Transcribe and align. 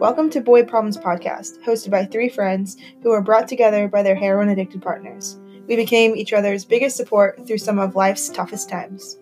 Welcome 0.00 0.30
to 0.30 0.40
Boy 0.40 0.64
Problems 0.64 0.96
Podcast, 0.96 1.62
hosted 1.62 1.90
by 1.90 2.06
three 2.06 2.30
friends 2.30 2.78
who 3.02 3.10
were 3.10 3.20
brought 3.20 3.46
together 3.46 3.86
by 3.86 4.02
their 4.02 4.14
heroin 4.14 4.48
addicted 4.48 4.80
partners. 4.80 5.38
We 5.68 5.76
became 5.76 6.16
each 6.16 6.32
other's 6.32 6.64
biggest 6.64 6.96
support 6.96 7.46
through 7.46 7.58
some 7.58 7.78
of 7.78 7.96
life's 7.96 8.30
toughest 8.30 8.70
times. 8.70 9.18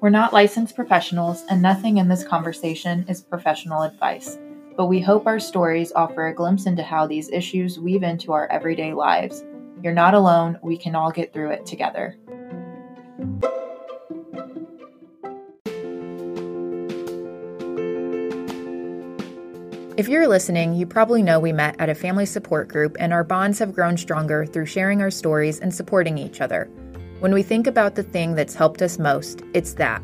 We're 0.00 0.08
not 0.08 0.32
licensed 0.32 0.76
professionals, 0.76 1.44
and 1.50 1.60
nothing 1.60 1.98
in 1.98 2.08
this 2.08 2.24
conversation 2.24 3.04
is 3.06 3.20
professional 3.20 3.82
advice. 3.82 4.38
But 4.76 4.86
we 4.86 5.00
hope 5.00 5.26
our 5.26 5.38
stories 5.38 5.92
offer 5.92 6.26
a 6.26 6.34
glimpse 6.34 6.66
into 6.66 6.82
how 6.82 7.06
these 7.06 7.30
issues 7.30 7.78
weave 7.78 8.02
into 8.02 8.32
our 8.32 8.46
everyday 8.50 8.94
lives. 8.94 9.44
You're 9.82 9.92
not 9.92 10.14
alone, 10.14 10.58
we 10.62 10.78
can 10.78 10.94
all 10.94 11.10
get 11.10 11.34
through 11.34 11.50
it 11.50 11.66
together. 11.66 12.16
If 20.04 20.10
you're 20.10 20.28
listening, 20.28 20.74
you 20.74 20.84
probably 20.84 21.22
know 21.22 21.40
we 21.40 21.54
met 21.54 21.76
at 21.78 21.88
a 21.88 21.94
family 21.94 22.26
support 22.26 22.68
group, 22.68 22.94
and 23.00 23.10
our 23.10 23.24
bonds 23.24 23.58
have 23.58 23.74
grown 23.74 23.96
stronger 23.96 24.44
through 24.44 24.66
sharing 24.66 25.00
our 25.00 25.10
stories 25.10 25.60
and 25.60 25.74
supporting 25.74 26.18
each 26.18 26.42
other. 26.42 26.68
When 27.20 27.32
we 27.32 27.42
think 27.42 27.66
about 27.66 27.94
the 27.94 28.02
thing 28.02 28.34
that's 28.34 28.54
helped 28.54 28.82
us 28.82 28.98
most, 28.98 29.40
it's 29.54 29.72
that. 29.76 30.02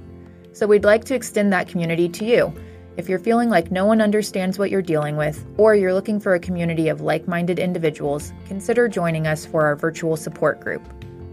So 0.54 0.66
we'd 0.66 0.86
like 0.86 1.04
to 1.04 1.14
extend 1.14 1.52
that 1.52 1.68
community 1.68 2.09
to 2.09 2.24
you. 2.24 2.50
If 2.96 3.10
you're 3.10 3.18
feeling 3.18 3.50
like 3.50 3.70
no 3.70 3.84
one 3.84 4.00
understands 4.00 4.59
what 4.59 4.70
you're 4.70 4.80
dealing 4.80 5.18
with, 5.18 5.46
or 5.59 5.74
you're 5.74 5.92
looking 5.92 6.18
for 6.18 6.32
a 6.32 6.40
community 6.40 6.88
of 6.88 7.02
like 7.02 7.28
minded 7.28 7.59
individuals, 7.59 8.32
consider 8.46 8.88
joining 8.88 9.26
us 9.26 9.45
for 9.45 9.66
our 9.66 9.76
virtual 9.76 10.16
support 10.16 10.60
group. 10.60 10.82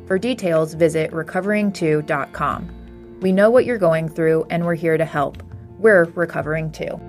For 0.07 0.20
details, 0.20 0.73
visit 0.73 1.12
recovering2.com. 1.12 3.20
We 3.21 3.31
know 3.31 3.49
what 3.49 3.65
you're 3.65 3.77
going 3.77 4.09
through, 4.09 4.45
and 4.49 4.65
we're 4.65 4.76
here 4.76 4.98
to 4.98 5.05
help. 5.05 5.41
We're 5.79 6.04
recovering 6.15 6.73
too. 6.73 6.99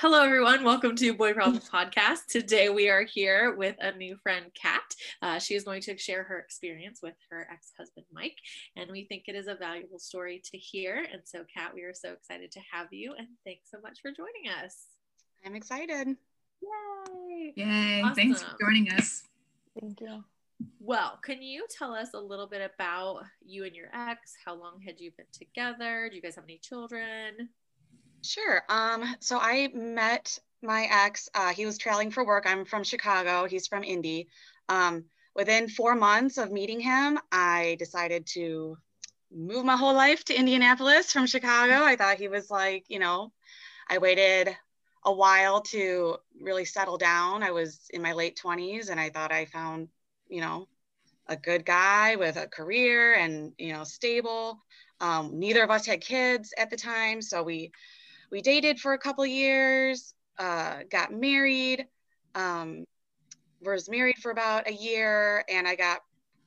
Hello, 0.00 0.22
everyone. 0.24 0.64
Welcome 0.64 0.96
to 0.96 1.12
Boy 1.12 1.34
Problems 1.34 1.68
Podcast. 1.68 2.24
Today 2.26 2.70
we 2.70 2.88
are 2.88 3.02
here 3.02 3.54
with 3.54 3.76
a 3.80 3.92
new 3.92 4.16
friend, 4.22 4.46
Kat. 4.54 4.80
Uh, 5.20 5.38
she 5.38 5.54
is 5.54 5.64
going 5.64 5.82
to 5.82 5.98
share 5.98 6.22
her 6.22 6.38
experience 6.38 7.00
with 7.02 7.12
her 7.30 7.46
ex 7.52 7.72
husband, 7.78 8.06
Mike, 8.10 8.38
and 8.76 8.90
we 8.90 9.04
think 9.04 9.24
it 9.26 9.34
is 9.34 9.46
a 9.46 9.56
valuable 9.56 9.98
story 9.98 10.40
to 10.52 10.56
hear. 10.56 11.04
And 11.12 11.20
so, 11.26 11.44
Kat, 11.54 11.72
we 11.74 11.82
are 11.82 11.92
so 11.92 12.12
excited 12.12 12.50
to 12.52 12.60
have 12.72 12.86
you, 12.92 13.12
and 13.12 13.28
thanks 13.44 13.70
so 13.70 13.76
much 13.82 13.98
for 14.00 14.10
joining 14.10 14.50
us. 14.64 14.86
I'm 15.44 15.54
excited. 15.54 16.16
Yay! 16.62 17.52
Yay! 17.56 18.00
Awesome. 18.00 18.14
Thanks 18.14 18.42
for 18.42 18.56
joining 18.58 18.90
us. 18.92 19.24
Thank 19.78 20.00
you. 20.00 20.24
Well, 20.78 21.18
can 21.22 21.42
you 21.42 21.66
tell 21.78 21.92
us 21.92 22.14
a 22.14 22.20
little 22.20 22.46
bit 22.46 22.70
about 22.74 23.24
you 23.44 23.64
and 23.64 23.76
your 23.76 23.88
ex? 23.94 24.32
How 24.42 24.54
long 24.54 24.80
had 24.80 24.98
you 24.98 25.10
been 25.18 25.26
together? 25.30 26.08
Do 26.08 26.16
you 26.16 26.22
guys 26.22 26.36
have 26.36 26.44
any 26.44 26.56
children? 26.56 27.50
Sure. 28.22 28.62
Um, 28.68 29.16
so 29.20 29.38
I 29.40 29.68
met 29.74 30.38
my 30.62 30.86
ex. 30.90 31.28
Uh, 31.34 31.52
he 31.52 31.64
was 31.66 31.78
traveling 31.78 32.10
for 32.10 32.24
work. 32.24 32.44
I'm 32.46 32.64
from 32.64 32.84
Chicago. 32.84 33.46
He's 33.46 33.66
from 33.66 33.82
Indy. 33.82 34.28
Um, 34.68 35.04
within 35.34 35.68
four 35.68 35.94
months 35.94 36.36
of 36.38 36.52
meeting 36.52 36.80
him, 36.80 37.18
I 37.32 37.76
decided 37.78 38.26
to 38.34 38.76
move 39.32 39.64
my 39.64 39.76
whole 39.76 39.94
life 39.94 40.24
to 40.26 40.34
Indianapolis 40.34 41.12
from 41.12 41.26
Chicago. 41.26 41.82
I 41.84 41.96
thought 41.96 42.18
he 42.18 42.28
was 42.28 42.50
like, 42.50 42.84
you 42.88 42.98
know, 42.98 43.32
I 43.88 43.98
waited 43.98 44.56
a 45.04 45.12
while 45.12 45.62
to 45.62 46.18
really 46.40 46.64
settle 46.66 46.98
down. 46.98 47.42
I 47.42 47.52
was 47.52 47.80
in 47.90 48.02
my 48.02 48.12
late 48.14 48.36
20s 48.36 48.90
and 48.90 49.00
I 49.00 49.10
thought 49.10 49.32
I 49.32 49.46
found, 49.46 49.88
you 50.28 50.40
know, 50.42 50.68
a 51.26 51.36
good 51.36 51.64
guy 51.64 52.16
with 52.16 52.36
a 52.36 52.48
career 52.48 53.14
and, 53.14 53.52
you 53.58 53.72
know, 53.72 53.84
stable. 53.84 54.58
Um, 55.00 55.38
neither 55.38 55.62
of 55.62 55.70
us 55.70 55.86
had 55.86 56.00
kids 56.00 56.52
at 56.58 56.70
the 56.70 56.76
time. 56.76 57.22
So 57.22 57.42
we, 57.42 57.72
we 58.30 58.40
dated 58.40 58.78
for 58.78 58.92
a 58.92 58.98
couple 58.98 59.24
years, 59.26 60.14
uh, 60.38 60.80
got 60.90 61.12
married, 61.12 61.86
um, 62.34 62.84
was 63.60 63.88
married 63.90 64.16
for 64.18 64.30
about 64.30 64.68
a 64.68 64.72
year, 64.72 65.44
and 65.48 65.66
I 65.66 65.74
got 65.74 66.00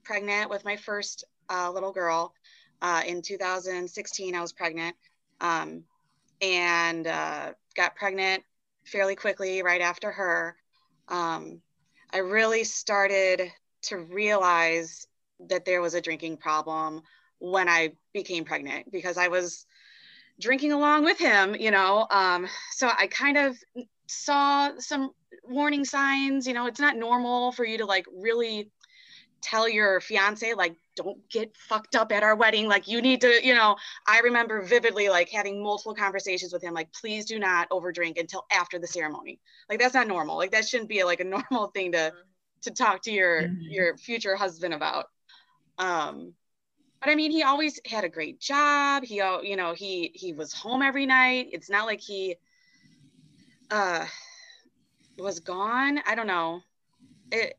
pregnant 0.04 0.50
with 0.50 0.66
my 0.66 0.76
first 0.76 1.26
uh, 1.50 1.72
little 1.72 1.92
girl. 1.92 2.34
Uh, 2.82 3.02
in 3.06 3.22
2016, 3.22 4.36
I 4.36 4.42
was 4.42 4.52
pregnant 4.52 4.96
um, 5.40 5.84
and 6.42 7.08
uh, 7.08 7.54
got 7.76 7.96
pregnant 7.96 8.44
fairly 8.86 9.16
quickly 9.16 9.62
right 9.62 9.82
after 9.82 10.12
her. 10.12 10.56
Um, 11.08 11.62
I 12.12 12.18
really 12.18 12.64
started 12.64 13.52
to 13.84 13.98
realize 13.98 15.08
that 15.48 15.66
there 15.66 15.82
was 15.82 15.94
a 15.94 16.02
drinking 16.02 16.38
problem 16.38 17.02
when 17.40 17.68
I 17.68 17.94
became 18.14 18.46
pregnant 18.46 18.92
because 18.92 19.18
I 19.18 19.28
was 19.28 19.66
drinking 20.40 20.72
along 20.72 21.04
with 21.04 21.20
him, 21.20 21.56
you 21.56 21.72
know. 21.72 22.08
Um, 22.10 22.48
so 22.72 22.88
I 22.88 23.08
kind 23.08 23.38
of 23.38 23.58
saw 24.08 24.72
some 24.80 25.12
warning 25.44 25.86
signs, 25.86 26.48
you 26.48 26.54
know, 26.54 26.68
it's 26.68 26.80
not 26.80 26.98
normal 26.98 27.52
for 27.52 27.66
you 27.66 27.78
to 27.80 27.86
like 27.86 28.06
really 28.16 28.72
tell 29.44 29.68
your 29.68 30.00
fiance 30.00 30.54
like 30.54 30.74
don't 30.96 31.18
get 31.30 31.56
fucked 31.58 31.96
up 31.96 32.14
at 32.14 32.24
our 32.24 32.36
wedding 32.36 32.68
like 32.68 32.88
you 32.88 33.02
need 33.02 33.20
to 33.20 33.46
you 33.46 33.54
know 33.54 33.76
i 34.08 34.20
remember 34.20 34.62
vividly 34.62 35.10
like 35.10 35.30
having 35.30 35.62
multiple 35.62 35.94
conversations 35.94 36.54
with 36.54 36.64
him 36.64 36.74
like 36.74 36.92
please 36.94 37.26
do 37.26 37.38
not 37.38 37.70
overdrink 37.70 38.18
until 38.18 38.46
after 38.52 38.80
the 38.80 38.88
ceremony 38.88 39.40
like 39.70 39.80
that's 39.80 39.94
not 39.94 40.08
normal 40.08 40.38
like 40.38 40.52
that 40.52 40.66
shouldn't 40.66 40.88
be 40.88 41.04
like 41.04 41.20
a 41.20 41.24
normal 41.52 41.68
thing 41.68 41.92
to 41.92 42.14
to 42.62 42.72
talk 42.72 43.02
to 43.02 43.12
your 43.12 43.44
mm-hmm. 43.44 43.62
your 43.64 43.98
future 43.98 44.36
husband 44.38 44.74
about 44.74 45.08
um 45.78 46.34
but 47.04 47.12
I 47.12 47.16
mean, 47.16 47.32
he 47.32 47.44
always 47.44 47.82
had 47.86 48.06
a 48.06 48.10
great 48.10 48.40
job. 48.40 49.04
He, 49.04 49.16
you 49.16 49.56
know, 49.58 49.74
he 49.74 50.12
he 50.14 50.32
was 50.32 50.54
home 50.54 50.82
every 50.82 51.06
night. 51.06 51.50
It's 51.52 51.70
not 51.70 51.86
like 51.86 52.00
he 52.00 52.38
uh, 53.70 54.06
was 55.18 55.42
gone. 55.42 56.00
I 56.08 56.16
don't 56.16 56.28
know. 56.28 56.62
It, 57.32 57.58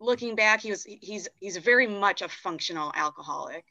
looking 0.00 0.34
back, 0.34 0.60
he 0.60 0.70
was 0.70 0.84
he's 0.84 1.28
he's 1.40 1.56
very 1.56 1.86
much 1.86 2.20
a 2.20 2.28
functional 2.28 2.92
alcoholic. 2.94 3.64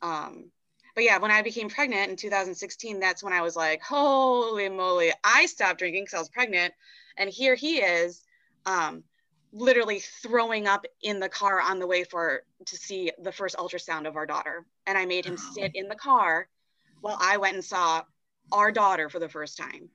Um, 0.00 0.50
but 0.94 1.04
yeah, 1.04 1.18
when 1.18 1.30
I 1.30 1.42
became 1.42 1.68
pregnant 1.68 2.10
in 2.10 2.16
2016, 2.16 2.98
that's 3.00 3.22
when 3.22 3.32
I 3.34 3.42
was 3.42 3.56
like, 3.56 3.82
holy 3.82 4.70
moly! 4.70 5.12
I 5.22 5.46
stopped 5.46 5.80
drinking 5.80 6.04
because 6.04 6.14
I 6.14 6.18
was 6.18 6.30
pregnant, 6.30 6.72
and 7.18 7.28
here 7.28 7.54
he 7.54 7.76
is. 7.76 8.22
Um, 8.64 9.04
literally 9.52 10.00
throwing 10.22 10.66
up 10.66 10.84
in 11.02 11.20
the 11.20 11.28
car 11.28 11.60
on 11.60 11.78
the 11.78 11.86
way 11.86 12.04
for 12.04 12.42
to 12.66 12.76
see 12.76 13.10
the 13.22 13.32
first 13.32 13.56
ultrasound 13.56 14.06
of 14.06 14.16
our 14.16 14.26
daughter. 14.26 14.66
And 14.86 14.98
i 14.98 15.06
made 15.06 15.24
him 15.24 15.36
sit 15.36 15.72
in 15.74 15.88
the 15.88 15.94
car 15.94 16.48
while 17.00 17.16
i 17.20 17.36
went 17.36 17.54
and 17.54 17.64
saw 17.64 18.02
our 18.52 18.70
daughter 18.72 19.08
for 19.08 19.18
the 19.18 19.28
first 19.28 19.56
time. 19.56 19.88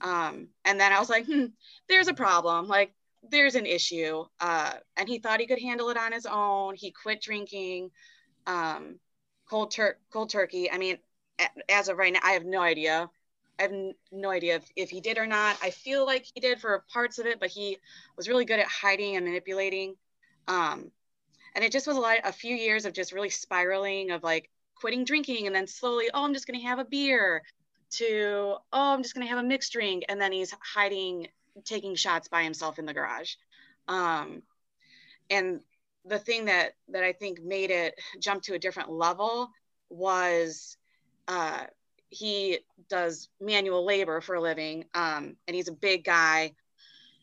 Um, 0.00 0.48
and 0.64 0.78
then 0.80 0.92
i 0.92 0.98
was 0.98 1.10
like 1.10 1.26
hmm, 1.26 1.46
there's 1.88 2.08
a 2.08 2.14
problem. 2.14 2.66
Like 2.68 2.92
there's 3.30 3.54
an 3.54 3.66
issue. 3.66 4.24
Uh, 4.40 4.74
and 4.96 5.08
he 5.08 5.18
thought 5.18 5.40
he 5.40 5.46
could 5.46 5.60
handle 5.60 5.90
it 5.90 5.96
on 5.96 6.12
his 6.12 6.26
own. 6.26 6.74
He 6.76 6.92
quit 6.92 7.20
drinking 7.20 7.90
um, 8.46 8.98
cold, 9.50 9.72
tur- 9.72 9.98
cold 10.12 10.30
turkey. 10.30 10.70
I 10.70 10.78
mean 10.78 10.98
as 11.68 11.88
of 11.88 11.98
right 11.98 12.12
now 12.12 12.20
i 12.24 12.32
have 12.32 12.44
no 12.44 12.60
idea 12.60 13.08
I 13.58 13.62
have 13.62 13.72
no 14.12 14.30
idea 14.30 14.56
if, 14.56 14.70
if 14.76 14.90
he 14.90 15.00
did 15.00 15.18
or 15.18 15.26
not. 15.26 15.56
I 15.62 15.70
feel 15.70 16.06
like 16.06 16.26
he 16.32 16.40
did 16.40 16.60
for 16.60 16.84
parts 16.92 17.18
of 17.18 17.26
it, 17.26 17.40
but 17.40 17.50
he 17.50 17.78
was 18.16 18.28
really 18.28 18.44
good 18.44 18.60
at 18.60 18.66
hiding 18.66 19.16
and 19.16 19.26
manipulating. 19.26 19.96
Um, 20.46 20.90
and 21.54 21.64
it 21.64 21.72
just 21.72 21.86
was 21.86 21.96
a 21.96 22.00
lot, 22.00 22.18
a 22.24 22.32
few 22.32 22.54
years 22.54 22.84
of 22.84 22.92
just 22.92 23.12
really 23.12 23.30
spiraling 23.30 24.12
of 24.12 24.22
like 24.22 24.50
quitting 24.76 25.04
drinking 25.04 25.46
and 25.46 25.54
then 25.54 25.66
slowly, 25.66 26.08
oh, 26.14 26.24
I'm 26.24 26.34
just 26.34 26.46
going 26.46 26.60
to 26.60 26.66
have 26.66 26.78
a 26.78 26.84
beer 26.84 27.42
to, 27.90 28.56
oh, 28.72 28.92
I'm 28.92 29.02
just 29.02 29.14
going 29.14 29.26
to 29.26 29.30
have 29.30 29.42
a 29.42 29.46
mixed 29.46 29.72
drink. 29.72 30.04
And 30.08 30.20
then 30.20 30.30
he's 30.30 30.54
hiding, 30.60 31.28
taking 31.64 31.96
shots 31.96 32.28
by 32.28 32.44
himself 32.44 32.78
in 32.78 32.86
the 32.86 32.94
garage. 32.94 33.34
Um, 33.88 34.42
and 35.30 35.60
the 36.04 36.18
thing 36.18 36.44
that, 36.44 36.74
that 36.90 37.02
I 37.02 37.12
think 37.12 37.42
made 37.42 37.70
it 37.70 37.94
jump 38.20 38.42
to 38.44 38.54
a 38.54 38.58
different 38.58 38.90
level 38.90 39.50
was 39.90 40.76
uh, 41.26 41.64
he 42.10 42.60
does 42.88 43.28
manual 43.40 43.84
labor 43.84 44.20
for 44.20 44.34
a 44.34 44.40
living 44.40 44.84
um, 44.94 45.36
and 45.46 45.54
he's 45.54 45.68
a 45.68 45.72
big 45.72 46.04
guy. 46.04 46.52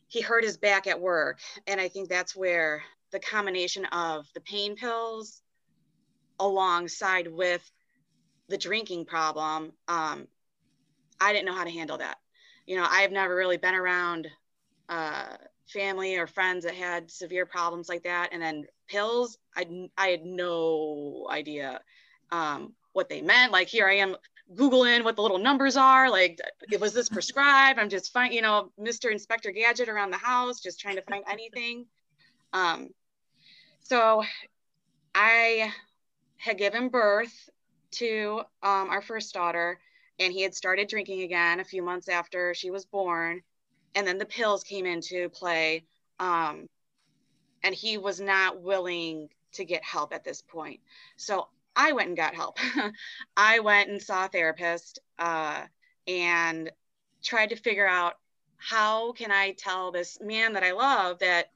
He 0.08 0.20
hurt 0.20 0.44
his 0.44 0.56
back 0.56 0.86
at 0.86 1.00
work 1.00 1.40
and 1.66 1.80
i 1.80 1.88
think 1.88 2.08
that's 2.08 2.36
where 2.36 2.82
the 3.10 3.18
combination 3.18 3.84
of 3.86 4.26
the 4.34 4.40
pain 4.40 4.76
pills 4.76 5.42
alongside 6.38 7.26
with 7.26 7.68
the 8.48 8.56
drinking 8.56 9.04
problem 9.04 9.72
um, 9.88 10.28
i 11.20 11.32
didn't 11.32 11.46
know 11.46 11.54
how 11.54 11.64
to 11.64 11.70
handle 11.70 11.98
that. 11.98 12.18
You 12.66 12.76
know 12.76 12.86
i've 12.88 13.12
never 13.12 13.34
really 13.34 13.56
been 13.56 13.74
around 13.74 14.28
uh, 14.88 15.36
family 15.66 16.16
or 16.16 16.28
friends 16.28 16.64
that 16.64 16.74
had 16.74 17.10
severe 17.10 17.46
problems 17.46 17.88
like 17.88 18.04
that 18.04 18.28
and 18.30 18.40
then 18.40 18.66
pills 18.86 19.38
i, 19.56 19.66
I 19.98 20.08
had 20.08 20.24
no 20.24 21.26
idea 21.28 21.80
um, 22.30 22.74
what 22.92 23.08
they 23.08 23.22
meant. 23.22 23.50
Like 23.52 23.66
here 23.68 23.88
i 23.88 23.94
am 23.94 24.16
Googling 24.54 25.04
what 25.04 25.16
the 25.16 25.22
little 25.22 25.38
numbers 25.38 25.76
are. 25.76 26.10
Like, 26.10 26.40
it 26.70 26.80
was 26.80 26.92
this 26.92 27.08
prescribed? 27.08 27.78
I'm 27.78 27.88
just 27.88 28.12
fine, 28.12 28.32
you 28.32 28.42
know, 28.42 28.70
Mr. 28.80 29.10
Inspector 29.10 29.50
Gadget 29.50 29.88
around 29.88 30.10
the 30.10 30.18
house, 30.18 30.60
just 30.60 30.80
trying 30.80 30.96
to 30.96 31.02
find 31.02 31.24
anything. 31.28 31.86
Um, 32.52 32.90
so 33.80 34.22
I 35.14 35.72
had 36.36 36.58
given 36.58 36.88
birth 36.88 37.50
to 37.92 38.42
um, 38.62 38.90
our 38.90 39.02
first 39.02 39.34
daughter, 39.34 39.78
and 40.18 40.32
he 40.32 40.42
had 40.42 40.54
started 40.54 40.88
drinking 40.88 41.22
again 41.22 41.60
a 41.60 41.64
few 41.64 41.82
months 41.82 42.08
after 42.08 42.54
she 42.54 42.70
was 42.70 42.84
born. 42.84 43.42
And 43.94 44.06
then 44.06 44.18
the 44.18 44.26
pills 44.26 44.62
came 44.62 44.86
into 44.86 45.28
play. 45.30 45.84
Um, 46.20 46.68
and 47.62 47.74
he 47.74 47.98
was 47.98 48.20
not 48.20 48.62
willing 48.62 49.28
to 49.52 49.64
get 49.64 49.82
help 49.82 50.12
at 50.12 50.24
this 50.24 50.42
point. 50.42 50.80
So 51.16 51.48
I 51.76 51.92
went 51.92 52.08
and 52.08 52.16
got 52.16 52.34
help. 52.34 52.58
I 53.36 53.60
went 53.60 53.90
and 53.90 54.02
saw 54.02 54.24
a 54.24 54.28
therapist 54.28 54.98
uh, 55.18 55.62
and 56.08 56.72
tried 57.22 57.50
to 57.50 57.56
figure 57.56 57.86
out 57.86 58.14
how 58.56 59.12
can 59.12 59.30
I 59.30 59.52
tell 59.52 59.92
this 59.92 60.18
man 60.20 60.54
that 60.54 60.64
I 60.64 60.72
love 60.72 61.18
that 61.18 61.50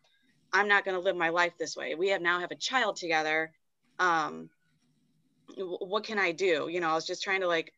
I'm 0.53 0.69
not 0.69 0.85
going 0.85 0.97
to 0.97 1.03
live 1.03 1.17
my 1.17 1.31
life 1.31 1.55
this 1.59 1.77
way. 1.77 1.95
We 1.95 2.09
have 2.09 2.21
now 2.21 2.41
have 2.41 2.51
a 2.51 2.57
child 2.57 2.97
together. 2.97 3.53
Um, 3.99 4.51
what 5.57 6.05
can 6.05 6.19
I 6.19 6.33
do? 6.33 6.69
You 6.71 6.81
know, 6.81 6.91
I 6.91 6.95
was 6.95 7.07
just 7.07 7.23
trying 7.23 7.41
to 7.41 7.49
like 7.49 7.73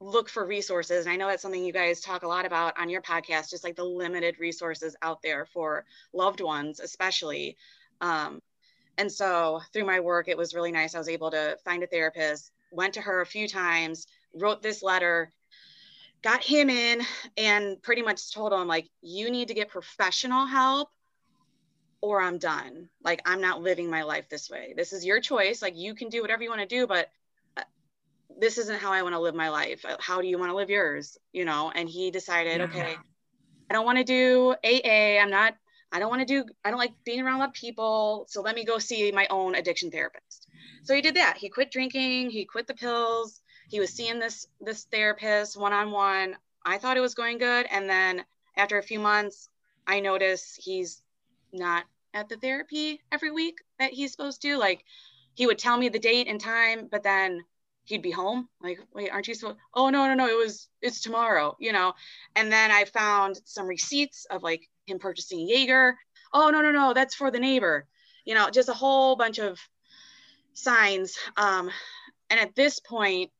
look 0.00 0.30
for 0.30 0.46
resources. 0.46 1.04
And 1.04 1.12
I 1.12 1.16
know 1.16 1.28
that's 1.28 1.42
something 1.42 1.62
you 1.62 1.72
guys 1.72 2.00
talk 2.00 2.22
a 2.22 2.28
lot 2.28 2.46
about 2.46 2.78
on 2.80 2.88
your 2.88 3.02
podcast, 3.02 3.50
just 3.50 3.64
like 3.64 3.76
the 3.76 3.84
limited 3.84 4.38
resources 4.38 4.96
out 5.02 5.20
there 5.22 5.44
for 5.44 5.84
loved 6.14 6.40
ones, 6.40 6.80
especially. 6.80 7.56
Um, 8.00 8.40
and 9.00 9.10
so 9.10 9.62
through 9.72 9.86
my 9.86 9.98
work, 9.98 10.28
it 10.28 10.36
was 10.36 10.54
really 10.54 10.70
nice. 10.70 10.94
I 10.94 10.98
was 10.98 11.08
able 11.08 11.30
to 11.30 11.56
find 11.64 11.82
a 11.82 11.86
therapist, 11.86 12.52
went 12.70 12.92
to 12.94 13.00
her 13.00 13.22
a 13.22 13.26
few 13.26 13.48
times, 13.48 14.06
wrote 14.34 14.62
this 14.62 14.82
letter, 14.82 15.32
got 16.22 16.44
him 16.44 16.68
in, 16.68 17.00
and 17.38 17.80
pretty 17.80 18.02
much 18.02 18.30
told 18.30 18.52
him, 18.52 18.68
like, 18.68 18.90
you 19.00 19.30
need 19.30 19.48
to 19.48 19.54
get 19.54 19.70
professional 19.70 20.44
help 20.44 20.90
or 22.02 22.20
I'm 22.20 22.36
done. 22.36 22.90
Like, 23.02 23.22
I'm 23.24 23.40
not 23.40 23.62
living 23.62 23.88
my 23.88 24.02
life 24.02 24.28
this 24.28 24.50
way. 24.50 24.74
This 24.76 24.92
is 24.92 25.02
your 25.02 25.18
choice. 25.18 25.62
Like, 25.62 25.78
you 25.78 25.94
can 25.94 26.10
do 26.10 26.20
whatever 26.20 26.42
you 26.42 26.50
want 26.50 26.60
to 26.60 26.66
do, 26.66 26.86
but 26.86 27.08
uh, 27.56 27.62
this 28.38 28.58
isn't 28.58 28.80
how 28.80 28.92
I 28.92 29.02
want 29.02 29.14
to 29.14 29.18
live 29.18 29.34
my 29.34 29.48
life. 29.48 29.82
Uh, 29.82 29.96
how 29.98 30.20
do 30.20 30.28
you 30.28 30.38
want 30.38 30.50
to 30.50 30.56
live 30.56 30.68
yours? 30.68 31.16
You 31.32 31.46
know, 31.46 31.72
and 31.74 31.88
he 31.88 32.10
decided, 32.10 32.58
yeah. 32.58 32.64
okay, 32.64 32.96
I 33.70 33.72
don't 33.72 33.86
want 33.86 33.96
to 33.96 34.04
do 34.04 34.54
AA. 34.62 35.18
I'm 35.22 35.30
not, 35.30 35.54
I 35.92 35.98
don't 35.98 36.10
want 36.10 36.20
to 36.20 36.26
do, 36.26 36.44
I 36.64 36.70
don't 36.70 36.78
like 36.78 36.92
being 37.04 37.20
around 37.20 37.36
a 37.36 37.38
lot 37.40 37.48
of 37.48 37.54
people. 37.54 38.26
So 38.28 38.42
let 38.42 38.54
me 38.54 38.64
go 38.64 38.78
see 38.78 39.10
my 39.12 39.26
own 39.30 39.54
addiction 39.54 39.90
therapist. 39.90 40.46
So 40.84 40.94
he 40.94 41.02
did 41.02 41.16
that. 41.16 41.36
He 41.36 41.48
quit 41.48 41.70
drinking, 41.70 42.30
he 42.30 42.44
quit 42.44 42.66
the 42.66 42.74
pills. 42.74 43.40
He 43.68 43.80
was 43.80 43.90
seeing 43.90 44.18
this 44.18 44.46
this 44.60 44.84
therapist 44.84 45.56
one-on-one. 45.56 46.36
I 46.64 46.78
thought 46.78 46.96
it 46.96 47.00
was 47.00 47.14
going 47.14 47.38
good. 47.38 47.66
And 47.70 47.88
then 47.88 48.24
after 48.56 48.78
a 48.78 48.82
few 48.82 48.98
months, 48.98 49.48
I 49.86 50.00
noticed 50.00 50.60
he's 50.62 51.02
not 51.52 51.84
at 52.14 52.28
the 52.28 52.36
therapy 52.36 53.00
every 53.12 53.30
week 53.30 53.58
that 53.78 53.92
he's 53.92 54.12
supposed 54.12 54.42
to. 54.42 54.58
Like 54.58 54.84
he 55.34 55.46
would 55.46 55.58
tell 55.58 55.76
me 55.76 55.88
the 55.88 55.98
date 55.98 56.28
and 56.28 56.40
time, 56.40 56.88
but 56.90 57.02
then 57.02 57.44
he'd 57.84 58.02
be 58.02 58.10
home. 58.10 58.48
Like, 58.62 58.78
wait, 58.92 59.10
aren't 59.10 59.28
you 59.28 59.34
supposed? 59.34 59.58
Oh 59.74 59.90
no, 59.90 60.06
no, 60.06 60.14
no, 60.14 60.28
it 60.28 60.36
was 60.36 60.68
it's 60.80 61.00
tomorrow, 61.00 61.56
you 61.58 61.72
know. 61.72 61.94
And 62.36 62.50
then 62.50 62.70
I 62.70 62.84
found 62.84 63.40
some 63.44 63.66
receipts 63.66 64.26
of 64.30 64.42
like 64.42 64.68
him 64.90 64.98
purchasing 64.98 65.46
Jaeger. 65.48 65.96
Oh 66.32 66.50
no, 66.50 66.60
no, 66.60 66.70
no, 66.70 66.92
that's 66.94 67.14
for 67.14 67.30
the 67.30 67.40
neighbor. 67.40 67.86
You 68.24 68.34
know, 68.34 68.50
just 68.50 68.68
a 68.68 68.74
whole 68.74 69.16
bunch 69.16 69.38
of 69.38 69.58
signs. 70.52 71.16
Um, 71.36 71.70
and 72.28 72.38
at 72.38 72.54
this 72.54 72.78
point, 72.80 73.30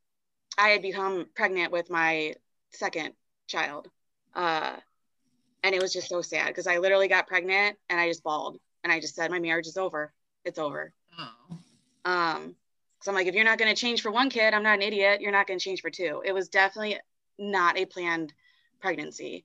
I 0.58 0.69
had 0.70 0.82
become 0.82 1.26
pregnant 1.35 1.73
with 1.73 1.91
my 1.91 2.35
second 2.73 3.12
child. 3.47 3.88
Uh, 4.35 4.76
and 5.62 5.75
it 5.75 5.82
was 5.82 5.93
just 5.93 6.08
so 6.08 6.23
sad 6.23 6.49
because 6.49 6.67
I 6.67 6.79
literally 6.79 7.08
got 7.08 7.26
pregnant 7.26 7.76
and 7.88 8.00
I 8.00 8.08
just 8.08 8.23
bawled 8.23 8.58
and 8.82 8.93
I 8.93 9.00
just 9.00 9.14
said, 9.14 9.31
my 9.31 9.38
marriage 9.38 9.67
is 9.67 9.76
over. 9.76 10.12
It's 10.44 10.58
over. 10.58 10.93
Oh. 11.19 11.58
Um, 12.05 12.55
so 13.03 13.11
I'm 13.11 13.14
like, 13.14 13.26
if 13.26 13.35
you're 13.35 13.44
not 13.44 13.58
going 13.58 13.75
to 13.75 13.81
change 13.81 14.03
for 14.03 14.11
one 14.11 14.31
kid, 14.31 14.55
I'm 14.55 14.62
not 14.62 14.76
an 14.76 14.82
idiot. 14.82 15.20
You're 15.20 15.32
not 15.32 15.46
going 15.46 15.58
to 15.58 15.64
change 15.64 15.82
for 15.82 15.91
two. 15.91 16.23
It 16.25 16.32
was 16.32 16.49
definitely 16.49 16.99
not 17.38 17.76
a 17.76 17.87
planned 17.87 18.32
pregnancy 18.81 19.44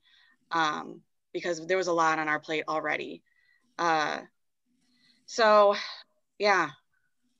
um, 0.52 1.02
because 1.36 1.68
there 1.68 1.76
was 1.76 1.88
a 1.88 1.94
lot 1.94 2.18
on 2.18 2.30
our 2.30 2.40
plate 2.40 2.64
already. 2.66 3.22
Uh, 3.78 4.20
so, 5.26 5.76
yeah, 6.40 6.70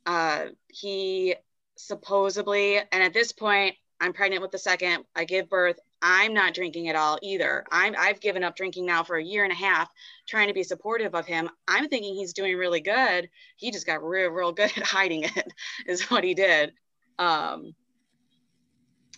uh, 0.06 0.48
he 0.68 1.34
supposedly, 1.78 2.78
and 2.78 3.02
at 3.02 3.14
this 3.14 3.32
point, 3.32 3.74
I'm 4.02 4.12
pregnant 4.12 4.42
with 4.42 4.52
the 4.52 4.60
second. 4.60 5.06
I 5.16 5.24
give 5.24 5.50
birth. 5.50 5.80
I'm 6.02 6.34
not 6.34 6.54
drinking 6.54 6.90
at 6.90 6.98
all 6.98 7.18
either. 7.24 7.64
I'm 7.72 7.96
I've 7.98 8.20
given 8.20 8.44
up 8.44 8.58
drinking 8.58 8.86
now 8.86 9.04
for 9.04 9.16
a 9.16 9.24
year 9.24 9.46
and 9.46 9.54
a 9.54 9.56
half, 9.56 9.90
trying 10.28 10.50
to 10.50 10.54
be 10.54 10.64
supportive 10.64 11.16
of 11.16 11.26
him. 11.26 11.50
I'm 11.66 11.88
thinking 11.88 12.16
he's 12.16 12.34
doing 12.34 12.58
really 12.58 12.82
good. 12.82 13.30
He 13.56 13.72
just 13.72 13.88
got 13.88 14.04
real, 14.04 14.30
real 14.30 14.52
good 14.52 14.74
at 14.76 14.84
hiding 14.84 15.24
it, 15.24 15.48
is 15.88 16.12
what 16.12 16.26
he 16.26 16.34
did. 16.34 16.74
Um, 17.18 17.74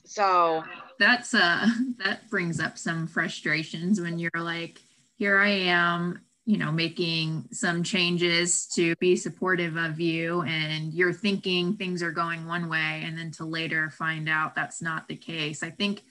so 0.07 0.63
that's 0.99 1.33
uh 1.33 1.67
that 2.03 2.29
brings 2.29 2.59
up 2.59 2.77
some 2.77 3.07
frustrations 3.07 4.01
when 4.01 4.17
you're 4.17 4.31
like, 4.35 4.79
here 5.17 5.37
I 5.37 5.49
am, 5.49 6.21
you 6.45 6.57
know, 6.57 6.71
making 6.71 7.49
some 7.51 7.83
changes 7.83 8.67
to 8.75 8.95
be 8.95 9.15
supportive 9.15 9.75
of 9.75 9.99
you, 9.99 10.41
and 10.43 10.93
you're 10.93 11.13
thinking 11.13 11.75
things 11.75 12.01
are 12.01 12.11
going 12.11 12.47
one 12.47 12.69
way, 12.69 13.03
and 13.05 13.17
then 13.17 13.31
to 13.31 13.45
later 13.45 13.89
find 13.89 14.29
out 14.29 14.55
that's 14.55 14.81
not 14.81 15.07
the 15.07 15.15
case. 15.15 15.61
I 15.61 15.69
think 15.69 16.03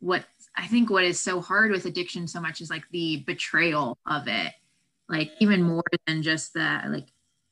what 0.00 0.24
I 0.56 0.66
think 0.66 0.90
what 0.90 1.04
is 1.04 1.20
so 1.20 1.40
hard 1.40 1.70
with 1.70 1.86
addiction 1.86 2.26
so 2.26 2.40
much 2.40 2.60
is 2.60 2.70
like 2.70 2.84
the 2.90 3.22
betrayal 3.26 3.98
of 4.06 4.26
it. 4.26 4.52
Like 5.08 5.30
even 5.40 5.62
more 5.62 5.84
than 6.06 6.22
just 6.22 6.54
the 6.54 6.80
like 6.88 7.08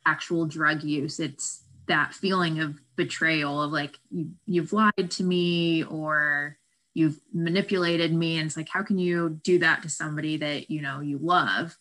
actual 0.07 0.47
drug 0.47 0.83
use, 0.83 1.21
it's 1.21 1.65
that 1.91 2.15
feeling 2.15 2.61
of 2.61 2.81
betrayal 2.95 3.63
of 3.63 3.73
like 3.73 3.99
you 4.11 4.31
you've 4.47 4.73
lied 4.73 5.11
to 5.11 5.25
me 5.25 5.83
or 5.85 6.57
you've 6.95 7.21
manipulated 7.33 8.15
me. 8.15 8.39
And 8.39 8.47
it's 8.47 8.57
like 8.57 8.69
how 8.69 8.83
can 8.83 8.99
you 8.99 9.41
do 9.43 9.59
that 9.59 9.83
to 9.83 9.89
somebody 9.89 10.37
that 10.39 10.71
you 10.71 10.81
know 10.81 11.01
you 11.01 11.19
love? 11.21 11.77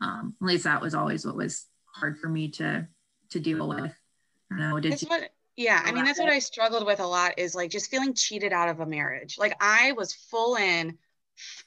Um 0.00 0.34
at 0.42 0.46
least 0.46 0.64
that 0.64 0.82
was 0.82 0.94
always 0.94 1.24
what 1.24 1.36
was 1.36 1.64
hard 1.86 2.18
for 2.18 2.28
me 2.28 2.48
to 2.48 2.88
to 3.30 3.40
deal 3.40 3.68
with. 3.68 3.92
I 4.50 4.58
know 4.58 4.80
did 4.80 5.00
you, 5.00 5.08
what 5.08 5.30
yeah 5.56 5.80
i 5.84 5.92
mean 5.92 6.04
that's 6.04 6.18
what 6.18 6.30
i 6.30 6.38
struggled 6.38 6.86
with 6.86 6.98
a 6.98 7.06
lot 7.06 7.38
is 7.38 7.54
like 7.54 7.70
just 7.70 7.90
feeling 7.90 8.14
cheated 8.14 8.52
out 8.52 8.68
of 8.68 8.80
a 8.80 8.86
marriage. 8.86 9.38
Like 9.38 9.54
i 9.60 9.92
was 9.92 10.12
full 10.12 10.56
in 10.56 10.98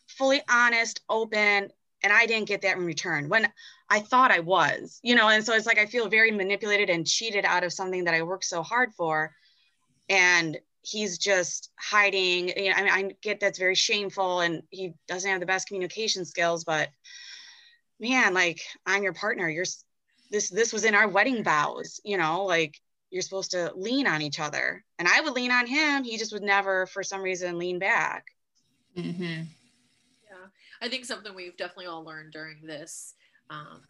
fully 0.08 0.42
honest 0.50 1.00
open 1.10 1.72
and 2.04 2.14
i 2.14 2.26
didn't 2.26 2.50
get 2.50 2.62
that 2.64 2.76
in 2.76 2.86
return. 2.86 3.30
When 3.30 3.48
i 3.90 4.00
thought 4.00 4.32
i 4.32 4.40
was 4.40 5.00
you 5.04 5.16
know 5.16 5.30
and 5.30 5.46
so 5.46 5.54
it's 5.54 5.66
like 5.66 5.78
i 5.78 5.86
feel 5.86 6.10
very 6.10 6.32
manipulated 6.32 6.90
and 6.90 7.08
cheated 7.08 7.46
out 7.46 7.64
of 7.64 7.74
something 7.74 8.04
that 8.04 8.14
i 8.14 8.22
worked 8.22 8.46
so 8.46 8.64
hard 8.64 8.94
for 8.94 9.34
and 10.10 10.58
he's 10.82 11.18
just 11.18 11.72
hiding 11.80 12.50
you 12.50 12.70
know 12.70 12.76
i 12.76 12.84
mean 12.84 12.92
i 12.92 13.12
get 13.22 13.40
that's 13.40 13.60
very 13.60 13.76
shameful 13.76 14.42
and 14.42 14.62
he 14.70 14.94
doesn't 15.08 15.30
have 15.30 15.40
the 15.40 15.46
best 15.46 15.68
communication 15.68 16.26
skills 16.26 16.64
but 16.64 16.90
man 18.00 18.34
like 18.34 18.62
i'm 18.86 19.04
your 19.04 19.14
partner 19.14 19.50
you're 19.50 19.66
this 20.32 20.50
this 20.50 20.74
was 20.74 20.84
in 20.84 20.96
our 20.96 21.08
wedding 21.08 21.44
vows 21.44 22.00
you 22.04 22.18
know 22.18 22.46
like 22.46 22.76
you're 23.16 23.22
supposed 23.22 23.52
to 23.52 23.72
lean 23.78 24.08
on 24.08 24.22
each 24.22 24.42
other. 24.42 24.84
And 25.00 25.08
I 25.08 25.22
would 25.22 25.34
lean 25.34 25.50
on 25.50 25.68
him. 25.68 26.04
He 26.04 26.18
just 26.18 26.34
would 26.34 26.44
never, 26.44 26.86
for 26.88 27.02
some 27.02 27.22
reason, 27.22 27.58
lean 27.58 27.80
back. 27.80 28.26
Mm-hmm. 28.98 29.24
Yeah. 29.24 30.48
I 30.82 30.90
think 30.90 31.06
something 31.06 31.34
we've 31.34 31.56
definitely 31.56 31.86
all 31.86 32.04
learned 32.04 32.34
during 32.34 32.66
this 32.66 33.14
um, 33.50 33.82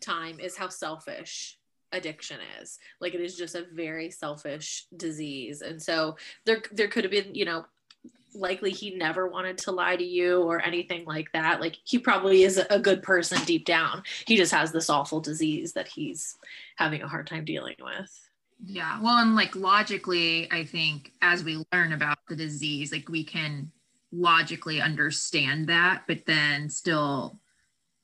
time 0.00 0.40
is 0.40 0.56
how 0.56 0.68
selfish 0.68 1.58
addiction 1.92 2.38
is. 2.60 2.78
Like 3.00 3.14
it 3.14 3.20
is 3.20 3.36
just 3.36 3.54
a 3.54 3.66
very 3.72 4.10
selfish 4.10 4.86
disease. 4.96 5.62
And 5.62 5.80
so 5.80 6.16
there, 6.44 6.62
there 6.72 6.88
could 6.88 7.04
have 7.04 7.10
been, 7.10 7.34
you 7.34 7.44
know, 7.44 7.64
likely 8.34 8.70
he 8.70 8.94
never 8.96 9.28
wanted 9.28 9.58
to 9.58 9.70
lie 9.70 9.96
to 9.96 10.04
you 10.04 10.42
or 10.42 10.60
anything 10.60 11.04
like 11.04 11.30
that. 11.32 11.60
Like 11.60 11.78
he 11.84 11.98
probably 11.98 12.42
is 12.42 12.60
a 12.70 12.78
good 12.78 13.02
person 13.02 13.38
deep 13.44 13.64
down. 13.64 14.02
He 14.26 14.36
just 14.36 14.52
has 14.52 14.72
this 14.72 14.90
awful 14.90 15.20
disease 15.20 15.72
that 15.74 15.88
he's 15.88 16.36
having 16.76 17.02
a 17.02 17.08
hard 17.08 17.26
time 17.26 17.44
dealing 17.44 17.76
with. 17.80 18.30
Yeah. 18.64 19.00
Well, 19.00 19.18
and 19.18 19.34
like 19.34 19.54
logically, 19.54 20.50
I 20.50 20.64
think 20.64 21.12
as 21.22 21.44
we 21.44 21.64
learn 21.72 21.92
about 21.92 22.18
the 22.28 22.36
disease, 22.36 22.92
like 22.92 23.08
we 23.08 23.24
can 23.24 23.70
logically 24.12 24.80
understand 24.80 25.68
that, 25.68 26.04
but 26.06 26.24
then 26.26 26.68
still 26.70 27.38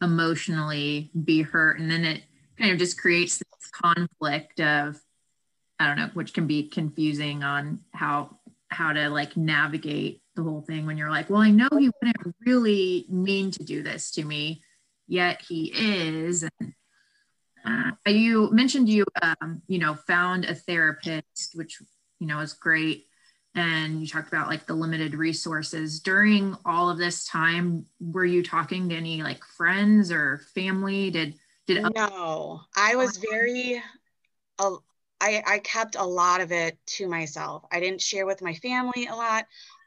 emotionally 0.02 1.10
be 1.24 1.42
hurt. 1.42 1.78
And 1.78 1.90
then 1.90 2.04
it 2.04 2.22
kind 2.58 2.72
of 2.72 2.78
just 2.78 2.98
creates 2.98 3.38
this 3.38 3.70
conflict 3.72 4.60
of, 4.60 5.00
I 5.78 5.86
don't 5.86 5.96
know, 5.96 6.10
which 6.14 6.34
can 6.34 6.46
be 6.46 6.68
confusing 6.68 7.42
on 7.42 7.80
how 7.92 8.38
how 8.68 8.92
to 8.92 9.08
like 9.08 9.36
navigate 9.36 10.22
the 10.36 10.42
whole 10.42 10.60
thing 10.60 10.86
when 10.86 10.96
you're 10.96 11.10
like, 11.10 11.28
well, 11.28 11.40
I 11.40 11.50
know 11.50 11.68
he 11.76 11.90
wouldn't 12.00 12.36
really 12.46 13.06
mean 13.08 13.50
to 13.52 13.64
do 13.64 13.82
this 13.82 14.12
to 14.12 14.24
me, 14.24 14.62
yet 15.08 15.42
he 15.46 15.72
is. 15.74 16.44
And 16.44 16.72
uh, 18.06 18.10
you 18.10 18.50
mentioned 18.52 18.88
you, 18.88 19.04
um, 19.20 19.62
you 19.66 19.78
know, 19.78 19.94
found 19.94 20.44
a 20.44 20.54
therapist, 20.54 21.52
which 21.54 21.82
you 22.20 22.26
know 22.26 22.40
is 22.40 22.52
great, 22.52 23.06
and 23.54 24.00
you 24.00 24.06
talked 24.06 24.28
about 24.28 24.48
like 24.48 24.66
the 24.66 24.74
limited 24.74 25.14
resources 25.14 26.00
during 26.00 26.56
all 26.64 26.88
of 26.88 26.98
this 26.98 27.24
time. 27.24 27.84
Were 28.00 28.24
you 28.24 28.42
talking 28.42 28.88
to 28.88 28.94
any 28.94 29.22
like 29.22 29.44
friends 29.44 30.12
or 30.12 30.42
family? 30.54 31.10
Did 31.10 31.34
did 31.66 31.82
no? 31.94 32.60
I 32.76 32.96
was 32.96 33.16
very 33.16 33.82
i 34.58 35.42
i 35.46 35.58
kept 35.58 35.96
a 35.96 36.04
lot 36.04 36.40
of 36.40 36.52
it 36.52 36.78
to 36.86 37.08
myself. 37.08 37.64
I 37.72 37.80
didn't 37.80 38.00
share 38.00 38.26
with 38.26 38.42
my 38.42 38.54
family 38.54 39.06
a 39.06 39.14
lot 39.14 39.46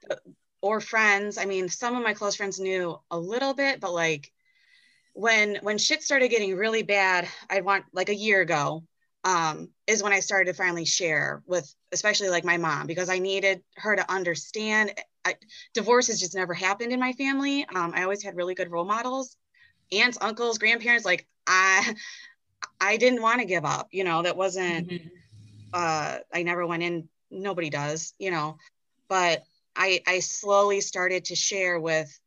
uh, 0.10 0.16
or 0.62 0.82
friends. 0.82 1.38
I 1.38 1.46
mean, 1.46 1.70
some 1.70 1.96
of 1.96 2.04
my 2.04 2.14
close 2.14 2.36
friends 2.36 2.60
knew 2.60 3.00
a 3.12 3.20
little 3.20 3.54
bit, 3.54 3.80
but 3.80 3.94
like 3.94 4.32
when 5.14 5.60
when 5.62 5.78
shit 5.78 6.04
started 6.04 6.30
getting 6.30 6.56
really 6.56 6.84
bad, 6.84 7.28
I 7.50 7.62
want 7.62 7.86
like 7.94 8.10
a 8.10 8.16
year 8.16 8.42
ago, 8.42 8.84
um, 9.24 9.70
is 9.88 10.04
when 10.04 10.14
I 10.14 10.20
started 10.20 10.52
to 10.52 10.58
finally 10.58 10.86
share 10.86 11.42
with 11.46 11.74
especially 11.92 12.30
like 12.30 12.44
my 12.44 12.58
mom 12.58 12.88
because 12.88 13.10
I 13.10 13.20
needed 13.20 13.62
her 13.78 13.96
to 13.96 14.12
understand. 14.12 14.94
I, 15.26 15.36
divorce 15.74 16.08
has 16.08 16.20
just 16.20 16.36
never 16.36 16.54
happened 16.54 16.92
in 16.92 17.00
my 17.00 17.14
family. 17.14 17.66
Um, 17.74 17.94
I 17.96 18.04
always 18.04 18.22
had 18.22 18.36
really 18.36 18.56
good 18.56 18.72
role 18.72 18.86
models, 18.86 19.38
aunts, 19.92 20.18
uncles, 20.20 20.58
grandparents. 20.58 21.06
Like 21.06 21.26
I, 21.48 21.96
I 22.82 22.98
didn't 22.98 23.22
want 23.22 23.40
to 23.40 23.46
give 23.46 23.64
up. 23.64 23.88
You 23.92 24.04
know, 24.04 24.24
that 24.24 24.36
wasn't. 24.36 24.90
Mm-hmm 24.90 25.08
uh, 25.74 26.20
I 26.32 26.44
never 26.44 26.66
went 26.66 26.84
in. 26.84 27.10
Nobody 27.32 27.70
does, 27.70 28.14
you 28.20 28.32
know. 28.32 28.58
But 29.10 29.44
I 29.76 30.02
I 30.08 30.20
slowly 30.20 30.82
started 30.82 31.26
to 31.26 31.36
share 31.36 31.80
with 31.80 32.18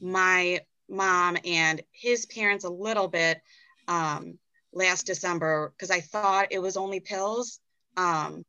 my 0.00 0.60
mom 0.88 1.36
and 1.44 1.82
his 1.92 2.26
parents 2.26 2.64
a 2.64 2.70
little 2.70 3.08
bit 3.08 3.40
um, 3.88 4.38
last 4.72 5.06
December 5.06 5.72
because 5.76 5.90
I 5.90 6.00
thought 6.00 6.48
it 6.50 6.60
was 6.60 6.76
only 6.76 7.00
pills. 7.00 7.60
Um, 7.96 8.44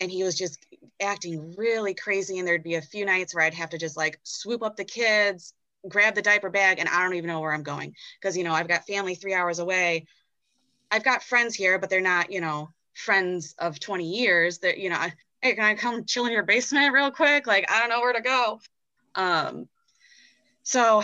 and 0.00 0.10
he 0.10 0.24
was 0.24 0.36
just 0.36 0.64
acting 1.00 1.54
really 1.56 1.94
crazy. 1.94 2.38
And 2.38 2.48
there'd 2.48 2.62
be 2.62 2.76
a 2.76 2.82
few 2.82 3.04
nights 3.04 3.34
where 3.34 3.44
I'd 3.44 3.54
have 3.54 3.70
to 3.70 3.78
just 3.78 3.96
like 3.96 4.18
swoop 4.22 4.62
up 4.62 4.76
the 4.76 4.84
kids, 4.84 5.52
grab 5.86 6.14
the 6.14 6.22
diaper 6.22 6.48
bag, 6.48 6.78
and 6.78 6.88
I 6.88 7.02
don't 7.02 7.14
even 7.14 7.28
know 7.28 7.40
where 7.40 7.52
I'm 7.52 7.62
going 7.62 7.94
because, 8.20 8.36
you 8.36 8.44
know, 8.44 8.52
I've 8.52 8.68
got 8.68 8.86
family 8.86 9.14
three 9.14 9.34
hours 9.34 9.58
away. 9.58 10.06
I've 10.90 11.04
got 11.04 11.22
friends 11.22 11.54
here, 11.54 11.78
but 11.78 11.90
they're 11.90 12.00
not, 12.00 12.32
you 12.32 12.40
know, 12.40 12.70
friends 12.94 13.54
of 13.58 13.78
20 13.80 14.04
years 14.04 14.58
that 14.58 14.78
you 14.78 14.90
know 14.90 14.98
hey 15.40 15.54
can 15.54 15.64
i 15.64 15.74
come 15.74 16.04
chill 16.04 16.26
in 16.26 16.32
your 16.32 16.42
basement 16.42 16.92
real 16.92 17.10
quick 17.10 17.46
like 17.46 17.70
i 17.70 17.80
don't 17.80 17.88
know 17.88 18.00
where 18.00 18.12
to 18.12 18.20
go 18.20 18.60
um 19.14 19.68
so 20.62 21.02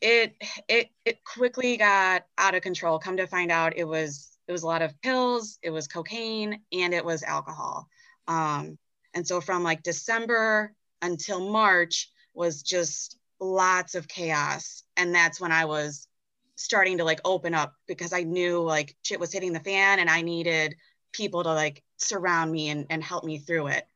it 0.00 0.34
it 0.68 0.90
it 1.04 1.24
quickly 1.24 1.76
got 1.76 2.26
out 2.38 2.54
of 2.54 2.62
control. 2.62 2.98
Come 2.98 3.16
to 3.16 3.26
find 3.26 3.50
out 3.50 3.76
it 3.76 3.84
was 3.84 4.36
it 4.46 4.52
was 4.52 4.62
a 4.62 4.66
lot 4.66 4.82
of 4.82 5.00
pills 5.00 5.58
it 5.62 5.70
was 5.70 5.88
cocaine 5.88 6.60
and 6.72 6.94
it 6.94 7.04
was 7.04 7.22
alcohol. 7.22 7.88
Um 8.28 8.78
and 9.14 9.26
so 9.26 9.40
from 9.40 9.62
like 9.62 9.82
december 9.82 10.74
until 11.02 11.50
march 11.50 12.10
was 12.34 12.62
just 12.62 13.18
lots 13.40 13.94
of 13.94 14.08
chaos. 14.08 14.82
And 14.96 15.14
that's 15.14 15.40
when 15.40 15.52
i 15.52 15.64
was 15.64 16.08
starting 16.56 16.98
to 16.98 17.04
like 17.04 17.20
open 17.24 17.54
up 17.54 17.74
because 17.86 18.12
I 18.12 18.22
knew 18.22 18.60
like 18.60 18.94
shit 19.02 19.20
was 19.20 19.32
hitting 19.32 19.52
the 19.52 19.60
fan 19.60 19.98
and 19.98 20.08
I 20.08 20.22
needed 20.22 20.76
people 21.12 21.42
to 21.42 21.52
like 21.52 21.82
surround 21.96 22.50
me 22.52 22.68
and, 22.68 22.86
and 22.90 23.02
help 23.02 23.24
me 23.24 23.38
through 23.38 23.68
it. 23.68 23.86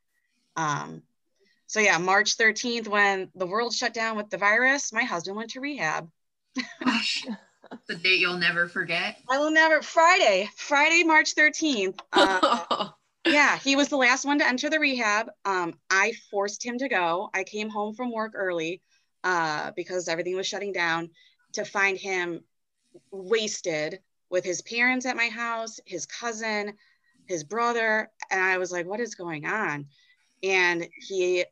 Um, 0.57 1.02
so 1.68 1.80
yeah, 1.80 1.98
March 1.98 2.38
13th, 2.38 2.88
when 2.88 3.28
the 3.34 3.46
world 3.46 3.75
shut 3.75 3.92
down 3.92 4.16
with 4.16 4.30
the 4.30 4.38
virus, 4.38 4.90
my 4.90 5.04
husband 5.04 5.37
went 5.37 5.50
to 5.50 5.60
rehab. 5.60 6.08
the 7.87 7.94
date 7.94 8.20
you'll 8.20 8.38
never 8.38 8.66
forget. 8.66 9.18
I 9.28 9.38
will 9.38 9.50
never. 9.50 9.82
Friday, 9.82 10.48
Friday, 10.56 11.04
March 11.04 11.34
13th. 11.34 12.00
Uh, 12.14 12.88
yeah, 13.26 13.58
he 13.58 13.76
was 13.76 13.88
the 13.88 13.98
last 13.98 14.25
one 14.25 14.38
to 14.38 14.48
enter 14.48 14.70
the 14.70 14.80
rehab. 14.80 15.28
Um, 15.44 15.75
I 15.90 16.14
forced 16.30 16.64
him 16.64 16.78
to 16.78 16.88
go. 16.88 17.28
I 17.34 17.44
came 17.44 17.68
home 17.68 17.94
from 17.94 18.12
work 18.12 18.32
early 18.34 18.80
uh, 19.22 19.72
because 19.76 20.08
everything 20.08 20.37
was 20.37 20.46
shutting 20.46 20.72
down 20.72 21.10
to 21.52 21.66
find 21.66 21.98
him 21.98 22.40
wasted 23.10 24.00
with 24.30 24.42
his 24.42 24.62
parents 24.62 25.04
at 25.04 25.16
my 25.16 25.28
house, 25.28 25.80
his 25.84 26.06
cousin, 26.06 26.72
his 27.26 27.44
brother. 27.44 28.10
And 28.30 28.40
I 28.40 28.56
was 28.56 28.72
like, 28.72 28.87
what 28.87 29.00
is 29.00 29.14
going 29.14 29.44
on? 29.44 29.84
And 30.42 30.88
he 31.06 31.44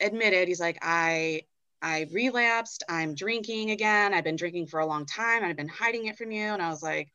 admitted, 0.00 0.48
he's 0.48 0.60
like, 0.60 0.78
I 0.82 1.42
I 1.82 2.08
relapsed. 2.12 2.82
I'm 2.88 3.14
drinking 3.14 3.70
again. 3.70 4.14
I've 4.14 4.24
been 4.24 4.36
drinking 4.36 4.68
for 4.68 4.80
a 4.80 4.86
long 4.86 5.04
time. 5.04 5.44
I've 5.44 5.56
been 5.56 5.68
hiding 5.68 6.06
it 6.06 6.16
from 6.16 6.30
you. 6.30 6.44
And 6.46 6.62
I 6.62 6.70
was 6.70 6.82
like, 6.82 7.12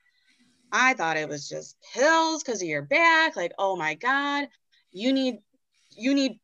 I 0.71 0.93
thought 0.93 1.17
it 1.17 1.27
was 1.27 1.49
just 1.49 1.75
pills 1.93 2.43
because 2.43 2.61
of 2.61 2.67
your 2.67 2.83
back. 2.83 3.35
Like, 3.35 3.53
oh 3.57 3.75
my 3.75 3.95
God, 3.95 4.47
you 4.91 5.11
need 5.11 5.39
you 5.97 6.13
need 6.13 6.39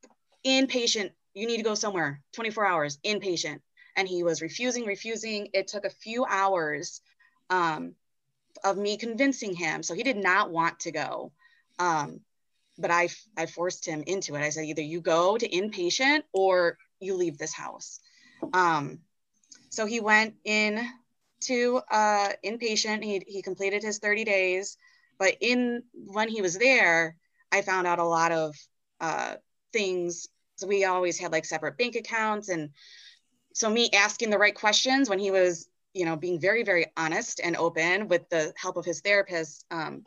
inpatient. 0.46 1.12
You 1.34 1.48
need 1.48 1.58
to 1.58 1.64
go 1.64 1.76
somewhere 1.76 2.22
24 2.34 2.66
hours 2.66 2.98
inpatient 3.06 3.60
and 3.96 4.08
he 4.08 4.24
was 4.24 4.42
refusing, 4.42 4.86
refusing. 4.86 5.50
It 5.54 5.68
took 5.68 5.86
a 5.86 5.90
few 5.90 6.26
hours 6.26 7.02
um, 7.50 7.94
of 8.64 8.78
me 8.78 8.98
convincing 8.98 9.56
him. 9.56 9.84
So 9.84 9.94
he 9.94 10.04
did 10.04 10.18
not 10.18 10.52
want 10.52 10.82
to 10.82 10.92
go. 10.92 11.32
Um, 11.80 12.22
but 12.78 12.92
I, 12.92 13.10
I 13.38 13.46
forced 13.46 13.86
him 13.86 14.04
into 14.08 14.36
it. 14.36 14.42
I 14.42 14.50
said, 14.50 14.66
either 14.66 14.82
you 14.82 15.02
go 15.02 15.38
to 15.38 15.48
inpatient 15.48 16.24
or 16.34 16.78
you 17.00 17.16
leave 17.16 17.38
this 17.38 17.54
house. 17.54 18.00
Um, 18.54 19.00
so 19.70 19.86
he 19.86 20.00
went 20.00 20.36
in 20.44 20.88
to 21.42 21.82
uh, 21.90 22.30
inpatient. 22.44 23.04
He, 23.04 23.24
he 23.28 23.42
completed 23.42 23.84
his 23.84 24.00
30 24.00 24.24
days. 24.24 24.78
But 25.18 25.36
in 25.42 25.84
when 25.94 26.28
he 26.28 26.42
was 26.42 26.58
there, 26.58 27.16
I 27.52 27.62
found 27.62 27.88
out 27.88 28.00
a 28.00 28.04
lot 28.04 28.32
of 28.32 28.56
uh, 29.00 29.36
things. 29.72 30.28
So 30.56 30.68
we 30.68 30.86
always 30.86 31.20
had 31.20 31.32
like 31.32 31.46
separate 31.46 31.78
bank 31.78 31.96
accounts 31.96 32.50
and 32.50 32.70
so 33.56 33.70
me 33.70 33.90
asking 33.92 34.30
the 34.30 34.38
right 34.38 34.54
questions 34.54 35.10
when 35.10 35.18
he 35.18 35.32
was 35.32 35.68
you 35.94 36.06
know 36.06 36.16
being 36.16 36.40
very 36.40 36.64
very 36.64 36.88
honest 36.98 37.40
and 37.44 37.56
open 37.56 38.08
with 38.08 38.30
the 38.30 38.54
help 38.58 38.78
of 38.78 38.86
his 38.86 39.02
therapist 39.02 39.66
um, 39.72 40.04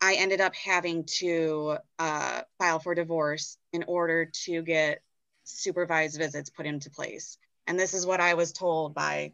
i 0.00 0.14
ended 0.14 0.40
up 0.40 0.54
having 0.54 1.04
to 1.04 1.76
uh, 1.98 2.42
file 2.58 2.78
for 2.78 2.94
divorce 2.94 3.58
in 3.72 3.84
order 3.86 4.26
to 4.26 4.62
get 4.62 5.02
supervised 5.44 6.18
visits 6.18 6.50
put 6.50 6.66
into 6.66 6.90
place 6.90 7.38
and 7.66 7.78
this 7.78 7.94
is 7.94 8.06
what 8.06 8.20
i 8.20 8.34
was 8.34 8.52
told 8.52 8.94
by 8.94 9.32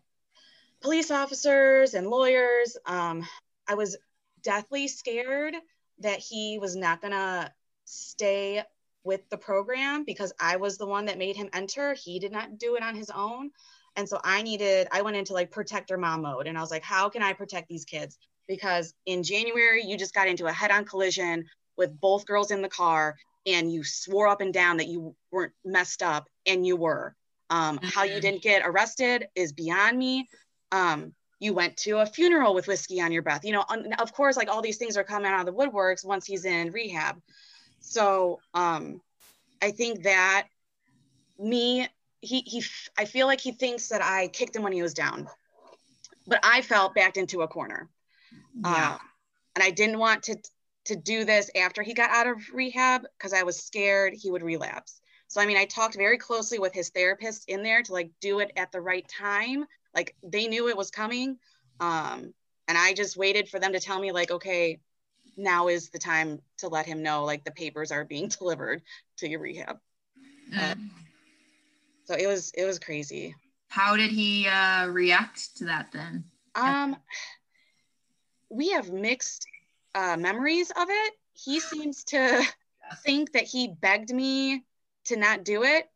police 0.81 1.11
officers 1.11 1.95
and 1.95 2.09
lawyers 2.09 2.77
um, 2.87 3.27
i 3.67 3.75
was 3.75 3.97
deathly 4.43 4.89
scared 4.89 5.55
that 5.99 6.19
he 6.19 6.59
was 6.61 6.77
not 6.77 7.01
going 7.01 7.13
to 7.13 7.51
stay 7.85 8.63
with 9.07 9.29
the 9.31 9.39
program 9.39 10.05
because 10.05 10.33
I 10.39 10.57
was 10.57 10.77
the 10.77 10.87
one 10.87 11.07
that 11.07 11.17
made 11.17 11.37
him 11.37 11.49
enter. 11.53 11.95
He 11.95 12.19
did 12.19 12.33
not 12.33 12.59
do 12.59 12.75
it 12.75 12.83
on 12.83 12.95
his 12.95 13.09
own. 13.09 13.51
And 13.95 14.07
so 14.07 14.21
I 14.23 14.43
needed, 14.43 14.89
I 14.93 15.03
went 15.03 15.17
into 15.17 15.33
like 15.33 15.51
protector 15.51 15.97
mom 15.97 16.23
mode 16.23 16.49
and 16.49 16.59
I 16.59 16.61
was 16.61 16.71
like, 16.71 16.83
how 16.83 17.09
can 17.09 17.23
I 17.23 17.33
protect 17.33 17.69
these 17.69 17.85
kids? 17.85 18.19
Because 18.49 18.95
in 19.07 19.23
January, 19.23 19.85
you 19.85 19.97
just 19.97 20.15
got 20.15 20.29
into 20.29 20.47
a 20.47 20.53
head 20.53 20.71
on 20.71 20.85
collision 20.85 21.47
with 21.77 22.01
both 22.01 22.27
girls 22.27 22.51
in 22.51 22.63
the 22.63 22.69
car 22.69 23.17
and 23.47 23.73
you 23.73 23.85
swore 23.85 24.29
up 24.29 24.41
and 24.41 24.53
down 24.53 24.79
that 24.79 24.89
you 24.89 25.15
weren't 25.31 25.53
messed 25.65 26.03
up 26.03 26.29
and 26.47 26.67
you 26.67 26.77
were. 26.77 27.15
Um, 27.51 27.79
mm-hmm. 27.79 27.89
How 27.89 28.03
you 28.05 28.21
didn't 28.21 28.43
get 28.43 28.63
arrested 28.65 29.29
is 29.35 29.53
beyond 29.53 29.99
me. 29.99 30.29
Um, 30.73 31.15
you 31.39 31.55
went 31.55 31.77
to 31.79 31.99
a 31.99 32.07
funeral 32.07 32.55
with 32.55 32.67
whiskey 32.67 33.01
on 33.01 33.13
your 33.13 33.23
breath. 33.23 33.45
You 33.45 33.53
know, 33.53 33.65
of 33.99 34.13
course, 34.13 34.37
like 34.37 34.49
all 34.49 34.63
these 34.63 34.79
things 34.79 34.97
are 34.97 35.05
coming 35.05 35.31
out 35.31 35.41
of 35.41 35.47
the 35.47 35.53
woodworks 35.53 36.05
once 36.05 36.27
he's 36.27 36.45
in 36.45 36.73
rehab. 36.73 37.21
So 37.81 38.41
um, 38.55 39.01
I 39.63 39.71
think 39.71 40.05
that 40.05 40.49
me, 41.39 41.89
he, 42.21 42.41
he, 42.41 42.65
I 42.99 43.05
feel 43.05 43.27
like 43.27 43.41
he 43.41 43.53
thinks 43.53 43.89
that 43.89 44.03
I 44.03 44.29
kicked 44.29 44.57
him 44.57 44.63
when 44.63 44.73
he 44.73 44.83
was 44.83 44.95
down, 44.95 45.29
but 46.27 46.41
I 46.43 46.63
felt 46.63 46.95
backed 46.95 47.19
into 47.19 47.43
a 47.43 47.49
corner. 47.49 47.89
Yeah. 48.63 48.95
Uh, 48.95 48.99
and 49.55 49.63
I 49.63 49.71
didn't 49.71 49.99
want 49.99 50.25
to, 50.25 50.37
to 50.87 50.97
do 50.97 51.25
this 51.25 51.51
after 51.57 51.83
he 51.83 51.95
got 51.95 52.11
out 52.11 52.27
of 52.27 52.39
rehab 52.53 53.03
because 53.19 53.33
I 53.33 53.43
was 53.43 53.63
scared 53.63 54.15
he 54.15 54.31
would 54.31 54.43
relapse. 54.43 55.01
So, 55.29 55.41
I 55.41 55.47
mean, 55.47 55.57
I 55.57 55.65
talked 55.65 55.97
very 55.97 56.19
closely 56.19 56.59
with 56.59 56.73
his 56.73 56.91
therapist 56.91 57.49
in 57.49 57.63
there 57.63 57.83
to 57.83 57.93
like 57.93 58.11
do 58.21 58.39
it 58.39 58.53
at 58.57 58.71
the 58.71 58.81
right 58.81 59.07
time. 59.09 59.65
Like 59.95 60.15
they 60.23 60.47
knew 60.47 60.69
it 60.69 60.77
was 60.77 60.91
coming. 60.91 61.39
Um, 61.81 62.33
and 62.69 62.79
I 62.79 62.95
just 62.95 63.17
waited 63.17 63.49
for 63.49 63.59
them 63.59 63.73
to 63.73 63.81
tell 63.81 63.99
me, 63.99 64.13
like, 64.13 64.31
okay, 64.31 64.81
now 65.37 65.69
is 65.69 65.91
the 65.91 65.99
time 65.99 66.41
to 66.59 66.69
let 66.69 66.87
him 66.87 67.03
know 67.03 67.25
like 67.25 67.45
the 67.45 67.51
papers 67.51 67.93
are 67.93 68.05
being 68.05 68.29
delivered 68.39 68.83
to 69.19 69.29
your 69.29 69.41
rehab. 69.41 69.79
Mm. 70.53 70.73
Uh, 70.73 70.75
so 72.05 72.15
it 72.15 72.27
was 72.27 72.53
it 72.57 72.65
was 72.65 72.79
crazy. 72.79 73.35
How 73.69 73.97
did 73.97 74.11
he 74.11 74.47
uh, 74.47 74.87
react 74.87 75.57
to 75.59 75.65
that 75.65 75.91
then? 75.93 76.25
Um, 76.55 76.97
we 78.51 78.71
have 78.71 78.91
mixed 78.91 79.47
uh, 79.95 80.17
memories 80.17 80.71
of 80.71 80.89
it. 80.89 81.15
He 81.33 81.61
seems 81.61 82.05
to 82.05 82.45
think 83.05 83.33
that 83.33 83.45
he 83.45 83.69
begged 83.69 84.13
me 84.13 84.65
to 85.07 85.17
not 85.17 85.45
do 85.45 85.63
it, 85.65 85.89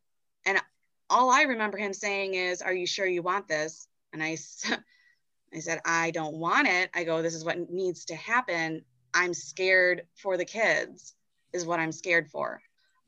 and 0.47 0.61
all 1.09 1.31
I 1.31 1.43
remember 1.43 1.79
him 1.79 1.93
saying 1.93 2.35
is, 2.35 2.63
"Are 2.63 2.73
you 2.73 2.87
sure 2.87 3.07
you 3.07 3.23
want 3.23 3.49
this?" 3.49 3.89
And 4.13 4.23
I, 4.23 4.37
I 5.55 5.61
said, 5.61 5.81
"I 5.85 6.11
don't 6.11 6.37
want 6.37 6.69
it." 6.69 6.91
I 6.95 7.05
go, 7.05 7.23
"This 7.23 7.35
is 7.35 7.45
what 7.45 7.71
needs 7.71 8.07
to 8.07 8.17
happen." 8.17 8.85
I'm 9.13 9.35
scared 9.35 10.07
for 10.15 10.37
the 10.37 10.45
kids, 10.45 11.15
is 11.53 11.67
what 11.67 11.81
I'm 11.81 11.91
scared 11.91 12.29
for. 12.31 12.63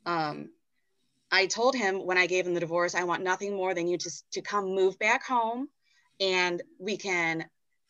Um, 0.05 0.51
I 1.31 1.47
told 1.47 1.75
him 1.75 2.05
when 2.05 2.19
I 2.19 2.27
gave 2.27 2.47
him 2.47 2.55
the 2.55 2.61
divorce, 2.61 2.95
I 2.95 3.05
want 3.05 3.23
nothing 3.23 3.55
more 3.55 3.73
than 3.73 3.89
you 3.89 3.97
to, 3.99 4.11
to 4.33 4.43
come 4.43 4.75
move 4.75 4.99
back 4.99 5.25
home 5.25 5.69
and 6.21 6.63
we 6.79 6.97
can 6.97 7.47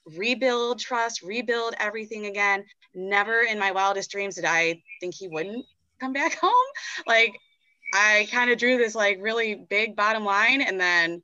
rebuild 0.07 0.79
trust, 0.79 1.23
rebuild 1.23 1.75
everything 1.79 2.27
again. 2.27 2.65
never 2.95 3.43
in 3.43 3.59
my 3.59 3.73
wildest 3.73 4.11
dreams 4.11 4.35
did 4.35 4.45
I 4.45 4.83
think 5.01 5.15
he 5.15 5.29
wouldn't 5.29 5.65
come 6.01 6.13
back 6.13 6.35
home. 6.41 6.53
Like 7.07 7.35
I 7.95 8.29
kind 8.31 8.51
of 8.51 8.59
drew 8.59 8.79
this 8.79 8.95
like 8.95 9.19
really 9.21 9.55
big 9.55 9.97
bottom 9.97 10.25
line 10.25 10.63
and 10.63 10.81
then 10.81 11.23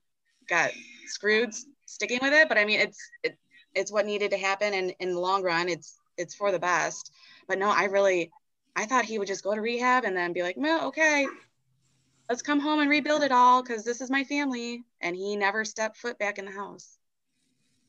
got 0.48 0.70
screwed 1.06 1.54
sticking 1.86 2.20
with 2.22 2.32
it. 2.32 2.48
But 2.48 2.58
I 2.58 2.64
mean, 2.64 2.80
it's 2.80 2.98
it, 3.22 3.38
it's 3.74 3.92
what 3.92 4.06
needed 4.06 4.30
to 4.32 4.38
happen, 4.38 4.74
and 4.74 4.94
in 5.00 5.14
the 5.14 5.20
long 5.20 5.42
run, 5.42 5.68
it's 5.68 5.98
it's 6.16 6.34
for 6.34 6.52
the 6.52 6.58
best. 6.58 7.10
But 7.46 7.58
no, 7.58 7.70
I 7.70 7.84
really 7.84 8.30
I 8.76 8.86
thought 8.86 9.04
he 9.04 9.18
would 9.18 9.28
just 9.28 9.44
go 9.44 9.54
to 9.54 9.60
rehab 9.60 10.04
and 10.04 10.16
then 10.16 10.32
be 10.32 10.42
like, 10.42 10.56
no, 10.56 10.88
okay, 10.88 11.26
let's 12.28 12.42
come 12.42 12.60
home 12.60 12.80
and 12.80 12.90
rebuild 12.90 13.22
it 13.22 13.32
all 13.32 13.62
because 13.62 13.84
this 13.84 14.00
is 14.00 14.10
my 14.10 14.24
family. 14.24 14.84
And 15.00 15.16
he 15.16 15.36
never 15.36 15.64
stepped 15.64 15.96
foot 15.96 16.18
back 16.18 16.38
in 16.38 16.44
the 16.44 16.52
house. 16.52 16.98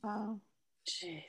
Wow. 0.04 0.40
Jeez. 0.90 1.24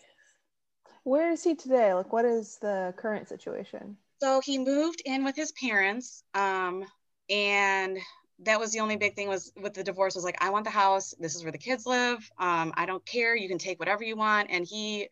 Where 1.05 1.31
is 1.31 1.45
he 1.45 1.55
today? 1.55 1.95
Like, 1.95 2.13
what 2.13 2.25
is 2.25 2.57
the 2.59 2.95
current 2.97 3.29
situation? 3.29 3.97
So 4.23 4.41
he 4.41 4.59
moved 4.59 5.03
in 5.05 5.25
with 5.25 5.37
his 5.37 5.53
parents. 5.53 6.23
Um, 6.35 6.85
and 7.29 7.99
that 8.41 8.59
was 8.59 8.73
the 8.73 8.81
only 8.81 8.97
big 8.97 9.15
thing 9.15 9.29
was 9.29 9.53
with 9.61 9.75
the 9.75 9.85
divorce 9.85 10.15
was 10.15 10.25
like, 10.25 10.43
I 10.43 10.51
want 10.51 10.65
the 10.65 10.71
house. 10.71 11.15
This 11.19 11.37
is 11.37 11.43
where 11.43 11.53
the 11.53 11.59
kids 11.59 11.87
live. 11.87 12.19
Um, 12.39 12.73
I 12.75 12.87
don't 12.87 13.05
care. 13.07 13.37
You 13.37 13.49
can 13.49 13.59
take 13.59 13.79
whatever 13.79 14.03
you 14.03 14.17
want. 14.17 14.51
And 14.51 14.67
he 14.67 15.09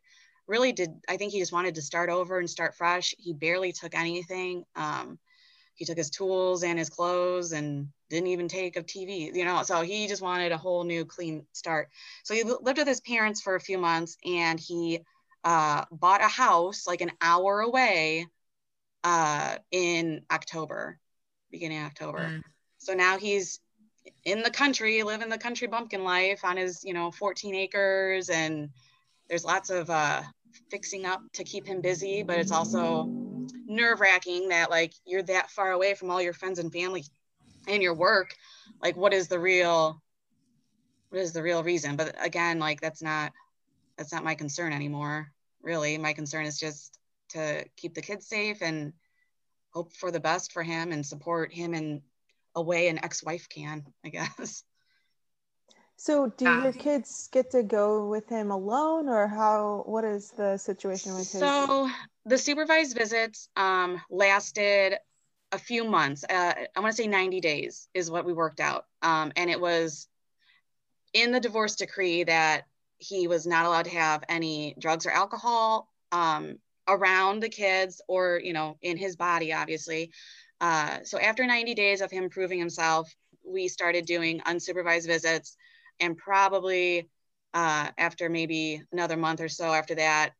really 0.47 0.73
did. 0.73 0.90
I 1.09 1.17
think 1.17 1.33
he 1.33 1.38
just 1.38 1.52
wanted 1.52 1.75
to 1.76 1.83
start 1.83 2.11
over 2.11 2.38
and 2.38 2.49
start 2.49 2.75
fresh. 2.75 3.14
He 3.19 3.33
barely 3.33 3.73
took 3.73 3.95
anything. 3.95 4.64
Um, 4.76 5.19
he 5.78 5.85
took 5.85 5.97
his 5.97 6.11
tools 6.11 6.64
and 6.64 6.76
his 6.76 6.90
clothes 6.90 7.52
and 7.52 7.88
didn't 8.11 8.26
even 8.26 8.49
take 8.49 8.76
a 8.76 8.82
TV, 8.82 9.30
you 9.32 9.44
know. 9.44 9.62
So 9.62 9.82
he 9.82 10.08
just 10.08 10.20
wanted 10.20 10.50
a 10.50 10.58
whole 10.58 10.82
new 10.82 11.04
clean 11.04 11.47
start. 11.52 11.88
So 12.25 12.35
he 12.35 12.42
lived 12.42 12.78
with 12.78 12.88
his 12.88 13.00
parents 13.00 13.40
for 13.40 13.54
a 13.54 13.61
few 13.61 13.78
months 13.78 14.16
and 14.25 14.58
he 14.58 15.00
uh, 15.44 15.85
bought 15.92 16.20
a 16.20 16.28
house 16.28 16.87
like 16.88 17.00
an 17.00 17.12
hour 17.20 17.61
away 17.61 18.26
uh, 19.04 19.56
in 19.70 20.23
October, 20.32 20.99
beginning 21.52 21.78
of 21.78 21.85
October. 21.85 22.25
Mm. 22.25 22.42
So 22.78 22.94
now 22.94 23.16
he's 23.16 23.61
in 24.25 24.42
the 24.42 24.50
country, 24.50 25.04
living 25.04 25.28
the 25.28 25.38
country 25.38 25.68
bumpkin 25.68 26.02
life 26.02 26.44
on 26.44 26.56
his, 26.56 26.82
you 26.82 26.92
know, 26.92 27.12
14 27.12 27.54
acres. 27.54 28.30
And 28.30 28.70
there's 29.28 29.44
lots 29.44 29.70
of 29.70 29.90
uh, 29.90 30.23
fixing 30.71 31.07
up 31.07 31.21
to 31.35 31.45
keep 31.45 31.67
him 31.67 31.81
busy, 31.81 32.23
but 32.23 32.38
it's 32.38 32.53
also 32.53 33.07
nerve 33.67 34.00
wracking 34.00 34.49
that 34.49 34.71
like 34.71 34.93
you're 35.05 35.23
that 35.23 35.50
far 35.50 35.73
away 35.73 35.95
from 35.95 36.11
all 36.11 36.23
your 36.23 36.33
friends 36.33 36.59
and 36.59 36.73
family 36.73 37.05
and 37.67 37.83
your 37.83 37.95
work. 37.95 38.35
Like, 38.83 38.97
what 38.97 39.12
is 39.12 39.29
the 39.29 39.38
real, 39.38 40.03
what 41.11 41.21
is 41.21 41.33
the 41.33 41.43
real 41.43 41.62
reason? 41.62 41.97
But 41.97 42.15
again, 42.25 42.59
like 42.59 42.81
that's 42.81 43.03
not, 43.03 43.33
that's 43.97 44.12
not 44.12 44.25
my 44.25 44.35
concern 44.35 44.73
anymore. 44.73 45.33
Really, 45.62 45.99
my 45.99 46.12
concern 46.12 46.47
is 46.47 46.59
just 46.59 46.99
to 47.31 47.65
keep 47.77 47.95
the 47.95 48.03
kids 48.03 48.27
safe 48.27 48.62
and 48.62 48.93
hope 49.73 49.93
for 49.93 50.11
the 50.11 50.21
best 50.21 50.53
for 50.53 50.62
him 50.62 50.93
and 50.93 51.05
support 51.05 51.53
him 51.53 51.75
in 51.75 52.03
a 52.55 52.62
way 52.62 52.88
an 52.88 53.05
ex-wife 53.05 53.49
can, 53.49 53.85
I 54.05 54.09
guess. 54.09 54.65
So 56.00 56.33
do 56.37 56.45
your 56.45 56.73
kids 56.73 57.28
get 57.33 57.50
to 57.50 57.64
go 57.64 58.07
with 58.09 58.28
him 58.28 58.52
alone 58.52 59.09
or 59.09 59.26
how 59.26 59.83
what 59.85 60.05
is 60.05 60.31
the 60.31 60.57
situation 60.57 61.12
with 61.14 61.33
his 61.33 61.40
So 61.40 61.90
the 62.25 62.38
supervised 62.38 62.97
visits 62.97 63.49
um, 63.57 64.00
lasted 64.09 64.95
a 65.50 65.59
few 65.59 65.83
months. 65.83 66.23
Uh, 66.23 66.55
I 66.76 66.81
want 66.81 66.95
to 66.95 67.02
say 67.02 67.09
90 67.09 67.40
days 67.40 67.88
is 67.95 68.12
what 68.12 68.25
we 68.25 68.33
worked 68.33 68.61
out. 68.61 68.85
Um, 69.02 69.33
and 69.35 69.50
it 69.50 69.61
was 69.61 70.07
in 71.12 71.33
the 71.33 71.40
divorce 71.40 71.75
decree 71.75 72.23
that 72.23 72.67
he 72.99 73.26
was 73.26 73.45
not 73.45 73.67
allowed 73.67 73.87
to 73.87 73.90
have 73.90 74.23
any 74.28 74.76
drugs 74.78 75.05
or 75.05 75.11
alcohol 75.11 75.88
um, 76.12 76.59
around 76.87 77.40
the 77.40 77.49
kids 77.49 78.00
or, 78.07 78.40
you 78.43 78.52
know, 78.52 78.78
in 78.83 78.97
his 78.97 79.17
body, 79.17 79.52
obviously. 79.52 80.12
Uh, 80.61 80.99
so 81.02 81.19
after 81.19 81.44
90 81.44 81.75
days 81.75 82.03
of 82.03 82.12
him 82.12 82.31
proving 82.31 82.61
himself, 82.61 83.12
we 83.44 83.66
started 83.66 84.07
doing 84.07 84.38
unsupervised 84.40 85.09
visits 85.09 85.57
and 86.00 86.16
probably 86.16 87.08
uh, 87.54 87.88
after 87.96 88.28
maybe 88.28 88.82
another 88.92 89.16
month 89.16 89.40
or 89.40 89.48
so 89.48 89.72
after 89.72 89.94
that, 89.94 90.30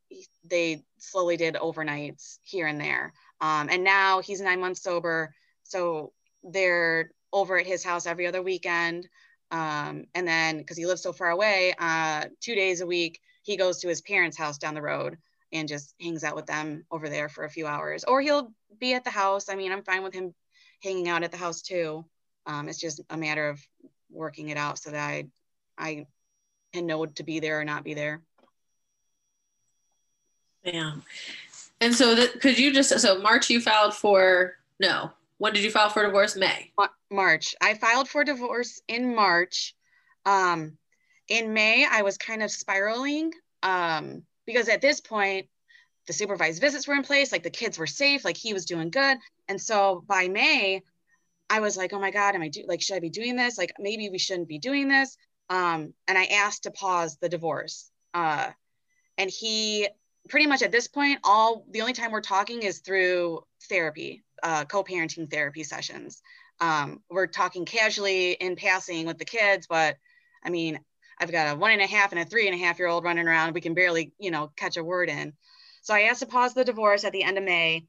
they 0.45 0.85
slowly 0.99 1.37
did 1.37 1.55
overnights 1.55 2.39
here 2.43 2.67
and 2.67 2.81
there. 2.81 3.13
Um, 3.41 3.69
and 3.71 3.85
now 3.85 4.21
he's 4.21 4.41
nine 4.41 4.61
months 4.61 4.83
sober. 4.83 5.35
So 5.65 6.13
they're 6.43 7.11
over 7.33 7.59
at 7.59 7.67
his 7.67 7.85
house 7.85 8.07
every 8.07 8.27
other 8.27 8.43
weekend. 8.43 9.09
Um, 9.51 10.05
and 10.15 10.27
then 10.27 10.59
because 10.59 10.77
he 10.77 10.87
lives 10.87 11.03
so 11.03 11.13
far 11.13 11.31
away, 11.31 11.75
uh, 11.79 12.27
two 12.41 12.55
days 12.55 12.81
a 12.81 12.87
week, 12.87 13.21
he 13.43 13.57
goes 13.57 13.79
to 13.79 13.89
his 13.89 14.03
parents' 14.03 14.37
house 14.37 14.59
down 14.59 14.75
the 14.75 14.83
road 14.83 15.17
and 15.53 15.69
just 15.69 15.95
hangs 16.01 16.25
out 16.25 16.37
with 16.37 16.47
them 16.47 16.85
over 16.91 17.09
there 17.09 17.29
for 17.29 17.45
a 17.45 17.51
few 17.51 17.67
hours. 17.67 18.05
Or 18.05 18.21
he'll 18.21 18.53
be 18.79 18.93
at 18.93 19.05
the 19.05 19.11
house. 19.11 19.49
I 19.49 19.55
mean, 19.55 19.73
I'm 19.73 19.83
fine 19.83 20.03
with 20.03 20.13
him 20.13 20.35
hanging 20.83 21.09
out 21.09 21.23
at 21.23 21.31
the 21.31 21.39
house 21.39 21.63
too. 21.63 22.05
Um, 22.45 22.69
it's 22.69 22.79
just 22.79 23.01
a 23.09 23.17
matter 23.17 23.49
of 23.49 23.61
working 24.11 24.51
it 24.51 24.59
out 24.59 24.79
so 24.79 24.91
that 24.91 25.09
I 25.09 25.25
I 25.79 26.07
can 26.73 26.87
know 26.87 27.07
to 27.07 27.23
be 27.23 27.41
there 27.41 27.61
or 27.61 27.65
not 27.65 27.85
be 27.85 27.95
there. 27.95 28.21
Yeah. 30.65 30.95
And 31.81 31.95
so 31.95 32.15
that 32.15 32.41
could 32.41 32.59
you 32.59 32.73
just 32.73 32.99
so 32.99 33.21
March 33.21 33.49
you 33.51 33.61
filed 33.61 33.95
for 33.95 34.57
no. 34.81 35.13
When 35.39 35.53
did 35.53 35.63
you 35.63 35.71
file 35.71 35.89
for 35.89 36.05
divorce? 36.05 36.35
May. 36.35 36.73
March. 37.11 37.55
I 37.61 37.75
filed 37.75 38.09
for 38.09 38.25
divorce 38.25 38.83
in 38.89 39.15
March. 39.15 39.75
Um, 40.27 40.77
in 41.29 41.53
May, 41.53 41.87
I 41.89 42.03
was 42.03 42.19
kind 42.19 42.43
of 42.43 42.51
spiraling 42.51 43.33
um, 43.63 44.25
because 44.47 44.69
at 44.69 44.81
this 44.81 45.01
point, 45.01 45.47
the 46.09 46.13
supervised 46.13 46.61
visits 46.61 46.89
were 46.89 46.95
in 46.95 47.03
place, 47.03 47.31
like 47.31 47.45
the 47.45 47.51
kids 47.51 47.79
were 47.79 47.87
safe, 47.87 48.25
like 48.25 48.37
he 48.37 48.53
was 48.53 48.65
doing 48.65 48.91
good. 48.91 49.19
And 49.47 49.61
so 49.61 50.03
by 50.09 50.27
May, 50.27 50.83
I 51.49 51.61
was 51.61 51.77
like, 51.77 51.93
oh 51.93 52.01
my 52.01 52.11
God, 52.11 52.35
am 52.35 52.43
I 52.43 52.49
do 52.49 52.65
like 52.67 52.83
should 52.83 52.97
I 52.97 53.01
be 53.01 53.11
doing 53.11 53.37
this? 53.37 53.57
Like 53.57 53.73
maybe 53.79 54.09
we 54.11 54.19
shouldn't 54.19 54.49
be 54.49 54.59
doing 54.59 54.89
this 54.89 55.17
um, 55.51 55.95
and 56.07 56.19
I 56.19 56.25
asked 56.25 56.65
to 56.65 56.71
pause 56.71 57.17
the 57.21 57.29
divorce. 57.29 57.91
Uh, 58.15 58.51
and 59.17 59.31
he 59.31 59.89
pretty 60.29 60.47
much 60.47 60.63
at 60.63 60.73
this 60.73 60.89
point, 60.89 61.21
all 61.25 61.65
the 61.71 61.81
only 61.81 61.93
time 61.93 62.13
we're 62.13 62.21
talking 62.21 62.63
is 62.63 62.81
through 62.81 63.45
therapy, 63.69 64.25
uh, 64.43 64.65
co-parenting 64.65 65.31
therapy 65.31 65.65
sessions. 65.65 66.23
Um, 66.61 67.01
we're 67.11 67.27
talking 67.27 67.65
casually 67.65 68.33
in 68.33 68.57
passing 68.57 69.07
with 69.07 69.19
the 69.19 69.25
kids, 69.25 69.67
but 69.69 69.97
I 70.45 70.51
mean, 70.51 70.81
I've 71.21 71.33
got 71.33 71.55
a 71.55 71.59
one 71.59 71.73
and 71.73 71.81
a 71.81 71.87
half 71.87 72.13
and 72.13 72.21
a 72.21 72.25
three 72.25 72.47
and 72.47 72.55
a 72.55 72.65
half 72.65 72.79
year 72.79 72.89
old 72.89 73.05
running 73.05 73.27
around. 73.27 73.55
We 73.55 73.61
can 73.61 73.75
barely, 73.75 74.13
you 74.19 74.31
know, 74.31 74.53
catch 74.57 74.77
a 74.77 74.85
word 74.85 75.09
in. 75.09 75.33
So 75.83 75.95
I 75.95 76.03
asked 76.03 76.21
to 76.21 76.27
pause 76.27 76.55
the 76.55 76.65
divorce 76.65 77.05
at 77.05 77.13
the 77.13 77.23
end 77.23 77.39
of 77.39 77.45
May. 77.45 77.87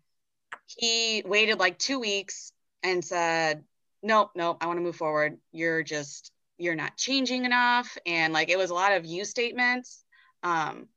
He 0.66 1.24
waited 1.26 1.60
like 1.60 1.78
two 1.78 2.00
weeks 2.00 2.52
and 2.82 3.04
said, 3.04 3.64
nope, 4.02 4.32
nope, 4.36 4.58
I 4.62 4.68
want 4.68 4.78
to 4.78 4.84
move 4.84 4.96
forward. 4.96 5.38
You're 5.52 5.84
just 5.84 6.32
you're 6.60 6.76
not 6.76 6.98
changing 6.98 7.46
enough. 7.46 7.98
And 8.06 8.34
like 8.34 8.50
it 8.50 8.58
was 8.58 8.70
a 8.70 8.76
lot 8.76 8.92
of 8.92 9.06
you 9.06 9.26
statements 9.26 10.04
um, 10.44 10.88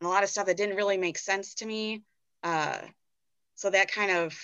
and 0.00 0.06
a 0.06 0.08
lot 0.08 0.22
of 0.22 0.28
stuff 0.28 0.46
that 0.46 0.56
didn't 0.56 0.76
really 0.76 0.98
make 0.98 1.18
sense 1.18 1.54
to 1.54 1.66
me. 1.66 2.02
Uh, 2.42 2.78
so 3.54 3.70
that 3.70 3.90
kind 3.90 4.10
of 4.10 4.38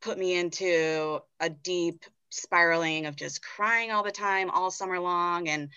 put 0.00 0.18
me 0.18 0.36
into 0.36 1.20
a 1.40 1.50
deep 1.50 2.04
spiraling 2.30 3.06
of 3.06 3.16
just 3.16 3.42
crying 3.42 3.90
all 3.90 4.02
the 4.02 4.10
time 4.10 4.50
all 4.50 4.70
summer 4.70 4.98
long. 4.98 5.48
And 5.48 5.70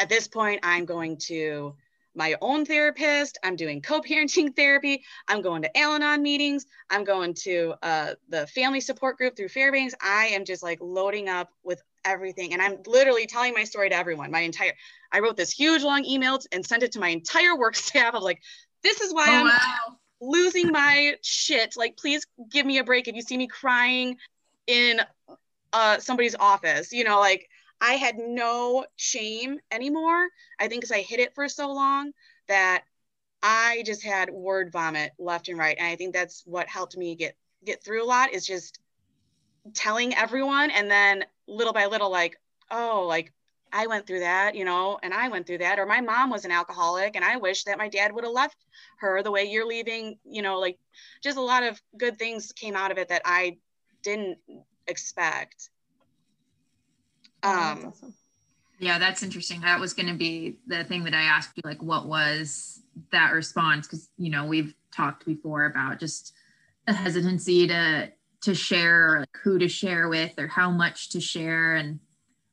at 0.00 0.08
this 0.08 0.26
point 0.26 0.60
i'm 0.62 0.86
going 0.86 1.18
to 1.18 1.74
my 2.14 2.34
own 2.40 2.64
therapist 2.64 3.38
i'm 3.42 3.56
doing 3.56 3.80
co-parenting 3.80 4.54
therapy 4.56 5.02
i'm 5.28 5.42
going 5.42 5.62
to 5.62 5.78
al-anon 5.78 6.22
meetings 6.22 6.66
i'm 6.90 7.04
going 7.04 7.34
to 7.34 7.74
uh, 7.82 8.14
the 8.28 8.46
family 8.48 8.80
support 8.80 9.16
group 9.16 9.36
through 9.36 9.48
fairbanks 9.48 9.94
i 10.02 10.26
am 10.26 10.44
just 10.44 10.62
like 10.62 10.78
loading 10.80 11.28
up 11.28 11.50
with 11.62 11.82
everything. 12.04 12.52
And 12.52 12.62
I'm 12.62 12.78
literally 12.86 13.26
telling 13.26 13.52
my 13.54 13.64
story 13.64 13.90
to 13.90 13.96
everyone. 13.96 14.30
My 14.30 14.40
entire, 14.40 14.72
I 15.12 15.20
wrote 15.20 15.36
this 15.36 15.50
huge 15.50 15.82
long 15.82 16.04
email 16.04 16.38
and 16.52 16.64
sent 16.64 16.82
it 16.82 16.92
to 16.92 17.00
my 17.00 17.08
entire 17.08 17.56
work 17.56 17.76
staff 17.76 18.14
of 18.14 18.22
like, 18.22 18.40
this 18.82 19.00
is 19.00 19.12
why 19.12 19.26
oh, 19.28 19.32
I'm 19.32 19.44
wow. 19.46 19.96
losing 20.20 20.70
my 20.70 21.16
shit. 21.22 21.76
Like, 21.76 21.96
please 21.96 22.26
give 22.50 22.64
me 22.64 22.78
a 22.78 22.84
break 22.84 23.08
if 23.08 23.14
you 23.14 23.22
see 23.22 23.36
me 23.36 23.46
crying 23.46 24.16
in 24.66 25.00
uh, 25.72 25.98
somebody's 25.98 26.34
office. 26.34 26.92
You 26.92 27.04
know, 27.04 27.20
like 27.20 27.48
I 27.80 27.94
had 27.94 28.18
no 28.18 28.86
shame 28.96 29.58
anymore. 29.70 30.28
I 30.58 30.68
think 30.68 30.82
because 30.82 30.92
I 30.92 31.00
hid 31.00 31.20
it 31.20 31.34
for 31.34 31.48
so 31.48 31.72
long 31.72 32.12
that 32.48 32.84
I 33.42 33.82
just 33.86 34.04
had 34.04 34.30
word 34.30 34.70
vomit 34.72 35.12
left 35.18 35.48
and 35.48 35.58
right. 35.58 35.76
And 35.78 35.86
I 35.86 35.96
think 35.96 36.12
that's 36.12 36.42
what 36.46 36.68
helped 36.68 36.96
me 36.96 37.14
get 37.14 37.36
get 37.64 37.82
through 37.82 38.04
a 38.04 38.06
lot 38.06 38.32
is 38.32 38.46
just 38.46 38.78
telling 39.74 40.14
everyone 40.14 40.70
and 40.70 40.90
then 40.90 41.24
little 41.46 41.72
by 41.72 41.86
little 41.86 42.10
like 42.10 42.36
oh 42.70 43.04
like 43.06 43.32
i 43.72 43.86
went 43.86 44.06
through 44.06 44.20
that 44.20 44.54
you 44.54 44.64
know 44.64 44.98
and 45.02 45.12
i 45.12 45.28
went 45.28 45.46
through 45.46 45.58
that 45.58 45.78
or 45.78 45.86
my 45.86 46.00
mom 46.00 46.30
was 46.30 46.44
an 46.44 46.50
alcoholic 46.50 47.14
and 47.16 47.24
i 47.24 47.36
wish 47.36 47.64
that 47.64 47.78
my 47.78 47.88
dad 47.88 48.12
would 48.12 48.24
have 48.24 48.32
left 48.32 48.56
her 48.98 49.22
the 49.22 49.30
way 49.30 49.44
you're 49.44 49.66
leaving 49.66 50.16
you 50.24 50.42
know 50.42 50.58
like 50.58 50.78
just 51.22 51.36
a 51.36 51.42
lot 51.42 51.62
of 51.62 51.80
good 51.96 52.18
things 52.18 52.52
came 52.52 52.74
out 52.74 52.90
of 52.90 52.98
it 52.98 53.08
that 53.08 53.22
i 53.24 53.56
didn't 54.02 54.38
expect 54.86 55.70
um 57.42 57.86
awesome. 57.86 58.14
yeah 58.78 58.98
that's 58.98 59.22
interesting. 59.22 59.60
That 59.60 59.80
was 59.80 59.92
going 59.94 60.08
to 60.08 60.14
be 60.14 60.56
the 60.66 60.84
thing 60.84 61.04
that 61.04 61.14
i 61.14 61.22
asked 61.22 61.50
you 61.56 61.62
like 61.64 61.82
what 61.82 62.06
was 62.06 62.80
that 63.12 63.32
response? 63.32 63.86
Because 63.86 64.08
you 64.16 64.30
know 64.30 64.46
we've 64.46 64.74
talked 64.94 65.26
before 65.26 65.66
about 65.66 66.00
just 66.00 66.34
the 66.86 66.92
hesitancy 66.92 67.66
to 67.68 68.10
to 68.42 68.54
share 68.54 69.20
like 69.20 69.36
who 69.42 69.58
to 69.58 69.68
share 69.68 70.08
with 70.08 70.38
or 70.38 70.46
how 70.46 70.70
much 70.70 71.10
to 71.10 71.20
share. 71.20 71.76
And 71.76 72.00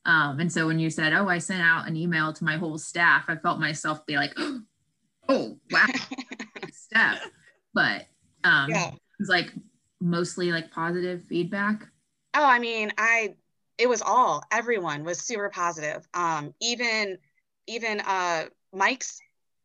um, 0.06 0.39
and 0.39 0.52
so 0.52 0.67
when 0.67 0.80
you 0.80 0.89
said 0.89 1.13
oh 1.13 1.28
i 1.28 1.38
sent 1.38 1.62
out 1.62 1.88
an 1.88 1.95
email 1.97 2.32
to 2.32 2.43
my 2.43 2.56
whole 2.56 2.78
staff 2.78 3.26
i 3.28 3.36
felt 3.36 3.60
myself 3.60 4.06
be 4.06 4.15
like 4.15 4.34
oh 5.30 5.58
wow 5.71 5.86
step. 6.71 7.19
But 7.73 8.08
um 8.43 8.69
yeah. 8.69 8.91
it's 9.19 9.30
like 9.30 9.52
mostly 10.00 10.52
like 10.52 10.71
positive 10.71 11.23
feedback. 11.26 11.86
Oh 12.34 12.45
i 12.45 12.60
mean 12.60 12.91
i 12.97 13.36
it 13.78 13.88
was 13.88 14.02
all 14.02 14.44
everyone 14.52 15.04
was 15.04 15.20
super 15.20 15.50
positive. 15.50 16.08
Um 16.13 16.54
even 16.62 17.18
even 17.68 18.00
uh 18.02 18.46
mike's 18.74 19.20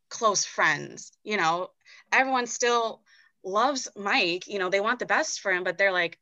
close 0.09 0.45
friends 0.45 1.13
you 1.25 1.37
know 1.37 1.71
everyone 2.13 2.47
still 2.47 3.01
loves 3.45 3.89
mike 3.97 4.47
you 4.47 4.59
know 4.59 4.69
they 4.69 4.81
want 4.81 4.99
the 4.99 5.07
best 5.07 5.41
for 5.41 5.51
him 5.51 5.65
but 5.65 5.79
they're 5.79 5.93
like 5.93 6.19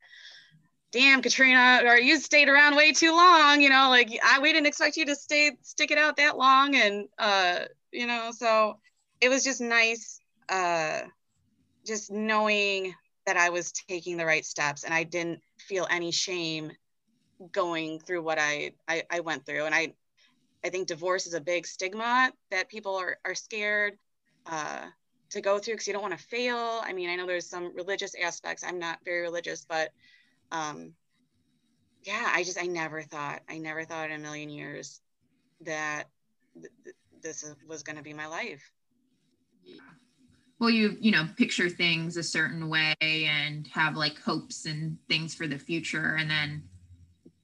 damn 0.93 1.23
katrina 1.23 1.83
or 1.85 1.97
you 1.97 2.17
stayed 2.19 2.49
around 2.49 2.77
way 2.77 2.93
too 2.93 3.13
long? 3.13 3.61
You 3.61 3.69
know 3.69 3.89
like 3.91 4.09
i 4.25 4.39
we 4.41 4.53
didn't 4.53 4.67
expect 4.67 4.97
you 4.97 5.07
to 5.07 5.17
stay 5.17 5.53
stick 5.63 5.91
it 5.91 5.99
out 5.99 6.17
that 6.17 6.39
long 6.39 6.75
and 6.77 7.09
uh 7.19 7.61
you 7.93 8.07
know 8.07 8.31
so 8.33 8.79
it 9.21 9.29
was 9.29 9.43
just 9.45 9.61
nice 9.61 10.21
uh 10.49 11.01
just 11.87 12.11
knowing 12.11 12.95
that 13.27 13.37
i 13.37 13.51
was 13.51 13.73
taking 13.73 14.17
the 14.17 14.27
right 14.27 14.45
steps 14.45 14.85
and 14.85 14.95
i 14.95 15.03
didn't 15.03 15.41
feel 15.59 15.87
any 15.91 16.13
shame 16.13 16.73
going 17.53 17.99
through 18.01 18.23
what 18.23 18.39
I, 18.39 18.73
I, 18.89 19.03
I 19.11 19.21
went 19.21 19.47
through. 19.47 19.65
And 19.65 19.75
I, 19.75 19.95
I 20.65 20.69
think 20.69 20.87
divorce 20.87 21.27
is 21.27 21.35
a 21.35 21.41
big 21.41 21.67
stigma 21.67 22.33
that 22.51 22.69
people 22.69 22.97
are, 22.97 23.19
are 23.25 23.35
scared 23.35 23.99
uh, 24.47 24.87
to 25.31 25.41
go 25.41 25.59
through 25.59 25.75
because 25.75 25.87
you 25.87 25.93
don't 25.93 26.03
want 26.03 26.19
to 26.19 26.25
fail. 26.25 26.81
I 26.83 26.93
mean, 26.93 27.09
I 27.09 27.17
know 27.17 27.27
there's 27.27 27.49
some 27.49 27.75
religious 27.75 28.15
aspects. 28.23 28.65
I'm 28.65 28.79
not 28.79 28.99
very 29.05 29.23
religious, 29.23 29.65
but 29.65 29.91
um, 30.53 30.93
yeah, 32.03 32.31
I 32.35 32.43
just, 32.45 32.61
I 32.61 32.67
never 32.67 33.03
thought, 33.03 33.41
I 33.49 33.59
never 33.59 33.85
thought 33.85 34.11
in 34.11 34.17
a 34.17 34.23
million 34.23 34.51
years 34.51 35.01
that 35.63 36.05
th- 36.55 36.73
th- 36.85 36.97
this 37.23 37.55
was 37.69 37.83
going 37.83 37.97
to 37.97 38.03
be 38.03 38.15
my 38.15 38.27
life. 38.27 38.71
Yeah. 39.65 39.77
Well, 40.59 40.71
you, 40.71 40.97
you 41.01 41.11
know, 41.11 41.27
picture 41.39 41.71
things 41.71 42.19
a 42.19 42.23
certain 42.23 42.69
way 42.69 42.95
and 43.01 43.67
have 43.69 43.97
like 43.97 44.21
hopes 44.21 44.67
and 44.67 44.99
things 45.09 45.35
for 45.35 45.47
the 45.47 45.59
future. 45.59 46.17
And 46.19 46.31
then 46.31 46.63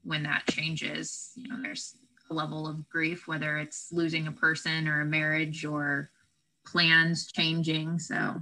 when 0.07 0.23
that 0.23 0.47
changes 0.51 1.33
you 1.37 1.49
know 1.49 1.61
there's 1.61 1.97
a 2.31 2.35
level 2.35 2.67
of 2.67 2.89
grief 2.89 3.29
whether 3.29 3.59
it's 3.59 3.89
losing 3.93 4.27
a 4.27 4.33
person 4.33 4.89
or 4.89 5.01
a 5.01 5.05
marriage 5.05 5.65
or 5.65 6.11
plans 6.65 7.31
changing 7.31 7.99
so. 7.99 8.41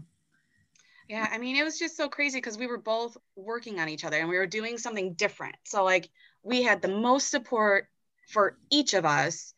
Yeah 1.08 1.28
i 1.30 1.38
mean 1.38 1.56
it 1.56 1.64
was 1.64 1.78
just 1.78 1.96
so 1.96 2.08
crazy 2.08 2.38
because 2.38 2.56
we 2.58 2.66
were 2.66 2.78
both 2.78 3.16
working 3.36 3.78
on 3.80 3.88
each 3.88 4.04
other 4.04 4.18
and 4.18 4.28
we 4.28 4.38
were 4.38 4.46
doing 4.46 4.78
something 4.78 5.14
different. 5.14 5.56
So 5.64 5.84
like 5.84 6.08
we 6.42 6.62
had 6.62 6.80
the 6.80 6.88
most 6.88 7.30
support 7.30 7.88
for 8.30 8.56
each 8.70 8.94
of 8.94 9.04
us 9.04 9.52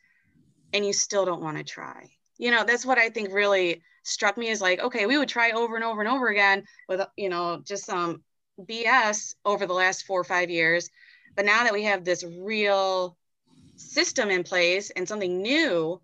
and 0.72 0.84
you 0.84 0.92
still 0.92 1.24
don't 1.24 1.42
want 1.42 1.56
to 1.56 1.64
try. 1.64 2.10
You 2.38 2.50
know 2.50 2.64
that's 2.64 2.84
what 2.84 2.98
i 2.98 3.08
think 3.08 3.32
really 3.32 3.82
struck 4.02 4.36
me 4.36 4.48
is 4.48 4.60
like 4.60 4.80
okay 4.80 5.06
we 5.06 5.18
would 5.18 5.28
try 5.28 5.52
over 5.52 5.74
and 5.74 5.84
over 5.84 6.00
and 6.00 6.08
over 6.08 6.28
again 6.28 6.64
with 6.88 7.00
you 7.16 7.28
know 7.28 7.60
just 7.64 7.86
some 7.86 8.22
bs 8.60 9.34
over 9.44 9.66
the 9.66 9.72
last 9.72 10.04
four 10.04 10.20
or 10.20 10.24
five 10.24 10.50
years 10.50 10.90
but 11.36 11.44
now 11.44 11.64
that 11.64 11.72
we 11.72 11.84
have 11.84 12.04
this 12.04 12.24
real 12.24 13.16
system 13.76 14.30
in 14.30 14.42
place 14.42 14.90
and 14.90 15.06
something 15.06 15.42
new, 15.42 16.00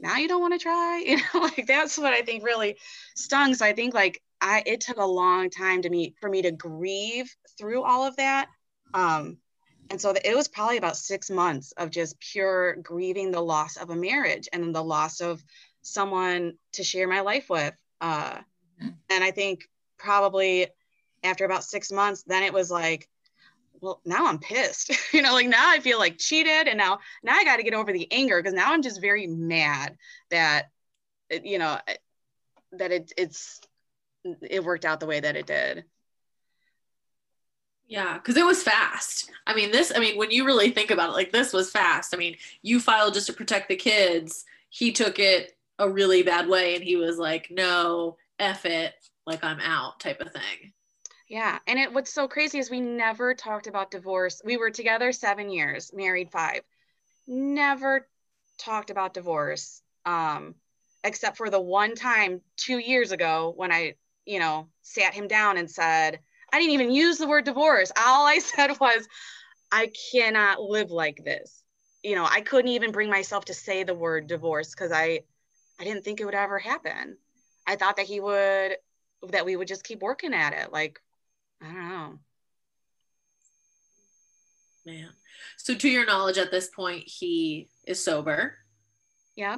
now 0.00 0.16
you 0.16 0.28
don't 0.28 0.40
want 0.40 0.54
to 0.54 0.58
try. 0.58 1.04
You 1.06 1.16
know, 1.16 1.40
like 1.40 1.66
that's 1.66 1.98
what 1.98 2.12
I 2.12 2.22
think 2.22 2.44
really 2.44 2.76
stung. 3.16 3.54
So 3.54 3.66
I 3.66 3.72
think 3.72 3.92
like 3.92 4.22
I 4.40 4.62
it 4.64 4.80
took 4.80 4.98
a 4.98 5.04
long 5.04 5.50
time 5.50 5.82
to 5.82 5.90
me 5.90 6.14
for 6.20 6.30
me 6.30 6.42
to 6.42 6.52
grieve 6.52 7.34
through 7.58 7.82
all 7.82 8.04
of 8.04 8.16
that. 8.16 8.48
Um, 8.94 9.38
and 9.90 10.00
so 10.00 10.14
it 10.24 10.34
was 10.34 10.48
probably 10.48 10.78
about 10.78 10.96
six 10.96 11.28
months 11.28 11.72
of 11.72 11.90
just 11.90 12.18
pure 12.18 12.76
grieving 12.76 13.30
the 13.30 13.40
loss 13.40 13.76
of 13.76 13.90
a 13.90 13.96
marriage 13.96 14.48
and 14.52 14.74
the 14.74 14.82
loss 14.82 15.20
of 15.20 15.42
someone 15.82 16.54
to 16.72 16.84
share 16.84 17.08
my 17.08 17.20
life 17.20 17.50
with. 17.50 17.74
Uh, 18.00 18.38
and 19.10 19.24
I 19.24 19.32
think 19.32 19.68
probably 19.98 20.68
after 21.22 21.44
about 21.44 21.64
six 21.64 21.92
months, 21.92 22.24
then 22.26 22.42
it 22.42 22.52
was 22.52 22.70
like, 22.70 23.08
well 23.82 24.00
now 24.06 24.26
i'm 24.26 24.38
pissed. 24.38 24.90
You 25.12 25.20
know 25.20 25.34
like 25.34 25.48
now 25.48 25.70
i 25.70 25.80
feel 25.80 25.98
like 25.98 26.16
cheated 26.16 26.68
and 26.68 26.78
now 26.78 27.00
now 27.22 27.34
i 27.34 27.44
got 27.44 27.56
to 27.56 27.62
get 27.62 27.74
over 27.74 27.92
the 27.92 28.10
anger 28.10 28.40
because 28.40 28.54
now 28.54 28.72
i'm 28.72 28.80
just 28.80 29.00
very 29.00 29.26
mad 29.26 29.98
that 30.30 30.70
uh, 31.30 31.38
you 31.44 31.58
know 31.58 31.78
uh, 31.86 31.92
that 32.72 32.92
it 32.92 33.12
it's 33.18 33.60
it 34.24 34.64
worked 34.64 34.86
out 34.86 35.00
the 35.00 35.06
way 35.06 35.20
that 35.20 35.36
it 35.36 35.46
did. 35.46 35.84
Yeah 37.88 38.14
because 38.14 38.36
it 38.36 38.46
was 38.46 38.62
fast. 38.62 39.30
I 39.46 39.54
mean 39.54 39.70
this 39.70 39.92
i 39.94 39.98
mean 39.98 40.16
when 40.16 40.30
you 40.30 40.46
really 40.46 40.70
think 40.70 40.90
about 40.90 41.10
it 41.10 41.14
like 41.14 41.32
this 41.32 41.52
was 41.52 41.70
fast. 41.70 42.14
I 42.14 42.16
mean 42.16 42.36
you 42.62 42.80
filed 42.80 43.14
just 43.14 43.26
to 43.26 43.32
protect 43.34 43.68
the 43.68 43.76
kids. 43.76 44.44
He 44.70 44.92
took 44.92 45.18
it 45.18 45.52
a 45.78 45.90
really 45.90 46.22
bad 46.22 46.48
way 46.48 46.74
and 46.76 46.84
he 46.84 46.96
was 46.96 47.18
like 47.18 47.48
no 47.50 48.16
F 48.38 48.64
it 48.64 48.94
like 49.26 49.44
i'm 49.44 49.60
out 49.60 50.00
type 50.00 50.20
of 50.20 50.32
thing 50.32 50.72
yeah. 51.32 51.58
And 51.66 51.78
it 51.78 51.94
what's 51.94 52.12
so 52.12 52.28
crazy 52.28 52.58
is 52.58 52.70
we 52.70 52.82
never 52.82 53.32
talked 53.32 53.66
about 53.66 53.90
divorce. 53.90 54.42
We 54.44 54.58
were 54.58 54.70
together 54.70 55.12
seven 55.12 55.48
years, 55.48 55.90
married 55.94 56.30
five. 56.30 56.60
Never 57.26 58.06
talked 58.58 58.90
about 58.90 59.14
divorce. 59.14 59.80
Um, 60.04 60.56
except 61.02 61.38
for 61.38 61.48
the 61.48 61.58
one 61.58 61.94
time 61.94 62.42
two 62.58 62.76
years 62.76 63.12
ago 63.12 63.54
when 63.56 63.72
I, 63.72 63.94
you 64.26 64.40
know, 64.40 64.68
sat 64.82 65.14
him 65.14 65.26
down 65.26 65.56
and 65.56 65.70
said, 65.70 66.20
I 66.52 66.58
didn't 66.58 66.74
even 66.74 66.90
use 66.92 67.16
the 67.16 67.26
word 67.26 67.46
divorce. 67.46 67.90
All 67.96 68.26
I 68.26 68.38
said 68.54 68.78
was, 68.78 69.08
I 69.72 69.90
cannot 70.12 70.60
live 70.60 70.90
like 70.90 71.24
this. 71.24 71.64
You 72.02 72.14
know, 72.14 72.26
I 72.30 72.42
couldn't 72.42 72.72
even 72.72 72.92
bring 72.92 73.08
myself 73.08 73.46
to 73.46 73.54
say 73.54 73.84
the 73.84 73.94
word 73.94 74.26
divorce 74.26 74.68
because 74.68 74.92
I 74.92 75.20
I 75.80 75.84
didn't 75.84 76.04
think 76.04 76.20
it 76.20 76.26
would 76.26 76.34
ever 76.34 76.58
happen. 76.58 77.16
I 77.66 77.76
thought 77.76 77.96
that 77.96 78.04
he 78.04 78.20
would 78.20 78.76
that 79.30 79.46
we 79.46 79.56
would 79.56 79.68
just 79.68 79.82
keep 79.82 80.02
working 80.02 80.34
at 80.34 80.52
it 80.52 80.70
like 80.72 81.00
I 81.62 81.66
don't 81.66 81.88
know. 81.88 82.18
Man. 84.84 85.10
So 85.58 85.74
to 85.74 85.88
your 85.88 86.04
knowledge 86.04 86.38
at 86.38 86.50
this 86.50 86.68
point 86.68 87.04
he 87.06 87.68
is 87.86 88.04
sober. 88.04 88.54
Yeah. 89.36 89.56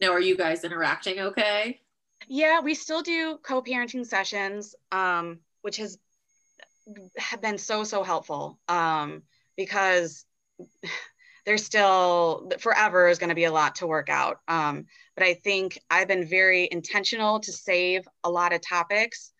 Now 0.00 0.12
are 0.12 0.20
you 0.20 0.36
guys 0.36 0.62
interacting 0.62 1.18
okay? 1.18 1.80
Yeah, 2.28 2.60
we 2.60 2.74
still 2.74 3.02
do 3.02 3.38
co-parenting 3.42 4.06
sessions 4.06 4.74
um 4.92 5.40
which 5.62 5.78
has 5.78 5.98
have 7.16 7.42
been 7.42 7.58
so 7.58 7.82
so 7.82 8.04
helpful 8.04 8.60
um 8.68 9.22
because 9.56 10.24
there's 11.44 11.64
still 11.64 12.50
forever 12.60 13.08
is 13.08 13.18
going 13.18 13.30
to 13.30 13.34
be 13.34 13.44
a 13.44 13.52
lot 13.52 13.76
to 13.76 13.86
work 13.86 14.08
out 14.08 14.38
um 14.46 14.86
but 15.16 15.24
I 15.24 15.34
think 15.34 15.80
I've 15.90 16.06
been 16.06 16.28
very 16.28 16.68
intentional 16.70 17.40
to 17.40 17.52
save 17.52 18.06
a 18.22 18.30
lot 18.30 18.52
of 18.52 18.60
topics 18.60 19.32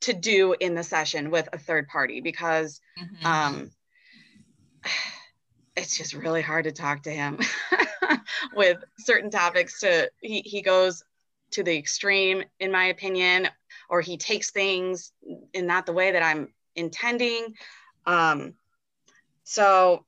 to 0.00 0.12
do 0.12 0.54
in 0.58 0.74
the 0.74 0.82
session 0.82 1.30
with 1.30 1.48
a 1.52 1.58
third 1.58 1.88
party 1.88 2.20
because 2.20 2.80
mm-hmm. 2.98 3.26
um, 3.26 3.70
it's 5.76 5.96
just 5.96 6.14
really 6.14 6.42
hard 6.42 6.64
to 6.64 6.72
talk 6.72 7.02
to 7.02 7.10
him 7.10 7.38
with 8.54 8.82
certain 8.98 9.30
topics 9.30 9.80
to 9.80 10.10
he, 10.20 10.40
he 10.40 10.62
goes 10.62 11.02
to 11.52 11.62
the 11.62 11.76
extreme 11.76 12.42
in 12.58 12.70
my 12.70 12.86
opinion 12.86 13.48
or 13.88 14.00
he 14.00 14.16
takes 14.16 14.50
things 14.50 15.12
in 15.52 15.66
not 15.66 15.86
the 15.86 15.92
way 15.92 16.12
that 16.12 16.22
i'm 16.22 16.48
intending 16.74 17.54
um, 18.06 18.54
so 19.44 20.04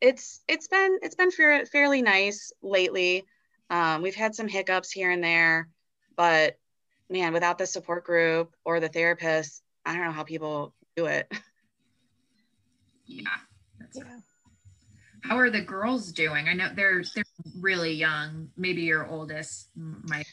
it's 0.00 0.40
it's 0.48 0.68
been 0.68 0.98
it's 1.02 1.14
been 1.14 1.30
fair, 1.30 1.64
fairly 1.66 2.02
nice 2.02 2.52
lately 2.62 3.24
um, 3.70 4.02
we've 4.02 4.14
had 4.14 4.34
some 4.34 4.48
hiccups 4.48 4.90
here 4.90 5.10
and 5.10 5.22
there 5.22 5.68
but 6.16 6.56
man, 7.08 7.32
without 7.32 7.58
the 7.58 7.66
support 7.66 8.04
group 8.04 8.54
or 8.64 8.80
the 8.80 8.88
therapist, 8.88 9.62
I 9.84 9.94
don't 9.94 10.04
know 10.04 10.12
how 10.12 10.24
people 10.24 10.74
do 10.96 11.06
it. 11.06 11.30
Yeah. 13.04 13.24
yeah. 13.94 14.04
How 15.22 15.36
are 15.36 15.50
the 15.50 15.60
girls 15.60 16.12
doing? 16.12 16.48
I 16.48 16.54
know 16.54 16.70
they're 16.74 17.02
they're 17.14 17.24
really 17.60 17.92
young. 17.92 18.48
Maybe 18.56 18.82
your 18.82 19.06
oldest 19.06 19.68
might 19.74 20.26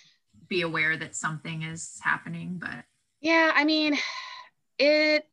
be 0.48 0.62
aware 0.62 0.96
that 0.96 1.16
something 1.16 1.64
is 1.64 2.00
happening, 2.02 2.58
but 2.62 2.86
yeah, 3.22 3.52
I 3.54 3.66
mean, 3.66 3.98
it 4.78 5.28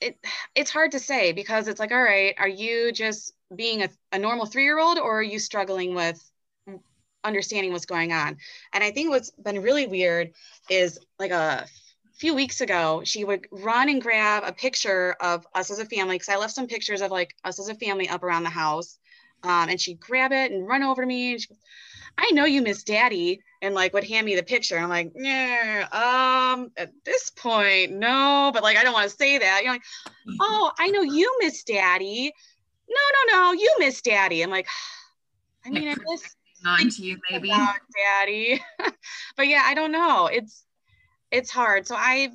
it 0.00 0.18
it's 0.54 0.70
hard 0.70 0.92
to 0.92 0.98
say 0.98 1.32
because 1.32 1.68
it's 1.68 1.80
like, 1.80 1.92
all 1.92 2.02
right, 2.02 2.34
are 2.38 2.48
you 2.48 2.92
just 2.92 3.32
being 3.54 3.82
a, 3.82 3.88
a 4.12 4.18
normal 4.18 4.46
three 4.46 4.64
year 4.64 4.78
old 4.78 4.98
or 4.98 5.18
are 5.18 5.22
you 5.22 5.38
struggling 5.38 5.94
with 5.94 6.29
understanding 7.24 7.72
what's 7.72 7.86
going 7.86 8.12
on. 8.12 8.36
And 8.72 8.82
I 8.82 8.90
think 8.90 9.10
what's 9.10 9.30
been 9.30 9.62
really 9.62 9.86
weird 9.86 10.32
is 10.68 10.98
like 11.18 11.30
a 11.30 11.66
few 12.20 12.34
weeks 12.34 12.60
ago, 12.60 13.02
she 13.04 13.24
would 13.24 13.46
run 13.50 13.88
and 13.88 14.02
grab 14.02 14.42
a 14.44 14.52
picture 14.52 15.16
of 15.20 15.46
us 15.54 15.70
as 15.70 15.78
a 15.78 15.86
family 15.86 16.16
because 16.16 16.28
I 16.28 16.36
left 16.36 16.54
some 16.54 16.66
pictures 16.66 17.00
of 17.00 17.10
like 17.10 17.34
us 17.44 17.58
as 17.58 17.68
a 17.68 17.74
family 17.74 18.08
up 18.08 18.22
around 18.22 18.44
the 18.44 18.50
house. 18.50 18.98
Um, 19.42 19.70
and 19.70 19.80
she'd 19.80 20.00
grab 20.00 20.32
it 20.32 20.52
and 20.52 20.68
run 20.68 20.82
over 20.82 21.00
to 21.00 21.06
me. 21.06 21.32
And 21.32 21.40
she, 21.40 21.48
I 22.18 22.30
know 22.32 22.44
you 22.44 22.62
miss 22.62 22.82
daddy. 22.82 23.40
and 23.62 23.74
like 23.74 23.92
would 23.94 24.04
hand 24.04 24.26
me 24.26 24.36
the 24.36 24.42
picture. 24.42 24.78
I'm 24.78 24.88
like, 24.88 25.12
yeah, 25.14 25.86
um, 25.92 26.70
at 26.76 26.92
this 27.04 27.30
point, 27.30 27.92
no, 27.92 28.50
but 28.52 28.62
like 28.62 28.76
I 28.76 28.82
don't 28.84 28.92
want 28.92 29.10
to 29.10 29.16
say 29.16 29.38
that. 29.38 29.62
You're 29.62 29.72
like, 29.72 29.82
mm-hmm. 29.82 30.36
oh, 30.40 30.72
I 30.78 30.88
know 30.88 31.02
you 31.02 31.38
miss 31.40 31.62
daddy. 31.64 32.32
No, 32.88 33.32
no, 33.32 33.40
no, 33.40 33.52
you 33.52 33.76
miss 33.78 34.02
daddy. 34.02 34.42
I'm 34.42 34.50
like, 34.50 34.66
I 35.64 35.70
mean, 35.70 35.88
I 35.88 35.94
miss 36.10 36.36
on 36.66 36.88
to 36.90 37.02
you 37.02 37.18
maybe 37.30 37.48
daddy. 37.48 38.62
but 39.36 39.48
yeah, 39.48 39.62
I 39.64 39.74
don't 39.74 39.92
know. 39.92 40.26
It's 40.26 40.64
it's 41.30 41.50
hard. 41.50 41.86
So 41.86 41.94
I've 41.96 42.32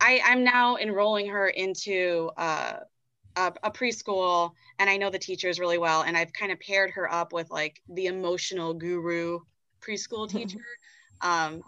I 0.00 0.20
I'm 0.24 0.44
now 0.44 0.76
enrolling 0.76 1.28
her 1.28 1.48
into 1.48 2.30
uh 2.36 2.78
a, 3.36 3.52
a, 3.64 3.70
preschool 3.70 4.52
and 4.78 4.88
I 4.88 4.96
know 4.96 5.10
the 5.10 5.18
teachers 5.18 5.60
really 5.60 5.76
well 5.76 6.02
and 6.02 6.16
I've 6.16 6.32
kind 6.32 6.50
of 6.50 6.58
paired 6.58 6.90
her 6.92 7.12
up 7.12 7.34
with 7.34 7.50
like 7.50 7.82
the 7.86 8.06
emotional 8.06 8.72
guru 8.72 9.40
preschool 9.82 10.26
teacher. 10.30 10.64
um, 11.20 11.62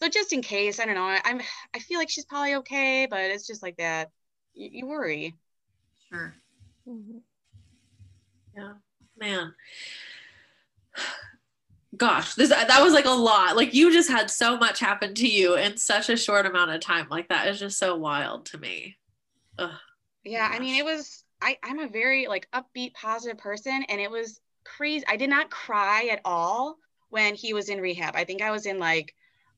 so 0.00 0.08
just 0.08 0.32
in 0.32 0.42
case, 0.42 0.80
I 0.80 0.86
don't 0.86 0.94
know. 0.94 1.16
I'm 1.24 1.40
I 1.74 1.78
feel 1.78 1.98
like 1.98 2.10
she's 2.10 2.24
probably 2.24 2.56
okay, 2.56 3.06
but 3.08 3.20
it's 3.20 3.46
just 3.46 3.62
like 3.62 3.76
that. 3.76 4.10
You, 4.54 4.68
you 4.72 4.86
worry. 4.86 5.34
Sure. 6.10 6.34
Mm-hmm. 6.88 7.18
Yeah, 8.56 8.72
man. 9.18 9.54
Gosh, 11.96 12.34
this 12.34 12.48
that 12.48 12.82
was 12.82 12.92
like 12.92 13.04
a 13.04 13.10
lot. 13.10 13.56
Like 13.56 13.72
you 13.72 13.92
just 13.92 14.10
had 14.10 14.30
so 14.30 14.56
much 14.56 14.80
happen 14.80 15.14
to 15.14 15.28
you 15.28 15.54
in 15.56 15.76
such 15.76 16.08
a 16.08 16.16
short 16.16 16.44
amount 16.46 16.72
of 16.72 16.80
time. 16.80 17.06
Like 17.08 17.28
that 17.28 17.48
is 17.48 17.60
just 17.60 17.78
so 17.78 17.96
wild 17.96 18.46
to 18.46 18.58
me. 18.58 18.96
Ugh. 19.58 19.70
Yeah, 20.24 20.48
I 20.50 20.58
mean, 20.58 20.76
it 20.76 20.84
was. 20.84 21.24
I 21.40 21.58
I'm 21.62 21.78
a 21.78 21.88
very 21.88 22.26
like 22.26 22.48
upbeat, 22.52 22.94
positive 22.94 23.38
person, 23.38 23.84
and 23.88 24.00
it 24.00 24.10
was 24.10 24.40
crazy. 24.64 25.04
I 25.06 25.16
did 25.16 25.30
not 25.30 25.50
cry 25.50 26.08
at 26.10 26.20
all 26.24 26.78
when 27.10 27.34
he 27.34 27.54
was 27.54 27.68
in 27.68 27.80
rehab. 27.80 28.16
I 28.16 28.24
think 28.24 28.42
I 28.42 28.50
was 28.50 28.66
in 28.66 28.78
like, 28.78 29.14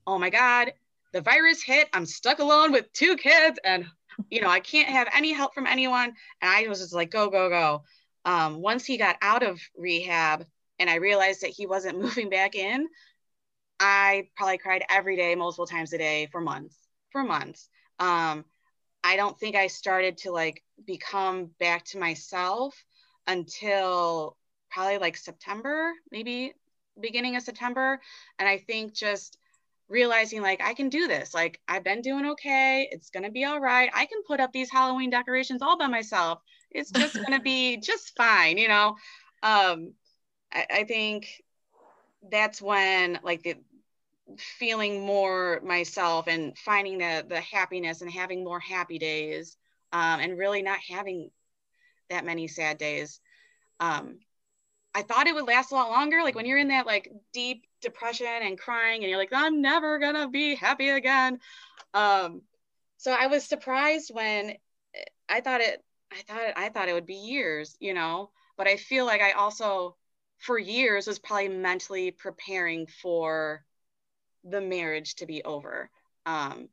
oh 0.07 0.19
my 0.19 0.31
God, 0.31 0.73
the 1.13 1.23
virus 1.23 1.63
hit. 1.63 1.89
I'm 1.93 2.05
stuck 2.05 2.39
alone 2.39 2.73
with 2.73 2.93
two 2.93 3.17
kids 3.17 3.59
and, 3.65 3.87
you 4.31 4.43
know, 4.43 4.51
I 4.51 4.61
can't 4.61 4.91
have 4.91 5.09
any 5.15 5.33
help 5.33 5.55
from 5.55 5.67
anyone. 5.67 6.13
And 6.43 6.51
I 6.51 6.69
was 6.69 6.81
just 6.81 6.93
like, 6.93 7.11
go, 7.11 7.31
go, 7.31 7.49
go. 7.49 7.85
Um, 8.25 8.61
once 8.61 8.85
he 8.85 8.99
got 8.99 9.17
out 9.23 9.43
of 9.43 9.61
rehab 9.77 10.45
and 10.79 10.91
I 10.91 10.97
realized 10.97 11.43
that 11.43 11.51
he 11.51 11.67
wasn't 11.67 11.99
moving 12.03 12.31
back 12.31 12.55
in, 12.55 12.89
I 13.79 14.29
probably 14.37 14.59
cried 14.59 14.85
every 14.89 15.17
day, 15.17 15.35
multiple 15.35 15.67
times 15.67 15.93
a 15.93 15.99
day 15.99 16.29
for 16.31 16.41
months, 16.41 16.77
for 17.11 17.23
months. 17.23 17.69
Um, 17.99 18.45
I 19.05 19.17
don't 19.17 19.39
think 19.39 19.55
I 19.55 19.69
started 19.69 20.19
to 20.19 20.33
like 20.33 20.63
become 20.85 21.51
back 21.61 21.85
to 21.87 21.99
myself 21.99 22.75
until 23.27 24.37
probably 24.71 24.99
like 24.99 25.17
September, 25.17 25.93
maybe 26.11 26.55
beginning 27.01 27.37
of 27.37 27.43
September. 27.43 28.01
And 28.39 28.49
I 28.49 28.59
think 28.59 28.95
just 28.95 29.39
realizing 29.89 30.43
like 30.43 30.61
I 30.63 30.75
can 30.75 30.89
do 30.89 31.07
this. 31.07 31.35
Like 31.35 31.61
I've 31.69 31.85
been 31.85 32.01
doing 32.01 32.27
okay. 32.27 32.89
It's 32.91 33.11
gonna 33.11 33.31
be 33.31 33.45
all 33.45 33.61
right. 33.61 33.91
I 33.95 34.07
can 34.07 34.23
put 34.27 34.41
up 34.41 34.53
these 34.53 34.71
Halloween 34.71 35.11
decorations 35.11 35.63
all 35.63 35.79
by 35.79 35.87
myself. 35.87 36.41
It's 36.71 36.91
just 36.91 37.15
gonna 37.15 37.41
be 37.43 37.77
just 37.77 38.17
fine, 38.17 38.59
you 38.59 38.69
know. 38.69 38.97
Um, 39.43 39.93
I, 40.57 40.67
I 40.71 40.85
think 40.85 41.43
that's 42.31 42.61
when 42.61 43.21
like 43.23 43.43
the 43.43 43.57
feeling 44.39 45.07
more 45.07 45.61
myself 45.63 46.27
and 46.27 46.57
finding 46.59 46.99
the 46.99 47.25
the 47.29 47.41
happiness 47.41 48.01
and 48.03 48.11
having 48.11 48.43
more 48.43 48.59
happy 48.61 48.99
days 48.99 49.57
um, 49.93 50.21
and 50.21 50.39
really 50.39 50.63
not 50.63 50.79
having 50.81 51.31
that 52.11 52.25
many 52.25 52.49
sad 52.49 52.79
days 52.79 53.21
um, 53.79 54.19
I 54.97 55.03
thought 55.03 55.27
it 55.27 55.35
would 55.35 55.47
last 55.47 55.73
a 55.73 55.75
lot 55.75 55.91
longer. 55.91 56.23
Like 56.25 56.35
when 56.35 56.47
you're 56.47 56.57
in 56.57 56.69
that 56.69 56.87
like 56.87 57.13
deep 57.35 57.67
depression 57.83 58.27
and 58.27 58.59
crying 58.59 59.03
and 59.03 59.11
you're 59.11 59.19
like, 59.19 59.33
I'm 59.33 59.61
never 59.61 59.99
gonna 59.99 60.27
be 60.27 60.55
happy 60.55 60.89
again. 60.89 61.39
Um, 61.93 62.41
so 62.97 63.13
I 63.13 63.27
was 63.27 63.45
surprised 63.45 64.11
when 64.11 64.55
I 65.29 65.43
thought 65.43 65.61
it, 65.61 65.85
I 66.11 66.23
thought 66.23 66.43
it, 66.45 66.55
I 66.57 66.71
thought 66.71 66.89
it 66.89 66.95
would 66.95 67.05
be 67.05 67.15
years, 67.15 67.77
you 67.79 67.93
know, 67.93 68.31
but 68.57 68.67
I 68.67 68.77
feel 68.77 69.05
like 69.05 69.21
I 69.21 69.33
also 69.33 69.97
for 70.47 70.59
years 70.61 71.09
was 71.09 71.19
probably 71.19 71.49
mentally 71.49 72.13
preparing 72.13 72.87
for 72.87 73.65
the 74.45 74.61
marriage 74.61 75.17
to 75.17 75.27
be 75.27 75.43
over. 75.43 75.91
Um, 76.25 76.69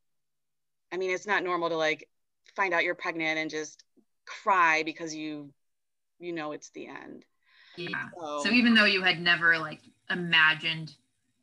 I 0.91 0.97
mean, 0.97 1.09
it's 1.09 1.25
not 1.25 1.43
normal 1.43 1.69
to 1.69 1.75
like 1.75 2.07
find 2.55 2.71
out 2.71 2.83
you're 2.83 2.93
pregnant 2.93 3.39
and 3.39 3.49
just 3.49 3.83
cry 4.27 4.83
because 4.83 5.15
you, 5.15 5.51
you 6.19 6.33
know, 6.33 6.51
it's 6.51 6.69
the 6.69 6.85
end. 6.85 7.25
Yeah. 7.75 8.09
So, 8.19 8.43
so 8.43 8.49
even 8.51 8.75
though 8.75 8.85
you 8.85 9.01
had 9.01 9.19
never 9.19 9.57
like 9.57 9.81
imagined 10.07 10.93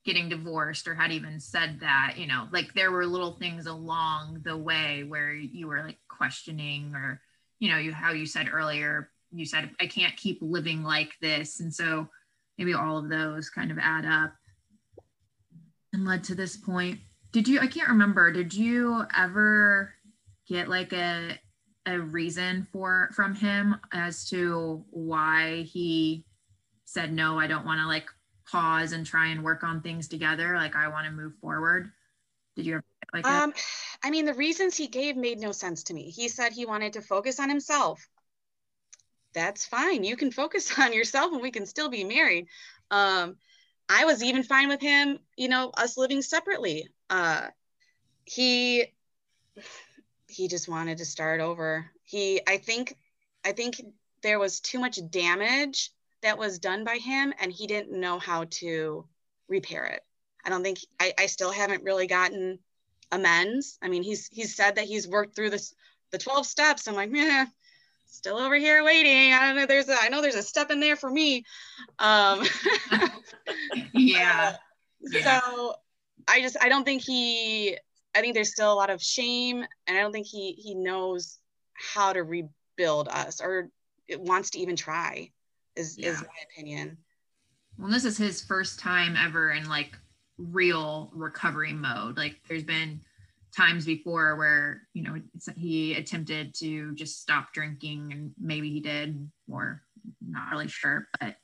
getting 0.04 0.28
divorced 0.28 0.86
or 0.86 0.94
had 0.94 1.10
even 1.10 1.40
said 1.40 1.80
that, 1.80 2.14
you 2.16 2.28
know, 2.28 2.46
like 2.52 2.72
there 2.74 2.92
were 2.92 3.06
little 3.06 3.32
things 3.32 3.66
along 3.66 4.42
the 4.44 4.56
way 4.56 5.02
where 5.02 5.34
you 5.34 5.66
were 5.66 5.82
like 5.82 5.98
questioning 6.06 6.94
or, 6.94 7.20
you 7.58 7.68
know, 7.68 7.78
you 7.78 7.92
how 7.92 8.12
you 8.12 8.24
said 8.24 8.48
earlier, 8.52 9.10
you 9.32 9.44
said 9.44 9.70
I 9.80 9.88
can't 9.88 10.16
keep 10.16 10.38
living 10.40 10.84
like 10.84 11.10
this. 11.20 11.58
And 11.58 11.74
so 11.74 12.08
maybe 12.60 12.74
all 12.74 12.98
of 12.98 13.08
those 13.08 13.48
kind 13.48 13.70
of 13.70 13.78
add 13.78 14.04
up 14.04 14.34
and 15.94 16.04
led 16.04 16.22
to 16.22 16.34
this 16.34 16.58
point. 16.58 17.00
Did 17.32 17.48
you 17.48 17.58
I 17.58 17.66
can't 17.66 17.88
remember, 17.88 18.30
did 18.30 18.52
you 18.52 19.04
ever 19.16 19.94
get 20.46 20.68
like 20.68 20.92
a 20.92 21.38
a 21.86 21.98
reason 21.98 22.66
for 22.70 23.08
from 23.14 23.34
him 23.34 23.74
as 23.92 24.28
to 24.28 24.84
why 24.90 25.62
he 25.62 26.22
said 26.84 27.10
no 27.10 27.38
i 27.38 27.46
don't 27.46 27.64
want 27.64 27.80
to 27.80 27.86
like 27.86 28.06
pause 28.46 28.92
and 28.92 29.06
try 29.06 29.28
and 29.28 29.42
work 29.42 29.64
on 29.64 29.80
things 29.80 30.06
together. 30.06 30.56
Like 30.56 30.76
i 30.76 30.88
want 30.88 31.06
to 31.06 31.12
move 31.12 31.32
forward. 31.40 31.90
Did 32.56 32.66
you 32.66 32.74
ever 32.74 32.84
like 33.14 33.24
um 33.24 33.54
i 34.04 34.10
mean 34.10 34.26
the 34.26 34.34
reasons 34.34 34.76
he 34.76 34.88
gave 34.88 35.16
made 35.16 35.38
no 35.38 35.52
sense 35.52 35.84
to 35.84 35.94
me. 35.94 36.10
He 36.10 36.28
said 36.28 36.52
he 36.52 36.66
wanted 36.66 36.92
to 36.92 37.00
focus 37.00 37.40
on 37.40 37.48
himself 37.48 38.06
that's 39.32 39.66
fine 39.66 40.04
you 40.04 40.16
can 40.16 40.30
focus 40.30 40.78
on 40.78 40.92
yourself 40.92 41.32
and 41.32 41.42
we 41.42 41.50
can 41.50 41.66
still 41.66 41.88
be 41.88 42.04
married 42.04 42.46
um 42.90 43.36
i 43.88 44.04
was 44.04 44.22
even 44.22 44.42
fine 44.42 44.68
with 44.68 44.80
him 44.80 45.18
you 45.36 45.48
know 45.48 45.70
us 45.76 45.96
living 45.96 46.22
separately 46.22 46.88
uh 47.10 47.48
he 48.24 48.86
he 50.30 50.48
just 50.48 50.68
wanted 50.68 50.98
to 50.98 51.04
start 51.04 51.40
over. 51.40 51.90
He, 52.04 52.40
I 52.46 52.56
think, 52.56 52.96
I 53.44 53.52
think 53.52 53.82
there 54.22 54.38
was 54.38 54.60
too 54.60 54.78
much 54.78 54.98
damage 55.10 55.90
that 56.22 56.38
was 56.38 56.58
done 56.58 56.84
by 56.84 56.96
him, 56.96 57.32
and 57.40 57.52
he 57.52 57.66
didn't 57.66 57.98
know 57.98 58.18
how 58.18 58.44
to 58.50 59.06
repair 59.48 59.86
it. 59.86 60.04
I 60.44 60.50
don't 60.50 60.62
think 60.62 60.78
I, 60.98 61.12
I 61.18 61.26
still 61.26 61.50
haven't 61.50 61.84
really 61.84 62.06
gotten 62.06 62.58
amends. 63.12 63.78
I 63.82 63.88
mean, 63.88 64.02
he's 64.02 64.28
he's 64.28 64.54
said 64.54 64.76
that 64.76 64.86
he's 64.86 65.08
worked 65.08 65.34
through 65.34 65.50
this 65.50 65.74
the 66.12 66.18
12 66.18 66.46
steps. 66.46 66.88
I'm 66.88 66.94
like, 66.94 67.10
yeah, 67.12 67.46
still 68.10 68.38
over 68.38 68.56
here 68.56 68.84
waiting. 68.84 69.32
I 69.32 69.46
don't 69.46 69.56
know. 69.56 69.66
There's 69.66 69.88
a 69.88 69.96
I 70.00 70.08
know 70.08 70.20
there's 70.20 70.34
a 70.34 70.42
step 70.42 70.70
in 70.70 70.80
there 70.80 70.96
for 70.96 71.10
me. 71.10 71.44
Um 71.98 72.44
yeah. 73.94 74.56
yeah. 75.00 75.40
So 75.42 75.74
I 76.28 76.42
just 76.42 76.56
I 76.60 76.68
don't 76.68 76.84
think 76.84 77.02
he 77.02 77.76
I 78.14 78.20
think 78.20 78.34
there's 78.34 78.52
still 78.52 78.72
a 78.72 78.74
lot 78.74 78.90
of 78.90 79.02
shame, 79.02 79.64
and 79.86 79.96
I 79.96 80.00
don't 80.00 80.12
think 80.12 80.26
he 80.26 80.52
he 80.52 80.74
knows 80.74 81.38
how 81.72 82.12
to 82.12 82.22
rebuild 82.22 83.08
us 83.08 83.40
or 83.40 83.70
wants 84.10 84.50
to 84.50 84.58
even 84.58 84.76
try. 84.76 85.30
Is 85.76 85.96
yeah. 85.98 86.10
is 86.10 86.20
my 86.20 86.28
opinion. 86.52 86.98
Well, 87.78 87.90
this 87.90 88.04
is 88.04 88.18
his 88.18 88.42
first 88.42 88.78
time 88.78 89.16
ever 89.16 89.52
in 89.52 89.68
like 89.68 89.96
real 90.38 91.10
recovery 91.14 91.72
mode. 91.72 92.16
Like 92.16 92.40
there's 92.48 92.64
been 92.64 93.00
times 93.56 93.84
before 93.84 94.36
where 94.36 94.82
you 94.94 95.02
know 95.02 95.20
he 95.56 95.94
attempted 95.94 96.54
to 96.54 96.94
just 96.94 97.20
stop 97.20 97.52
drinking 97.52 98.12
and 98.12 98.32
maybe 98.40 98.70
he 98.70 98.80
did 98.80 99.28
or 99.50 99.82
not 100.26 100.50
really 100.50 100.68
sure 100.68 101.08
but 101.20 101.36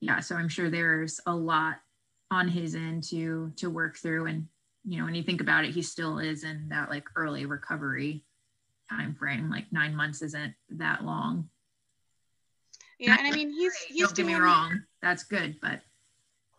yeah 0.00 0.18
so 0.18 0.34
i'm 0.34 0.48
sure 0.48 0.70
there's 0.70 1.20
a 1.26 1.34
lot 1.34 1.76
on 2.32 2.48
his 2.48 2.74
end 2.74 3.04
to 3.04 3.52
to 3.56 3.68
work 3.68 3.96
through. 3.96 4.26
And 4.26 4.48
you 4.88 4.98
know 4.98 5.04
when 5.04 5.14
you 5.14 5.22
think 5.22 5.40
about 5.40 5.64
it 5.64 5.70
he 5.70 5.82
still 5.82 6.18
is 6.18 6.42
in 6.42 6.70
that 6.70 6.90
like 6.90 7.04
early 7.14 7.46
recovery 7.46 8.24
time 8.90 9.14
frame 9.14 9.48
like 9.50 9.66
nine 9.70 9.94
months 9.94 10.22
isn't 10.22 10.54
that 10.70 11.04
long. 11.04 11.48
Yeah 12.98 13.16
and 13.18 13.32
i 13.32 13.36
mean 13.36 13.50
he's 13.50 13.74
he's 13.76 14.00
don't 14.00 14.16
doing, 14.16 14.28
get 14.28 14.38
me 14.38 14.40
wrong. 14.40 14.82
That's 15.02 15.24
good 15.24 15.58
but 15.60 15.80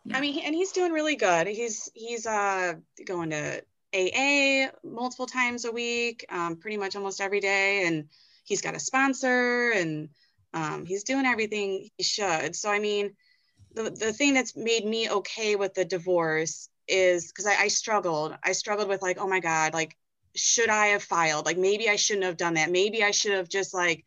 yeah. 0.04 0.16
i 0.16 0.20
mean 0.20 0.40
and 0.44 0.54
he's 0.54 0.72
doing 0.72 0.92
really 0.92 1.16
good. 1.16 1.48
He's 1.48 1.90
he's 1.92 2.24
uh 2.24 2.74
going 3.04 3.30
to 3.30 3.62
aa 3.94 4.70
multiple 4.82 5.26
times 5.26 5.64
a 5.64 5.72
week 5.72 6.24
um, 6.30 6.56
pretty 6.56 6.76
much 6.76 6.96
almost 6.96 7.20
every 7.20 7.40
day 7.40 7.86
and 7.86 8.08
he's 8.44 8.60
got 8.60 8.74
a 8.74 8.80
sponsor 8.80 9.70
and 9.70 10.08
um, 10.52 10.84
he's 10.84 11.04
doing 11.04 11.26
everything 11.26 11.88
he 11.96 12.02
should 12.04 12.54
so 12.56 12.70
i 12.70 12.78
mean 12.78 13.14
the, 13.74 13.90
the 13.90 14.12
thing 14.12 14.34
that's 14.34 14.56
made 14.56 14.84
me 14.84 15.10
okay 15.10 15.56
with 15.56 15.74
the 15.74 15.84
divorce 15.84 16.68
is 16.88 17.28
because 17.28 17.46
I, 17.46 17.62
I 17.62 17.68
struggled. 17.68 18.36
I 18.42 18.52
struggled 18.52 18.88
with 18.88 19.02
like, 19.02 19.18
oh 19.18 19.26
my 19.26 19.40
God, 19.40 19.74
like, 19.74 19.96
should 20.36 20.68
I 20.68 20.88
have 20.88 21.02
filed? 21.02 21.46
Like, 21.46 21.58
maybe 21.58 21.88
I 21.88 21.96
shouldn't 21.96 22.24
have 22.24 22.36
done 22.36 22.54
that. 22.54 22.70
Maybe 22.70 23.02
I 23.02 23.10
should 23.10 23.32
have 23.32 23.48
just 23.48 23.74
like 23.74 24.04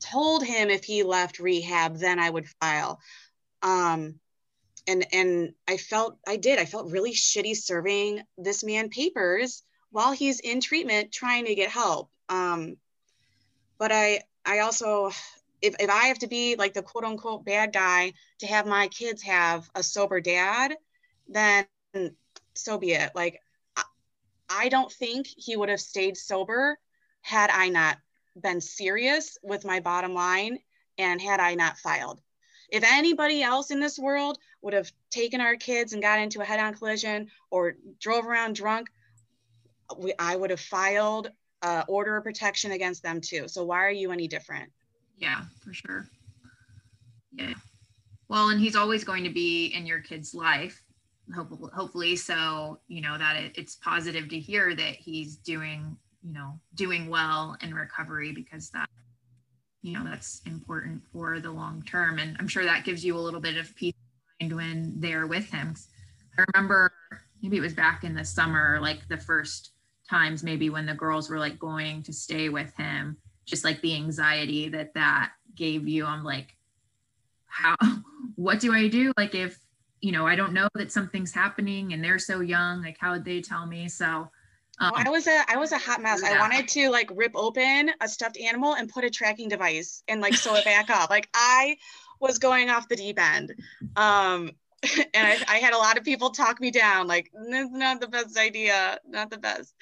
told 0.00 0.44
him 0.44 0.70
if 0.70 0.84
he 0.84 1.02
left 1.02 1.40
rehab, 1.40 1.96
then 1.96 2.18
I 2.18 2.30
would 2.30 2.48
file. 2.60 3.00
Um, 3.62 4.20
and 4.88 5.06
and 5.12 5.54
I 5.68 5.76
felt 5.76 6.18
I 6.26 6.36
did 6.36 6.58
I 6.58 6.64
felt 6.64 6.90
really 6.90 7.12
shitty 7.12 7.54
serving 7.54 8.22
this 8.36 8.64
man 8.64 8.88
papers 8.88 9.62
while 9.90 10.12
he's 10.12 10.40
in 10.40 10.60
treatment 10.60 11.12
trying 11.12 11.44
to 11.46 11.54
get 11.54 11.70
help. 11.70 12.10
Um, 12.28 12.76
but 13.78 13.92
I 13.92 14.22
I 14.44 14.60
also 14.60 15.10
if, 15.60 15.74
if 15.78 15.90
I 15.90 16.06
have 16.06 16.18
to 16.20 16.26
be 16.26 16.56
like 16.56 16.72
the 16.72 16.82
quote 16.82 17.04
unquote 17.04 17.44
bad 17.44 17.72
guy 17.72 18.14
to 18.38 18.46
have 18.46 18.66
my 18.66 18.88
kids 18.88 19.22
have 19.22 19.68
a 19.74 19.82
sober 19.82 20.20
dad, 20.20 20.74
then 21.28 21.66
so 22.54 22.78
be 22.78 22.92
it. 22.92 23.12
Like 23.14 23.40
I, 23.76 23.82
I 24.48 24.68
don't 24.68 24.90
think 24.90 25.26
he 25.26 25.56
would 25.56 25.68
have 25.68 25.80
stayed 25.80 26.16
sober 26.16 26.78
had 27.20 27.50
I 27.50 27.68
not 27.68 27.98
been 28.40 28.60
serious 28.60 29.36
with 29.42 29.64
my 29.64 29.80
bottom 29.80 30.14
line 30.14 30.58
and 30.96 31.20
had 31.20 31.40
I 31.40 31.54
not 31.54 31.78
filed. 31.78 32.20
If 32.68 32.84
anybody 32.84 33.42
else 33.42 33.70
in 33.70 33.80
this 33.80 33.98
world 33.98 34.38
would 34.62 34.74
have 34.74 34.90
taken 35.10 35.40
our 35.40 35.56
kids 35.56 35.92
and 35.92 36.02
got 36.02 36.18
into 36.18 36.40
a 36.40 36.44
head 36.44 36.60
on 36.60 36.74
collision 36.74 37.28
or 37.50 37.76
drove 37.98 38.26
around 38.26 38.56
drunk, 38.56 38.88
we, 39.96 40.12
I 40.18 40.36
would 40.36 40.50
have 40.50 40.60
filed 40.60 41.30
uh, 41.62 41.84
order 41.88 42.16
of 42.16 42.24
protection 42.24 42.72
against 42.72 43.02
them 43.02 43.20
too. 43.20 43.48
So 43.48 43.64
why 43.64 43.84
are 43.84 43.90
you 43.90 44.12
any 44.12 44.28
different? 44.28 44.70
Yeah, 45.16 45.42
for 45.64 45.72
sure. 45.72 46.06
Yeah. 47.32 47.54
Well, 48.28 48.50
and 48.50 48.60
he's 48.60 48.76
always 48.76 49.04
going 49.04 49.24
to 49.24 49.30
be 49.30 49.66
in 49.66 49.86
your 49.86 50.00
kid's 50.00 50.34
life, 50.34 50.82
hopefully, 51.34 51.70
hopefully. 51.74 52.16
So, 52.16 52.80
you 52.86 53.00
know, 53.00 53.16
that 53.16 53.36
it, 53.36 53.52
it's 53.56 53.76
positive 53.76 54.28
to 54.28 54.38
hear 54.38 54.74
that 54.74 54.96
he's 54.96 55.36
doing, 55.36 55.96
you 56.22 56.34
know, 56.34 56.60
doing 56.74 57.08
well 57.08 57.56
in 57.62 57.74
recovery 57.74 58.32
because 58.32 58.68
that, 58.70 58.88
you 59.88 59.98
know, 59.98 60.04
that's 60.04 60.40
important 60.46 61.02
for 61.12 61.40
the 61.40 61.50
long 61.50 61.82
term. 61.82 62.18
And 62.18 62.36
I'm 62.38 62.48
sure 62.48 62.64
that 62.64 62.84
gives 62.84 63.04
you 63.04 63.16
a 63.16 63.20
little 63.20 63.40
bit 63.40 63.56
of 63.56 63.74
peace 63.74 63.94
of 63.94 64.50
mind 64.50 64.56
when 64.56 64.94
they're 64.98 65.26
with 65.26 65.50
him. 65.50 65.74
I 66.38 66.44
remember 66.54 66.92
maybe 67.42 67.56
it 67.56 67.60
was 67.60 67.74
back 67.74 68.04
in 68.04 68.14
the 68.14 68.24
summer, 68.24 68.78
like 68.80 69.06
the 69.08 69.18
first 69.18 69.72
times 70.08 70.42
maybe 70.42 70.70
when 70.70 70.86
the 70.86 70.94
girls 70.94 71.28
were 71.28 71.38
like 71.38 71.58
going 71.58 72.02
to 72.02 72.12
stay 72.12 72.48
with 72.48 72.74
him 72.76 73.16
just 73.44 73.64
like 73.64 73.80
the 73.80 73.94
anxiety 73.94 74.68
that 74.68 74.94
that 74.94 75.32
gave 75.54 75.86
you 75.86 76.04
i'm 76.04 76.24
like 76.24 76.56
how 77.46 77.76
what 78.36 78.60
do 78.60 78.74
i 78.74 78.88
do 78.88 79.12
like 79.16 79.34
if 79.34 79.58
you 80.00 80.12
know 80.12 80.26
i 80.26 80.36
don't 80.36 80.52
know 80.52 80.68
that 80.74 80.92
something's 80.92 81.32
happening 81.32 81.92
and 81.92 82.02
they're 82.02 82.18
so 82.18 82.40
young 82.40 82.82
like 82.82 82.96
how 82.98 83.12
would 83.12 83.24
they 83.24 83.40
tell 83.40 83.66
me 83.66 83.88
so 83.88 84.28
um, 84.80 84.92
I 84.94 85.10
was 85.10 85.26
a 85.26 85.42
I 85.48 85.56
was 85.56 85.72
a 85.72 85.78
hot 85.78 86.00
mess. 86.02 86.20
Yeah. 86.22 86.34
I 86.34 86.38
wanted 86.38 86.68
to 86.68 86.90
like 86.90 87.10
rip 87.14 87.32
open 87.34 87.90
a 88.00 88.08
stuffed 88.08 88.38
animal 88.38 88.74
and 88.74 88.88
put 88.88 89.04
a 89.04 89.10
tracking 89.10 89.48
device 89.48 90.02
and 90.08 90.20
like 90.20 90.34
sew 90.34 90.54
it 90.54 90.64
back 90.64 90.90
up. 90.90 91.10
Like 91.10 91.28
I 91.34 91.76
was 92.20 92.38
going 92.38 92.70
off 92.70 92.88
the 92.88 92.96
deep 92.96 93.20
end. 93.20 93.54
Um, 93.96 94.52
and 95.14 95.26
I, 95.26 95.38
I, 95.48 95.56
had 95.56 95.72
a 95.72 95.78
lot 95.78 95.98
of 95.98 96.04
people 96.04 96.30
talk 96.30 96.60
me 96.60 96.70
down 96.70 97.08
like 97.08 97.32
that's 97.50 97.70
not 97.72 98.00
the 98.00 98.06
best 98.06 98.38
idea 98.38 98.98
not 99.08 99.28
the 99.28 99.38
best 99.38 99.74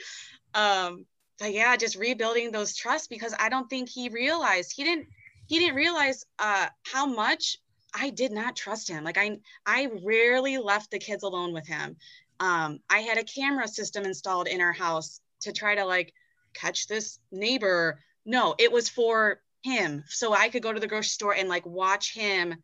um 0.55 1.05
but 1.39 1.53
yeah 1.53 1.77
just 1.77 1.97
rebuilding 1.97 2.51
those 2.51 2.75
trusts 2.75 3.07
because 3.07 3.35
i 3.39 3.51
don't 3.51 3.69
think 3.69 3.91
he 3.91 4.09
realized 4.09 4.73
he 4.75 4.85
didn't 4.85 5.07
he 5.49 5.59
didn't 5.59 5.75
realize 5.75 6.25
uh 6.39 6.67
how 6.91 7.05
much 7.05 7.59
i 7.95 8.09
did 8.09 8.33
not 8.33 8.57
trust 8.57 8.89
him 8.89 9.05
like 9.05 9.19
i 9.19 9.39
i 9.67 9.89
rarely 10.03 10.57
left 10.57 10.91
the 10.91 10.99
kids 10.99 11.25
alone 11.25 11.53
with 11.53 11.67
him 11.67 11.97
um 12.41 12.81
i 12.91 13.01
had 13.01 13.19
a 13.19 13.25
camera 13.25 13.67
system 13.69 14.05
installed 14.05 14.47
in 14.47 14.61
our 14.61 14.73
house 14.73 15.21
to 15.41 15.53
try 15.53 15.75
to 15.75 15.85
like 15.85 16.13
catch 16.55 16.87
this 16.87 17.19
neighbor. 17.31 18.01
No 18.25 18.55
it 18.59 18.73
was 18.73 18.89
for 18.89 19.41
him. 19.63 20.05
So 20.09 20.33
i 20.33 20.49
could 20.49 20.63
go 20.63 20.73
to 20.73 20.81
the 20.81 20.87
grocery 20.87 21.09
store 21.09 21.35
and 21.35 21.49
like 21.49 21.67
watch 21.67 22.15
him 22.15 22.55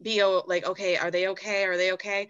be 0.00 0.22
like 0.24 0.66
okay 0.66 0.96
are 0.96 1.10
they 1.10 1.28
okay? 1.28 1.64
Are 1.64 1.76
they 1.76 1.92
okay? 1.92 2.28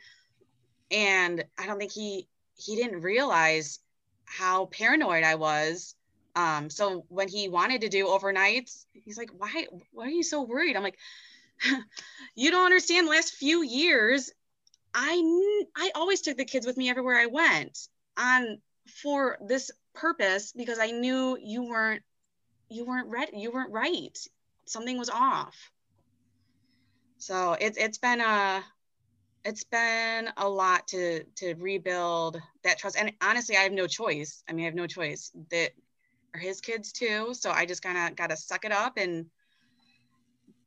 And 0.91 1.45
i 1.59 1.67
don't 1.67 1.79
think 1.79 1.93
he 1.93 2.29
he 2.55 2.77
didn't 2.77 3.03
realize 3.03 3.81
how 4.25 4.67
paranoid 4.67 5.25
i 5.25 5.35
was. 5.37 5.95
Um 6.35 6.71
so 6.71 7.05
when 7.09 7.29
he 7.29 7.49
wanted 7.49 7.83
to 7.83 7.89
do 7.89 8.07
overnights 8.07 8.87
he's 8.93 9.19
like 9.19 9.31
why 9.37 9.67
why 9.93 10.07
are 10.07 10.11
you 10.11 10.23
so 10.23 10.43
worried? 10.43 10.77
I'm 10.77 10.83
like 10.83 10.99
you 12.35 12.51
don't 12.51 12.67
understand. 12.67 13.09
Last 13.09 13.35
few 13.35 13.62
years 13.62 14.31
i 14.97 15.69
i 15.77 15.91
always 15.95 16.21
took 16.21 16.37
the 16.37 16.45
kids 16.45 16.67
with 16.67 16.77
me 16.77 16.91
everywhere 16.91 17.17
i 17.17 17.27
went 17.27 17.89
on 18.19 18.59
for 19.03 19.39
this 19.47 19.71
purpose 19.95 20.53
because 20.53 20.79
i 20.79 20.91
knew 20.91 21.39
you 21.41 21.63
weren't 21.65 22.03
you 22.69 22.85
weren't 22.85 23.09
ready 23.09 23.39
you 23.39 23.53
weren't 23.53 23.71
right 23.71 24.19
something 24.65 24.99
was 24.99 25.11
off 25.11 25.71
so 27.19 27.57
it's 27.61 27.79
it's 27.79 27.99
been 27.99 28.21
a 28.21 28.65
it's 29.47 29.65
been 29.65 30.29
a 30.37 30.49
lot 30.49 30.89
to 30.89 31.23
to 31.37 31.55
rebuild 31.55 32.41
that 32.65 32.79
trust. 32.79 32.97
And 32.99 33.13
honestly, 33.23 33.57
I 33.57 33.61
have 33.61 33.73
no 33.73 33.87
choice. 33.87 34.43
I 34.49 34.53
mean, 34.53 34.65
I 34.65 34.67
have 34.67 34.75
no 34.75 34.89
choice. 34.89 35.31
That 35.51 35.71
are 36.35 36.41
his 36.41 36.61
kids 36.61 36.93
too. 36.93 37.33
So 37.33 37.51
I 37.51 37.65
just 37.65 37.83
kind 37.83 37.97
of 37.97 38.17
got 38.17 38.31
to 38.31 38.37
suck 38.37 38.65
it 38.65 38.73
up 38.73 38.97
and 38.97 39.27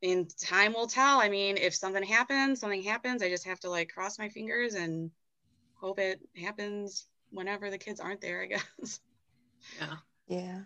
in 0.02 0.28
time 0.40 0.74
will 0.74 0.88
tell. 0.88 1.20
I 1.20 1.30
mean, 1.30 1.58
if 1.58 1.76
something 1.76 2.04
happens, 2.04 2.60
something 2.60 2.84
happens. 2.84 3.22
I 3.22 3.30
just 3.30 3.46
have 3.46 3.60
to 3.62 3.70
like 3.70 3.94
cross 3.94 4.20
my 4.20 4.30
fingers 4.30 4.74
and 4.76 5.12
hope 5.76 6.00
it 6.00 6.20
happens 6.36 7.06
whenever 7.32 7.70
the 7.70 7.78
kids 7.78 8.00
aren't 8.00 8.22
there, 8.22 8.42
I 8.42 8.46
guess. 8.82 9.00
Yeah. 9.80 9.96
Yeah. 10.28 10.60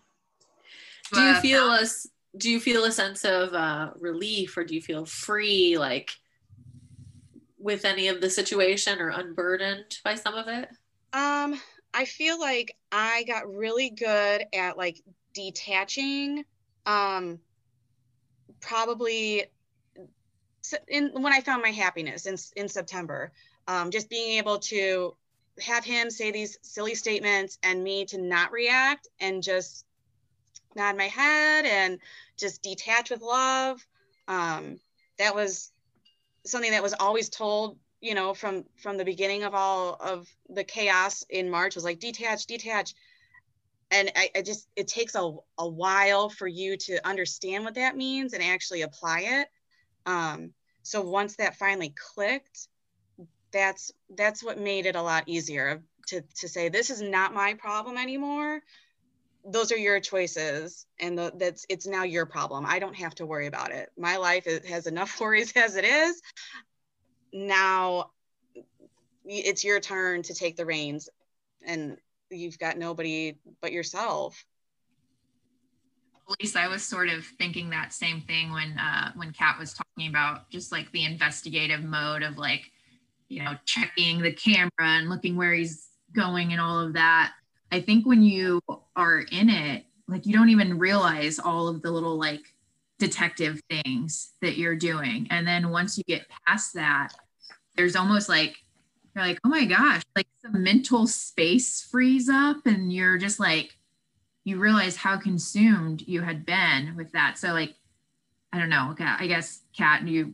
Do 1.14 1.22
you 1.22 1.36
feel 1.36 1.72
a 1.72 1.86
do 2.38 2.50
you 2.50 2.60
feel 2.60 2.84
a 2.86 2.92
sense 2.92 3.26
of 3.26 3.54
uh, 3.54 3.92
relief 4.00 4.58
or 4.58 4.64
do 4.64 4.74
you 4.74 4.82
feel 4.82 5.06
free 5.06 5.78
like 5.78 6.12
with 7.58 7.86
any 7.86 8.08
of 8.08 8.22
the 8.22 8.30
situation 8.30 9.00
or 9.00 9.10
unburdened 9.10 9.98
by 10.04 10.16
some 10.16 10.34
of 10.36 10.48
it 10.48 10.70
um 11.14 11.60
i 11.94 12.06
feel 12.06 12.40
like 12.40 12.76
i 12.92 13.24
got 13.24 13.54
really 13.54 13.90
good 13.90 14.46
at 14.54 14.78
like 14.78 15.02
detaching 15.34 16.44
um 16.86 17.40
probably 18.60 19.46
in 20.88 21.10
when 21.14 21.34
i 21.34 21.42
found 21.42 21.62
my 21.62 21.72
happiness 21.72 22.26
in 22.26 22.38
in 22.56 22.68
september 22.68 23.32
um 23.68 23.92
just 23.92 24.10
being 24.10 24.38
able 24.38 24.60
to 24.60 25.14
have 25.60 25.84
him 25.84 26.10
say 26.10 26.32
these 26.32 26.58
silly 26.62 26.96
statements 26.96 27.60
and 27.64 27.84
me 27.84 28.06
to 28.06 28.18
not 28.18 28.52
react 28.52 29.08
and 29.20 29.44
just 29.44 29.86
nod 30.76 30.98
my 30.98 31.08
head 31.08 31.66
and 31.66 32.00
just 32.38 32.62
detach 32.62 33.10
with 33.10 33.22
love. 33.22 33.86
Um, 34.28 34.80
that 35.18 35.36
was 35.36 35.72
something 36.46 36.72
that 36.72 36.84
was 36.84 36.94
always 36.94 37.30
told, 37.30 37.78
you 38.02 38.16
know, 38.16 38.34
from 38.34 38.66
from 38.78 38.98
the 38.98 39.06
beginning 39.06 39.44
of 39.44 39.54
all 39.54 39.96
of 40.00 40.28
the 40.50 40.64
chaos 40.64 41.24
in 41.30 41.50
March 41.50 41.76
was 41.76 41.84
like 41.84 42.00
detach, 42.00 42.46
detach. 42.46 42.94
And 43.94 44.12
I, 44.16 44.32
I 44.36 44.42
just 44.42 44.68
it 44.76 44.88
takes 44.88 45.14
a, 45.14 45.32
a 45.60 45.68
while 45.68 46.28
for 46.28 46.48
you 46.48 46.78
to 46.78 47.08
understand 47.08 47.64
what 47.64 47.76
that 47.76 47.96
means 47.96 48.34
and 48.34 48.42
actually 48.42 48.82
apply 48.82 49.20
it. 49.22 49.48
Um, 50.08 50.52
so 50.82 51.02
once 51.02 51.36
that 51.36 51.58
finally 51.58 51.94
clicked, 51.96 52.68
that's 53.52 53.92
that's 54.18 54.44
what 54.44 54.60
made 54.60 54.88
it 54.88 54.96
a 54.96 55.02
lot 55.02 55.26
easier 55.28 55.84
to 56.08 56.22
to 56.38 56.48
say 56.50 56.70
this 56.70 56.90
is 56.90 57.02
not 57.02 57.36
my 57.36 57.54
problem 57.54 57.98
anymore. 57.98 58.62
Those 59.46 59.72
are 59.72 59.78
your 59.78 60.00
choices 60.00 60.88
and 61.00 61.18
the, 61.18 61.32
that's 61.38 61.66
it's 61.70 61.86
now 61.86 62.04
your 62.04 62.26
problem. 62.26 62.66
I 62.66 62.80
don't 62.80 62.96
have 62.96 63.14
to 63.16 63.28
worry 63.28 63.46
about 63.46 63.72
it. 63.72 63.90
My 63.96 64.18
life 64.18 64.46
has 64.46 64.88
enough 64.88 65.20
worries 65.22 65.54
as 65.56 65.76
it 65.76 65.86
is. 65.86 66.20
Now 67.32 68.10
it's 69.24 69.64
your 69.64 69.80
turn 69.80 70.24
to 70.24 70.34
take 70.34 70.58
the 70.58 70.66
reins 70.66 71.10
and 71.66 71.98
you've 72.34 72.60
got 72.60 72.78
nobody 72.78 73.36
but 73.62 73.72
yourself 73.72 74.46
Lisa, 76.40 76.60
I 76.62 76.68
was 76.68 76.84
sort 76.84 77.10
of 77.10 77.26
thinking 77.26 77.70
that 77.72 77.94
same 77.94 78.22
thing 78.22 78.52
when 78.52 78.78
uh, 78.78 79.12
when 79.16 79.34
Kat 79.34 79.60
was 79.60 79.74
talking 79.74 80.10
about 80.10 80.50
just 80.50 80.72
like 80.72 80.92
the 80.92 81.04
investigative 81.04 81.84
mode 81.84 82.24
of 82.24 82.38
like, 82.38 82.72
you 83.28 83.44
know, 83.44 83.56
checking 83.66 84.22
the 84.22 84.32
camera 84.32 84.70
and 84.80 85.10
looking 85.10 85.36
where 85.36 85.54
he's 85.54 85.90
going 86.16 86.52
and 86.52 86.62
all 86.62 86.80
of 86.80 86.94
that. 86.94 87.34
I 87.72 87.82
think 87.82 88.06
when 88.06 88.22
you 88.22 88.62
are 88.96 89.20
in 89.32 89.50
it, 89.50 89.86
like 90.08 90.26
you 90.26 90.34
don't 90.34 90.50
even 90.50 90.78
realize 90.80 91.40
all 91.40 91.68
of 91.68 91.82
the 91.82 91.92
little 91.92 92.18
like 92.18 92.42
detective 93.00 93.60
things 93.70 94.34
that 94.42 94.58
you're 94.58 94.76
doing. 94.76 95.28
And 95.30 95.46
then 95.46 95.72
once 95.72 95.98
you 95.98 96.04
get 96.06 96.28
past 96.48 96.74
that, 96.76 97.14
there's 97.76 97.96
almost 97.96 98.30
like 98.30 98.56
you're 99.16 99.26
like, 99.26 99.40
oh 99.44 99.50
my 99.50 99.66
gosh, 99.66 100.02
like 100.16 100.28
the 100.44 100.58
mental 100.58 101.08
space 101.08 101.82
frees 101.82 102.30
up 102.30 102.66
and 102.66 102.92
you're 102.92 103.18
just 103.18 103.40
like, 103.40 103.78
you 104.44 104.60
realize 104.60 104.96
how 104.96 105.18
consumed 105.18 106.04
you 106.06 106.22
had 106.22 106.46
been 106.46 106.96
with 106.96 107.12
that. 107.14 107.38
So 107.38 107.54
like, 107.54 107.76
I 108.52 108.60
don't 108.60 108.70
know. 108.70 108.90
Okay, 108.92 109.06
I 109.06 109.28
guess 109.28 109.62
Kat, 109.76 110.08
you 110.08 110.34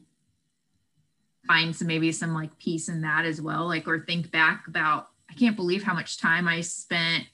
find 1.48 1.76
some 1.76 1.88
maybe 1.88 2.12
some 2.12 2.34
like 2.34 2.58
peace 2.60 2.90
in 2.90 3.02
that 3.02 3.26
as 3.26 3.42
well? 3.42 3.68
Like, 3.68 3.88
or 3.88 4.00
think 4.00 4.32
back 4.32 4.68
about 4.68 5.10
I 5.30 5.34
can't 5.34 5.56
believe 5.56 5.84
how 5.84 5.94
much 5.94 6.18
time 6.18 6.48
I 6.48 6.62
spent 6.62 7.26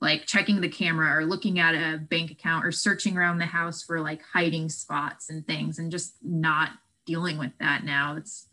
like 0.00 0.26
checking 0.26 0.60
the 0.60 0.68
camera 0.68 1.16
or 1.16 1.24
looking 1.24 1.58
at 1.58 1.74
a 1.74 1.98
bank 1.98 2.30
account 2.30 2.66
or 2.66 2.72
searching 2.72 3.16
around 3.16 3.38
the 3.38 3.46
house 3.46 3.82
for 3.82 4.00
like 4.00 4.22
hiding 4.22 4.68
spots 4.68 5.30
and 5.30 5.46
things 5.46 5.78
and 5.78 5.90
just 5.90 6.16
not 6.22 6.70
dealing 7.06 7.38
with 7.38 7.52
that 7.58 7.84
now. 7.84 8.16
It's 8.16 8.48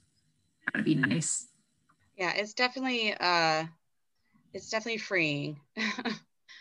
gotta 0.72 0.84
be 0.84 0.96
nice. 0.96 1.48
Yeah, 2.18 2.34
it's 2.36 2.54
definitely 2.54 3.14
uh 3.20 3.66
it's 4.54 4.70
definitely 4.70 5.00
freeing. 5.00 5.60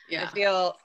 Yeah. 0.09 0.25
I 0.25 0.27
feel 0.27 0.77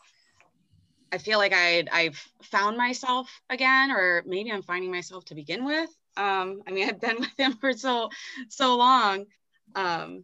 I 1.12 1.18
feel 1.18 1.40
like 1.40 1.54
I 1.54 1.84
I've 1.92 2.18
found 2.44 2.78
myself 2.78 3.30
again, 3.50 3.92
or 3.92 4.24
maybe 4.26 4.52
I'm 4.52 4.62
finding 4.62 4.92
myself 4.92 5.26
to 5.26 5.36
begin 5.36 5.66
with. 5.66 5.90
Um, 6.16 6.62
I 6.68 6.72
mean, 6.72 6.88
I've 6.90 7.02
been 7.02 7.18
with 7.20 7.38
him 7.38 7.54
for 7.54 7.74
so 7.74 8.10
so 8.50 8.78
long. 8.78 9.26
Um, 9.74 10.24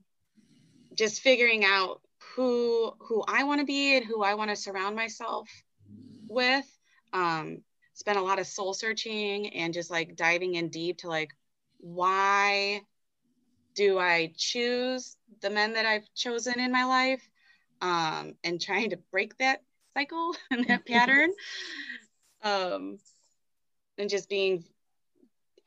just 0.94 1.22
figuring 1.22 1.66
out 1.66 2.02
who 2.36 2.94
who 3.00 3.24
I 3.28 3.44
want 3.44 3.60
to 3.60 3.66
be 3.66 3.98
and 3.98 4.06
who 4.06 4.22
I 4.24 4.36
want 4.36 4.52
to 4.52 4.56
surround 4.56 4.96
myself 4.96 5.50
with. 6.28 6.66
Um, 7.14 7.64
spent 7.94 8.18
a 8.18 8.22
lot 8.22 8.40
of 8.40 8.48
soul 8.48 8.74
searching 8.74 9.50
and 9.56 9.74
just 9.74 9.92
like 9.92 10.16
diving 10.16 10.56
in 10.56 10.70
deep 10.70 11.00
to 11.00 11.08
like 11.08 11.32
why 11.80 12.82
do 13.74 14.00
I 14.00 14.34
choose 14.38 15.18
the 15.42 15.50
men 15.50 15.74
that 15.74 15.86
I've 15.86 16.12
chosen 16.14 16.60
in 16.60 16.72
my 16.72 16.86
life 16.86 17.28
um, 17.82 18.36
and 18.44 18.62
trying 18.62 18.92
to 18.92 18.98
break 19.12 19.38
that 19.38 19.64
cycle 19.94 20.36
and 20.52 20.66
that 20.68 20.86
pattern. 20.86 21.32
Um, 22.44 22.98
and 24.00 24.10
just 24.10 24.28
being, 24.28 24.64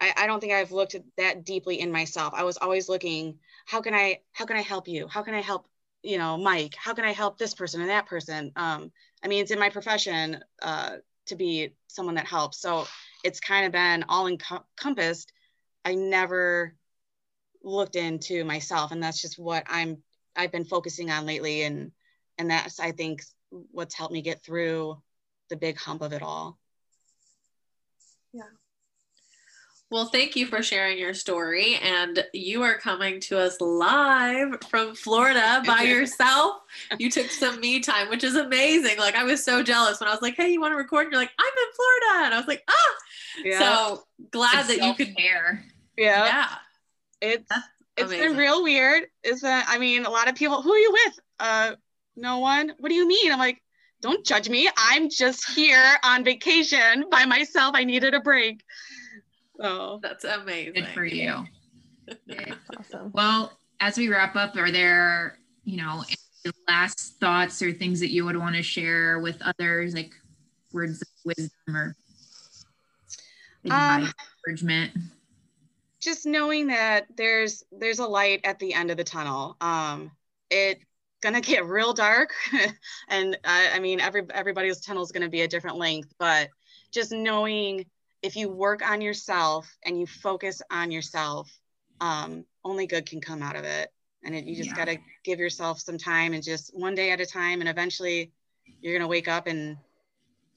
I, 0.01 0.13
I 0.17 0.27
don't 0.27 0.41
think 0.41 0.53
I've 0.53 0.73
looked 0.73 0.97
that 1.17 1.45
deeply 1.45 1.79
in 1.79 1.93
myself. 1.93 2.35
I 2.37 2.43
was 2.43 2.57
always 2.57 2.89
looking, 2.89 3.39
how 3.65 3.81
can 3.81 3.95
I, 3.95 4.23
how 4.33 4.45
can 4.45 4.57
I 4.57 4.61
help 4.61 4.89
you? 4.89 5.07
How 5.07 5.23
can 5.23 5.35
I 5.35 5.41
help, 5.41 5.69
you 6.03 6.19
know, 6.19 6.37
Mike? 6.37 6.75
How 6.77 6.93
can 6.93 7.05
I 7.05 7.13
help 7.13 7.39
this 7.39 7.55
person 7.55 7.81
and 7.81 7.91
that 7.91 8.07
person? 8.07 8.51
Um, 8.57 8.91
I 9.23 9.29
mean, 9.29 9.41
it's 9.41 9.53
in 9.53 9.59
my 9.61 9.71
profession 9.71 10.43
uh, 10.63 10.97
to 11.27 11.37
be 11.37 11.77
someone 11.87 12.17
that 12.17 12.27
helps. 12.27 12.59
So 12.61 12.89
it's 13.23 13.39
kind 13.39 13.67
of 13.67 13.71
been 13.71 14.05
all 14.09 14.27
encompassed. 14.27 15.33
I 15.85 15.95
never 15.95 16.75
looked 17.65 17.97
into 17.97 18.45
myself 18.45 18.93
and 18.93 19.03
that's 19.03 19.21
just 19.21 19.39
what 19.39 19.65
i'm 19.67 19.99
i've 20.37 20.53
been 20.53 20.65
focusing 20.65 21.11
on 21.11 21.27
lately 21.27 21.63
and 21.63 21.91
and 22.39 22.51
that's 22.51 22.79
i 22.79 22.93
think 22.93 23.23
what's 23.71 23.95
helped 23.95 24.13
me 24.13 24.23
get 24.23 24.43
through 24.43 25.01
the 25.51 25.57
big 25.57 25.77
hump 25.79 26.03
of 26.03 26.13
it 26.13 26.23
all 26.23 26.59
yeah 28.33 28.43
well, 29.95 30.07
thank 30.07 30.35
you 30.35 30.47
for 30.47 30.61
sharing 30.61 30.99
your 30.99 31.15
story. 31.15 31.77
And 31.77 32.27
you 32.33 32.63
are 32.65 32.77
coming 32.79 33.21
to 33.21 33.39
us 33.39 33.61
live 33.61 34.57
from 34.69 34.97
Florida 34.97 35.63
by 35.65 35.83
yourself. 35.87 36.63
you 36.99 37.09
took 37.09 37.31
some 37.31 37.61
me 37.61 37.79
time, 37.79 38.09
which 38.09 38.25
is 38.25 38.35
amazing. 38.35 38.99
Like, 38.99 39.15
I 39.15 39.23
was 39.23 39.45
so 39.45 39.63
jealous 39.63 40.01
when 40.01 40.09
I 40.09 40.13
was 40.13 40.21
like, 40.21 40.35
hey, 40.35 40.49
you 40.49 40.61
want 40.61 40.73
to 40.73 40.77
record? 40.77 41.05
And 41.05 41.13
you're 41.13 41.21
like, 41.21 41.31
I'm 41.39 41.47
in 41.47 41.75
Florida. 41.77 42.27
And 42.27 42.35
I 42.35 42.39
was 42.39 42.49
like, 42.49 42.65
ah. 42.69 43.45
Yeah. 43.45 43.59
So 43.59 44.03
glad 44.33 44.69
it's 44.69 44.77
that 44.77 44.85
you 44.85 44.95
could. 44.95 45.17
Care. 45.17 45.65
Yeah. 45.97 46.25
Yeah. 46.25 46.49
It's 47.25 47.51
it's 47.97 48.13
Amazing. 48.13 48.29
been 48.29 48.37
real 48.37 48.63
weird. 48.63 49.05
Is 49.23 49.41
that 49.41 49.67
I 49.69 49.79
mean, 49.79 50.05
a 50.05 50.11
lot 50.11 50.29
of 50.29 50.35
people, 50.35 50.63
who 50.63 50.73
are 50.73 50.79
you 50.79 50.93
with? 50.93 51.21
Uh, 51.41 51.73
no 52.17 52.39
one. 52.39 52.73
What 52.79 52.89
do 52.89 52.95
you 52.95 53.09
mean? 53.09 53.33
I'm 53.33 53.39
like, 53.39 53.63
don't 54.03 54.25
judge 54.27 54.49
me. 54.49 54.69
I'm 54.77 55.09
just 55.09 55.49
here 55.51 55.97
on 56.05 56.25
vacation 56.25 57.05
by 57.11 57.25
myself. 57.25 57.75
I 57.75 57.85
needed 57.85 58.15
a 58.15 58.21
break. 58.21 58.63
So 59.59 60.01
that's 60.03 60.25
amazing. 60.25 60.75
Good 60.75 60.89
for 60.89 61.05
you. 61.05 61.47
yeah. 62.27 62.55
Awesome. 62.79 63.11
Well, 63.15 63.57
as 63.81 63.97
we 63.97 64.09
wrap 64.09 64.37
up, 64.37 64.57
are 64.57 64.71
there, 64.71 65.39
you 65.65 65.79
know, 65.79 66.05
last 66.69 67.19
thoughts 67.21 67.63
or 67.63 67.73
things 67.73 68.01
that 68.01 68.11
you 68.11 68.25
would 68.25 68.37
want 68.37 68.57
to 68.57 68.63
share 68.63 69.21
with 69.21 69.41
others, 69.41 69.95
like 69.95 70.13
words 70.73 71.01
of 71.01 71.09
wisdom 71.25 71.75
or 71.75 71.97
um, 73.71 74.13
encouragement? 74.45 74.93
Just 76.05 76.27
knowing 76.27 76.67
that 76.67 77.07
there's 77.17 77.65
there's 77.73 77.99
a 77.99 78.07
light 78.07 78.41
at 78.45 78.59
the 78.59 78.75
end 78.75 78.91
of 78.91 78.99
the 78.99 79.05
tunnel. 79.05 79.57
Um, 79.61 80.13
it's 80.51 80.85
gonna 81.23 81.41
get 81.41 81.65
real 81.65 81.95
dark, 81.95 82.35
and 83.09 83.39
I, 83.45 83.71
I 83.73 83.79
mean 83.81 84.01
every 84.01 84.23
everybody's 84.33 84.81
tunnel 84.81 85.03
is 85.03 85.13
gonna 85.13 85.31
be 85.31 85.41
a 85.41 85.49
different 85.49 85.79
length, 85.79 86.13
but 86.19 86.51
just 86.93 87.11
knowing 87.11 87.87
if 88.23 88.37
you 88.37 88.49
work 88.51 88.87
on 88.87 89.01
yourself 89.01 89.69
and 89.85 89.99
you 89.99 90.07
focus 90.07 90.63
on 90.71 90.91
yourself, 90.91 91.51
um, 92.01 92.45
only 92.65 92.87
good 92.87 93.07
can 93.07 93.21
come 93.21 93.43
out 93.43 93.57
of 93.57 93.65
it. 93.65 93.91
And 94.23 94.35
it, 94.35 94.45
you 94.45 94.57
just 94.57 94.71
yeah. 94.71 94.77
gotta 94.77 94.99
give 95.25 95.39
yourself 95.39 95.81
some 95.81 95.99
time 95.99 96.35
and 96.35 96.43
just 96.43 96.71
one 96.75 96.95
day 96.95 97.13
at 97.13 97.21
a 97.21 97.27
time, 97.27 97.61
and 97.61 97.69
eventually 97.69 98.31
you're 98.83 98.97
gonna 98.97 99.09
wake 99.09 99.29
up 99.29 99.47
and 99.47 99.79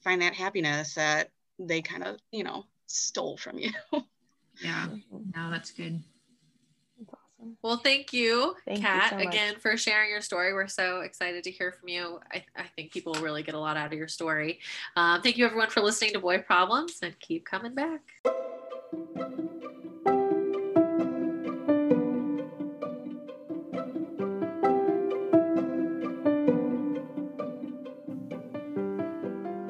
find 0.04 0.20
that 0.20 0.34
happiness 0.34 0.94
that 0.94 1.30
they 1.58 1.80
kind 1.80 2.04
of 2.04 2.18
you 2.30 2.44
know 2.44 2.64
stole 2.86 3.38
from 3.38 3.58
you. 3.58 3.70
Yeah. 4.60 4.88
No, 5.34 5.50
that's 5.50 5.70
good. 5.70 6.02
That's 6.98 7.10
awesome. 7.12 7.56
Well, 7.62 7.76
thank 7.76 8.12
you, 8.12 8.54
thank 8.66 8.80
Kat, 8.80 9.12
you 9.12 9.18
so 9.22 9.28
again 9.28 9.54
for 9.60 9.76
sharing 9.76 10.10
your 10.10 10.20
story. 10.20 10.52
We're 10.52 10.66
so 10.66 11.00
excited 11.00 11.44
to 11.44 11.50
hear 11.50 11.72
from 11.72 11.88
you. 11.88 12.20
I, 12.32 12.44
I 12.56 12.64
think 12.74 12.92
people 12.92 13.12
will 13.12 13.22
really 13.22 13.42
get 13.42 13.54
a 13.54 13.60
lot 13.60 13.76
out 13.76 13.92
of 13.92 13.98
your 13.98 14.08
story. 14.08 14.60
Um, 14.96 15.22
thank 15.22 15.36
you, 15.36 15.46
everyone, 15.46 15.70
for 15.70 15.80
listening 15.80 16.12
to 16.14 16.18
Boy 16.18 16.38
Problems 16.38 16.98
and 17.02 17.18
keep 17.20 17.44
coming 17.44 17.74
back. 17.74 18.00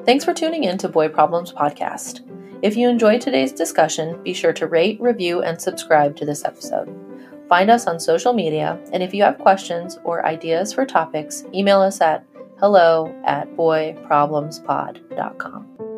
Thanks 0.05 0.25
for 0.25 0.33
tuning 0.33 0.63
in 0.63 0.79
to 0.79 0.89
Boy 0.89 1.07
Problems 1.07 1.53
Podcast. 1.53 2.25
If 2.61 2.75
you 2.75 2.89
enjoyed 2.89 3.21
today's 3.21 3.53
discussion, 3.53 4.21
be 4.21 4.33
sure 4.33 4.51
to 4.53 4.67
rate, 4.67 4.99
review, 4.99 5.43
and 5.43 5.61
subscribe 5.61 6.17
to 6.17 6.25
this 6.25 6.43
episode. 6.43 6.93
Find 7.47 7.71
us 7.71 7.87
on 7.87 8.01
social 8.01 8.33
media, 8.33 8.77
and 8.91 9.01
if 9.01 9.13
you 9.13 9.23
have 9.23 9.39
questions 9.39 9.97
or 10.03 10.25
ideas 10.25 10.73
for 10.73 10.85
topics, 10.85 11.45
email 11.53 11.79
us 11.79 12.01
at 12.01 12.25
hello 12.59 13.15
at 13.25 13.55
boyproblemspod.com. 13.55 15.88